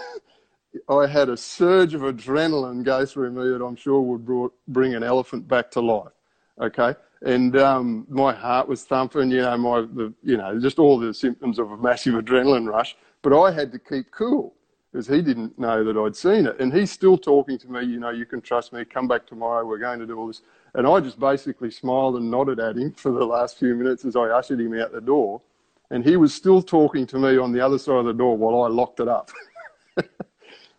I 0.89 1.07
had 1.07 1.29
a 1.29 1.37
surge 1.37 1.93
of 1.93 2.01
adrenaline 2.01 2.83
go 2.83 3.05
through 3.05 3.31
me 3.31 3.49
that 3.49 3.63
I'm 3.63 3.75
sure 3.75 4.01
would 4.01 4.25
brought, 4.25 4.53
bring 4.67 4.95
an 4.95 5.03
elephant 5.03 5.47
back 5.47 5.71
to 5.71 5.81
life. 5.81 6.11
Okay, 6.59 6.95
and 7.21 7.55
um, 7.57 8.05
my 8.09 8.33
heart 8.33 8.67
was 8.67 8.83
thumping. 8.83 9.29
You 9.31 9.41
know, 9.41 9.57
my 9.57 9.81
the, 9.81 10.13
you 10.23 10.37
know 10.37 10.59
just 10.59 10.79
all 10.79 10.97
the 10.97 11.13
symptoms 11.13 11.59
of 11.59 11.71
a 11.71 11.77
massive 11.77 12.15
adrenaline 12.15 12.67
rush. 12.67 12.95
But 13.21 13.39
I 13.39 13.51
had 13.51 13.71
to 13.73 13.79
keep 13.79 14.11
cool 14.11 14.53
because 14.91 15.07
he 15.07 15.21
didn't 15.21 15.57
know 15.59 15.83
that 15.83 15.97
I'd 15.97 16.15
seen 16.15 16.47
it, 16.47 16.59
and 16.59 16.73
he's 16.73 16.91
still 16.91 17.17
talking 17.17 17.57
to 17.59 17.67
me. 17.71 17.83
You 17.83 17.99
know, 17.99 18.09
you 18.09 18.25
can 18.25 18.41
trust 18.41 18.73
me. 18.73 18.85
Come 18.85 19.07
back 19.07 19.27
tomorrow. 19.27 19.65
We're 19.65 19.77
going 19.77 19.99
to 19.99 20.07
do 20.07 20.17
all 20.17 20.27
this. 20.27 20.41
And 20.73 20.87
I 20.87 20.99
just 20.99 21.19
basically 21.19 21.71
smiled 21.71 22.15
and 22.15 22.29
nodded 22.29 22.59
at 22.59 22.77
him 22.77 22.93
for 22.93 23.11
the 23.11 23.25
last 23.25 23.57
few 23.57 23.75
minutes 23.75 24.05
as 24.05 24.15
I 24.15 24.23
ushered 24.23 24.59
him 24.59 24.79
out 24.79 24.91
the 24.91 25.01
door. 25.01 25.41
And 25.89 26.03
he 26.03 26.17
was 26.17 26.33
still 26.33 26.61
talking 26.61 27.07
to 27.07 27.17
me 27.17 27.37
on 27.37 27.51
the 27.51 27.61
other 27.61 27.77
side 27.77 27.95
of 27.95 28.05
the 28.05 28.13
door 28.13 28.37
while 28.37 28.63
I 28.63 28.67
locked 28.67 28.99
it 28.99 29.07
up. 29.07 29.31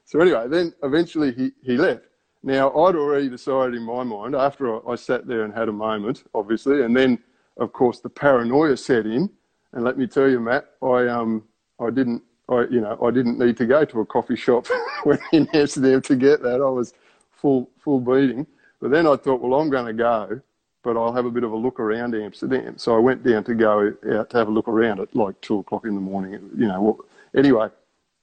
So 0.08 0.20
anyway, 0.20 0.48
then 0.48 0.72
eventually 0.82 1.32
he, 1.32 1.52
he 1.62 1.76
left. 1.76 2.04
Now, 2.42 2.70
I'd 2.70 2.96
already 2.96 3.28
decided 3.28 3.74
in 3.74 3.82
my 3.82 4.02
mind, 4.04 4.34
after 4.34 4.88
I, 4.88 4.94
sat 4.94 5.26
there 5.26 5.44
and 5.44 5.52
had 5.52 5.68
a 5.68 5.72
moment, 5.72 6.24
obviously, 6.34 6.82
and 6.82 6.96
then, 6.96 7.18
of 7.58 7.74
course, 7.74 8.00
the 8.00 8.08
paranoia 8.08 8.78
set 8.78 9.04
in. 9.04 9.28
And 9.72 9.84
let 9.84 9.98
me 9.98 10.06
tell 10.06 10.26
you, 10.26 10.40
Matt, 10.40 10.64
I, 10.82 11.08
um, 11.08 11.44
I 11.78 11.90
didn't, 11.90 12.22
I, 12.48 12.60
you 12.70 12.80
know, 12.80 12.98
I 13.04 13.10
didn't 13.10 13.38
need 13.38 13.58
to 13.58 13.66
go 13.66 13.84
to 13.84 14.00
a 14.00 14.06
coffee 14.06 14.34
shop 14.34 14.66
when 15.04 15.18
in 15.32 15.46
Amsterdam 15.52 16.00
to 16.00 16.16
get 16.16 16.40
that. 16.40 16.62
I 16.62 16.70
was 16.70 16.94
full, 17.30 17.68
full 17.78 18.00
beating. 18.00 18.46
But 18.80 18.90
then 18.90 19.06
I 19.06 19.16
thought, 19.16 19.42
well, 19.42 19.60
I'm 19.60 19.68
going 19.68 19.88
to 19.88 19.92
go, 19.92 20.40
but 20.82 20.96
I'll 20.96 21.12
have 21.12 21.26
a 21.26 21.30
bit 21.30 21.44
of 21.44 21.52
a 21.52 21.56
look 21.56 21.78
around 21.78 22.14
Amsterdam. 22.14 22.78
So 22.78 22.96
I 22.96 22.98
went 22.98 23.24
down 23.24 23.44
to 23.44 23.54
go 23.54 23.92
out 24.10 24.30
to 24.30 24.38
have 24.38 24.48
a 24.48 24.50
look 24.50 24.68
around 24.68 25.00
at 25.00 25.14
like 25.14 25.38
two 25.42 25.58
o'clock 25.58 25.84
in 25.84 25.94
the 25.94 26.00
morning. 26.00 26.32
You 26.56 26.66
know, 26.66 27.04
anyway, 27.36 27.68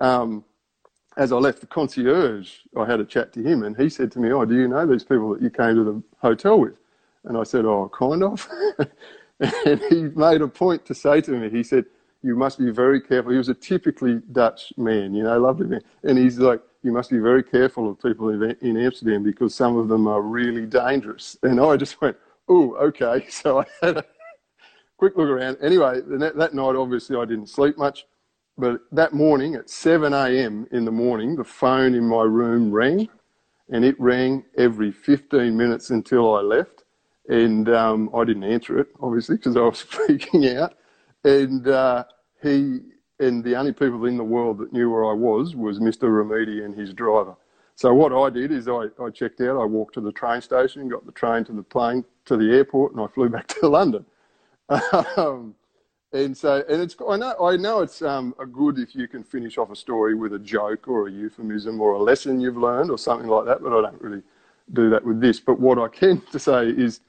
um, 0.02 0.44
as 1.18 1.32
I 1.32 1.38
left 1.38 1.62
the 1.62 1.68
concierge, 1.68 2.60
I 2.76 2.86
had 2.86 3.00
a 3.00 3.06
chat 3.06 3.32
to 3.34 3.42
him, 3.42 3.64
and 3.64 3.76
he 3.78 3.90
said 3.90 4.12
to 4.14 4.20
me, 4.20 4.32
"Oh, 4.32 4.46
do 4.46 4.56
you 4.56 4.68
know 4.68 4.86
these 4.86 5.04
people 5.04 5.30
that 5.34 5.42
you 5.42 5.50
came 5.50 5.76
to 5.76 5.84
the 5.84 6.04
hotel 6.20 6.60
with?" 6.60 6.78
And 7.24 7.38
I 7.38 7.44
said, 7.44 7.66
"Oh, 7.66 7.90
kind 7.98 8.24
of." 8.24 8.48
and 9.40 9.82
he 9.90 10.04
made 10.16 10.42
a 10.42 10.48
point 10.48 10.86
to 10.86 10.94
say 10.94 11.22
to 11.22 11.32
me, 11.32 11.50
he 11.50 11.64
said, 11.64 11.86
"You 12.22 12.36
must 12.36 12.60
be 12.60 12.70
very 12.70 13.00
careful." 13.00 13.32
He 13.32 13.38
was 13.38 13.50
a 13.50 13.54
typically 13.54 14.22
Dutch 14.32 14.74
man, 14.78 15.14
you 15.14 15.24
know, 15.24 15.40
lovely 15.40 15.68
man, 15.68 15.82
and 16.04 16.18
he's 16.18 16.38
like, 16.38 16.62
"You 16.84 16.92
must 16.92 17.10
be 17.10 17.20
very 17.20 17.44
careful 17.44 17.90
of 17.90 18.02
people 18.02 18.30
in, 18.30 18.78
Amsterdam 18.78 19.24
because 19.24 19.56
some 19.56 19.78
of 19.78 19.88
them 19.88 20.08
are 20.08 20.22
really 20.22 20.66
dangerous." 20.66 21.38
And 21.44 21.62
I 21.62 21.78
just 21.78 22.02
went, 22.02 22.18
"Oh, 22.50 22.76
okay." 22.76 23.28
So 23.30 23.62
I 23.62 23.66
had 23.82 23.98
a 23.98 24.06
quick 24.98 25.16
look 25.16 25.30
around. 25.30 25.58
Anyway, 25.62 26.02
that 26.02 26.54
night, 26.54 26.76
obviously, 26.76 27.16
I 27.16 27.24
didn't 27.26 27.48
sleep 27.48 27.78
much. 27.78 28.06
But 28.58 28.82
that 28.92 29.14
morning 29.14 29.56
at 29.56 29.70
7 29.70 30.14
a.m. 30.14 30.68
in 30.72 30.86
the 30.86 30.92
morning, 30.92 31.36
the 31.36 31.44
phone 31.44 31.94
in 31.94 32.08
my 32.08 32.24
room 32.24 32.72
rang, 32.72 33.10
and 33.70 33.84
it 33.84 34.00
rang 34.00 34.46
every 34.58 34.92
15 34.92 35.56
minutes 35.56 35.90
until 35.90 36.36
I 36.36 36.42
left. 36.42 36.84
And 37.28 37.68
um, 37.70 38.10
I 38.16 38.24
didn't 38.24 38.44
answer 38.44 38.80
it, 38.80 38.88
obviously, 39.02 39.38
because 39.38 39.58
I 39.58 39.62
was 39.62 39.84
freaking 39.90 40.56
out. 40.58 40.76
And 41.24 41.68
uh, 41.68 42.06
he 42.42 42.80
and 43.20 43.44
the 43.44 43.56
only 43.56 43.74
people 43.74 44.06
in 44.06 44.18
the 44.18 44.24
world 44.24 44.58
that 44.60 44.74
knew 44.74 44.92
where 44.92 45.06
I 45.06 45.14
was 45.14 45.56
was 45.56 45.80
Mr. 45.80 46.04
Remedi 46.04 46.64
and 46.64 46.76
his 46.76 46.94
driver. 46.94 47.36
So 47.76 47.94
what 47.94 48.14
I 48.14 48.30
did 48.30 48.52
is 48.52 48.68
I, 48.68 48.88
I 49.02 49.10
checked 49.10 49.42
out. 49.42 49.60
I 49.60 49.66
walked 49.66 49.96
to 49.96 50.02
the 50.02 50.12
train 50.12 50.42
station, 50.42 50.88
got 50.88 51.06
the 51.06 51.12
train 51.12 51.44
to 51.46 51.54
the 51.54 51.64
plane 51.64 52.06
to 52.26 52.38
the 52.38 52.54
airport, 52.56 52.94
and 52.94 53.02
I 53.02 53.08
flew 53.08 53.30
back 53.30 53.48
to 53.48 53.68
London. 53.68 54.06
Um, 55.18 55.56
and 56.16 56.38
so 56.38 56.64
and 56.70 56.82
it's 56.82 56.96
I 57.08 57.18
know 57.18 57.36
I 57.42 57.58
know 57.58 57.82
it's 57.82 58.02
um, 58.02 58.34
a 58.40 58.46
good 58.46 58.80
if 58.80 58.96
you 58.96 59.08
can 59.08 59.24
finish 59.24 59.58
off 59.58 59.70
a 59.70 59.76
story 59.76 60.16
with 60.16 60.34
a 60.34 60.40
joke 60.40 60.88
or 60.88 61.08
a 61.08 61.12
euphemism 61.12 61.82
or 61.82 61.94
a 61.94 62.00
lesson 62.00 62.40
you've 62.40 62.58
learned 62.58 62.90
or 62.90 62.98
something 62.98 63.28
like 63.28 63.46
that. 63.46 63.62
But 63.62 63.78
I 63.78 63.82
don't 63.82 64.02
really 64.02 64.24
do 64.74 64.90
that 64.90 65.04
with 65.04 65.20
this. 65.20 65.40
But 65.40 65.60
what 65.60 65.78
I 65.78 65.88
can 65.90 66.22
to 66.32 66.40
say 66.40 66.70
is 66.70 67.02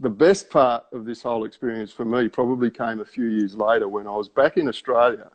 the 0.00 0.10
best 0.10 0.50
part 0.50 0.84
of 0.92 1.04
this 1.04 1.22
whole 1.22 1.44
experience 1.44 1.92
for 1.92 2.04
me 2.04 2.28
probably 2.28 2.70
came 2.70 3.00
a 3.00 3.04
few 3.04 3.26
years 3.26 3.56
later 3.56 3.88
when 3.88 4.06
I 4.06 4.12
was 4.12 4.28
back 4.28 4.56
in 4.56 4.68
Australia 4.68 5.30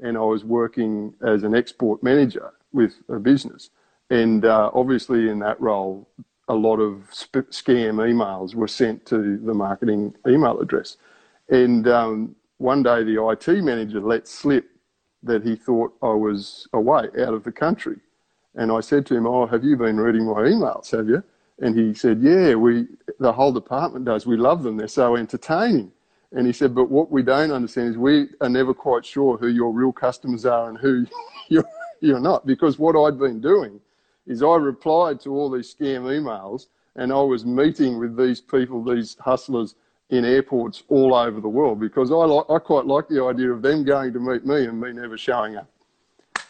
and 0.00 0.16
I 0.16 0.22
was 0.22 0.44
working 0.44 1.14
as 1.26 1.42
an 1.42 1.54
export 1.54 2.02
manager 2.02 2.52
with 2.72 2.94
a 3.08 3.18
business. 3.18 3.70
And 4.10 4.44
uh, 4.44 4.70
obviously, 4.74 5.28
in 5.28 5.38
that 5.40 5.60
role, 5.60 6.08
a 6.48 6.54
lot 6.54 6.78
of 6.78 7.06
sp- 7.14 7.52
scam 7.52 7.96
emails 7.96 8.54
were 8.54 8.68
sent 8.68 9.06
to 9.06 9.38
the 9.38 9.54
marketing 9.54 10.14
email 10.26 10.58
address. 10.58 10.96
And 11.48 11.86
um, 11.86 12.34
one 12.60 12.82
day 12.82 13.02
the 13.02 13.26
IT 13.26 13.64
manager 13.64 14.00
let 14.00 14.28
slip 14.28 14.68
that 15.22 15.42
he 15.42 15.56
thought 15.56 15.94
I 16.02 16.12
was 16.12 16.68
away 16.74 17.04
out 17.18 17.32
of 17.32 17.42
the 17.42 17.52
country. 17.52 17.96
And 18.54 18.70
I 18.70 18.80
said 18.80 19.06
to 19.06 19.16
him, 19.16 19.26
Oh, 19.26 19.46
have 19.46 19.64
you 19.64 19.76
been 19.76 19.98
reading 19.98 20.26
my 20.26 20.42
emails? 20.42 20.90
Have 20.90 21.08
you? 21.08 21.22
And 21.60 21.78
he 21.78 21.94
said, 21.94 22.20
Yeah, 22.20 22.54
we, 22.56 22.86
the 23.18 23.32
whole 23.32 23.52
department 23.52 24.04
does. 24.04 24.26
We 24.26 24.36
love 24.36 24.62
them. 24.62 24.76
They're 24.76 24.88
so 24.88 25.16
entertaining. 25.16 25.90
And 26.32 26.46
he 26.46 26.52
said, 26.52 26.74
But 26.74 26.90
what 26.90 27.10
we 27.10 27.22
don't 27.22 27.50
understand 27.50 27.88
is 27.88 27.96
we 27.96 28.28
are 28.42 28.48
never 28.50 28.74
quite 28.74 29.06
sure 29.06 29.38
who 29.38 29.48
your 29.48 29.72
real 29.72 29.92
customers 29.92 30.44
are 30.44 30.68
and 30.68 30.76
who 30.76 31.06
you're, 31.48 31.64
you're 32.00 32.20
not. 32.20 32.46
Because 32.46 32.78
what 32.78 32.94
I'd 32.94 33.18
been 33.18 33.40
doing 33.40 33.80
is 34.26 34.42
I 34.42 34.56
replied 34.56 35.18
to 35.20 35.34
all 35.34 35.50
these 35.50 35.74
scam 35.74 36.02
emails 36.02 36.66
and 36.96 37.10
I 37.10 37.22
was 37.22 37.46
meeting 37.46 37.98
with 37.98 38.18
these 38.18 38.42
people, 38.42 38.84
these 38.84 39.16
hustlers 39.18 39.76
in 40.10 40.24
airports 40.24 40.82
all 40.88 41.14
over 41.14 41.40
the 41.40 41.48
world 41.48 41.78
because 41.78 42.10
I, 42.10 42.14
like, 42.14 42.50
I 42.50 42.58
quite 42.58 42.86
like 42.86 43.08
the 43.08 43.22
idea 43.24 43.52
of 43.52 43.62
them 43.62 43.84
going 43.84 44.12
to 44.12 44.20
meet 44.20 44.44
me 44.44 44.64
and 44.66 44.80
me 44.80 44.92
never 44.92 45.16
showing 45.16 45.56
up. 45.56 45.70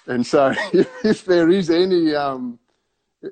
And 0.06 0.26
so 0.26 0.54
if 1.04 1.24
there 1.24 1.50
is 1.50 1.70
any, 1.70 2.14
um, 2.14 2.58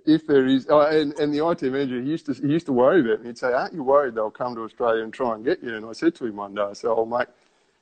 if 0.07 0.27
there 0.27 0.47
is, 0.47 0.67
oh, 0.69 0.83
and, 0.83 1.19
and 1.19 1.33
the 1.33 1.47
IT 1.49 1.63
manager, 1.63 2.01
he 2.01 2.09
used 2.09 2.27
to 2.27 2.35
he 2.35 2.53
used 2.53 2.67
to 2.67 2.73
worry 2.73 3.01
about 3.01 3.23
me. 3.23 3.29
He'd 3.29 3.39
say, 3.39 3.53
"Aren't 3.53 3.73
you 3.73 3.83
worried 3.83 4.15
they'll 4.15 4.31
come 4.31 4.55
to 4.55 4.63
Australia 4.63 5.03
and 5.03 5.13
try 5.13 5.35
and 5.35 5.43
get 5.45 5.63
you?" 5.63 5.75
And 5.75 5.87
I 5.87 5.93
said 5.93 6.15
to 6.17 6.27
him 6.27 6.37
one 6.37 6.55
day, 6.55 6.63
"I 6.63 6.75
said, 6.75 6.91
oh 6.91 7.07
mate, 7.07 7.29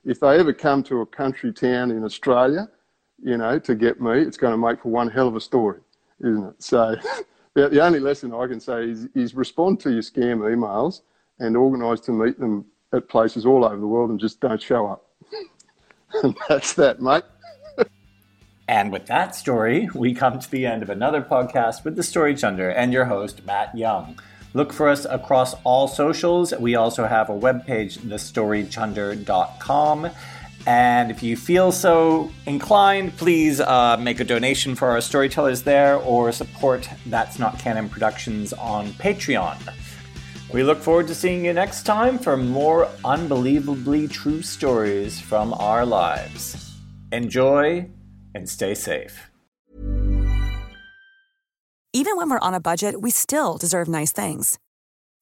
if 0.04 0.20
they 0.20 0.38
ever 0.38 0.52
come 0.52 0.84
to 0.84 1.00
a 1.00 1.06
country 1.06 1.52
town 1.52 1.90
in 1.90 2.04
Australia, 2.04 2.68
you 3.20 3.36
know, 3.36 3.58
to 3.58 3.74
get 3.74 4.00
me, 4.00 4.20
it's 4.20 4.36
going 4.36 4.52
to 4.52 4.56
make 4.56 4.82
for 4.82 4.88
one 4.90 5.10
hell 5.10 5.26
of 5.26 5.34
a 5.34 5.40
story, 5.40 5.80
isn't 6.20 6.44
it?" 6.44 6.62
So 6.62 6.94
the, 7.54 7.82
only 7.82 7.98
lesson 7.98 8.32
I 8.32 8.46
can 8.46 8.60
say 8.60 8.88
is, 8.88 9.08
is 9.16 9.34
respond 9.34 9.80
to 9.80 9.90
your 9.90 10.02
scam 10.02 10.38
emails 10.38 11.00
and 11.38 11.56
organise 11.56 12.00
to 12.00 12.12
meet 12.12 12.38
them 12.38 12.66
at 12.92 13.08
places 13.08 13.46
all 13.46 13.64
over 13.64 13.76
the 13.76 13.86
world 13.86 14.10
and 14.10 14.20
just 14.20 14.40
don't 14.40 14.60
show 14.60 14.86
up. 14.86 15.06
and 16.22 16.36
that's 16.48 16.74
that, 16.74 17.00
mate. 17.00 17.24
And 18.68 18.90
with 18.90 19.06
that 19.06 19.36
story, 19.36 19.88
we 19.94 20.12
come 20.12 20.40
to 20.40 20.50
the 20.50 20.66
end 20.66 20.82
of 20.82 20.90
another 20.90 21.22
podcast 21.22 21.84
with 21.84 21.94
the 21.94 22.02
Story 22.02 22.34
Chunder 22.34 22.68
and 22.68 22.92
your 22.92 23.04
host, 23.04 23.46
Matt 23.46 23.76
Young. 23.76 24.18
Look 24.54 24.72
for 24.72 24.88
us 24.88 25.04
across 25.04 25.54
all 25.62 25.86
socials. 25.86 26.52
We 26.58 26.74
also 26.74 27.06
have 27.06 27.28
a 27.28 27.38
webpage, 27.38 27.98
thestorychunder.com. 27.98 30.10
And 30.66 31.12
if 31.12 31.22
you 31.22 31.36
feel 31.36 31.70
so 31.70 32.32
inclined, 32.44 33.16
please 33.16 33.60
uh, 33.60 33.96
make 34.00 34.18
a 34.18 34.24
donation 34.24 34.74
for 34.74 34.88
our 34.88 35.00
storytellers 35.00 35.62
there 35.62 35.94
or 35.96 36.32
support 36.32 36.88
That's 37.06 37.38
Not 37.38 37.60
Canon 37.60 37.88
Productions 37.88 38.52
on 38.54 38.88
Patreon. 38.94 39.58
We 40.52 40.62
look 40.62 40.78
forward 40.78 41.08
to 41.08 41.14
seeing 41.14 41.44
you 41.44 41.52
next 41.52 41.82
time 41.82 42.18
for 42.18 42.36
more 42.36 42.88
unbelievably 43.04 44.08
true 44.08 44.42
stories 44.42 45.20
from 45.20 45.52
our 45.54 45.84
lives. 45.84 46.72
Enjoy 47.10 47.90
and 48.34 48.48
stay 48.48 48.74
safe. 48.74 49.30
Even 51.92 52.16
when 52.16 52.30
we're 52.30 52.38
on 52.38 52.54
a 52.54 52.60
budget, 52.60 53.00
we 53.00 53.10
still 53.10 53.56
deserve 53.56 53.88
nice 53.88 54.12
things. 54.12 54.58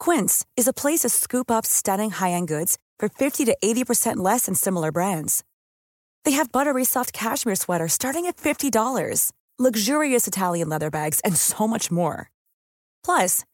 Quince 0.01 0.45
is 0.57 0.67
a 0.67 0.73
place 0.73 1.01
to 1.01 1.09
scoop 1.09 1.51
up 1.51 1.65
stunning 1.65 2.11
high 2.11 2.33
end 2.33 2.49
goods 2.49 2.79
for 2.99 3.09
50 3.09 3.45
to 3.45 3.57
80% 3.65 4.17
less 4.17 4.47
than 4.47 4.55
similar 4.55 4.91
brands. 4.93 5.45
They 6.25 6.33
have 6.33 6.53
buttery 6.53 6.85
soft 6.85 7.13
cashmere 7.13 7.55
sweaters 7.55 7.93
starting 7.93 8.27
at 8.27 8.37
$50, 8.37 9.33
luxurious 9.59 10.27
Italian 10.27 10.69
leather 10.69 10.91
bags, 10.91 11.21
and 11.21 11.37
so 11.37 11.69
much 11.69 11.91
more. 11.93 12.29
Plus, 13.05 13.45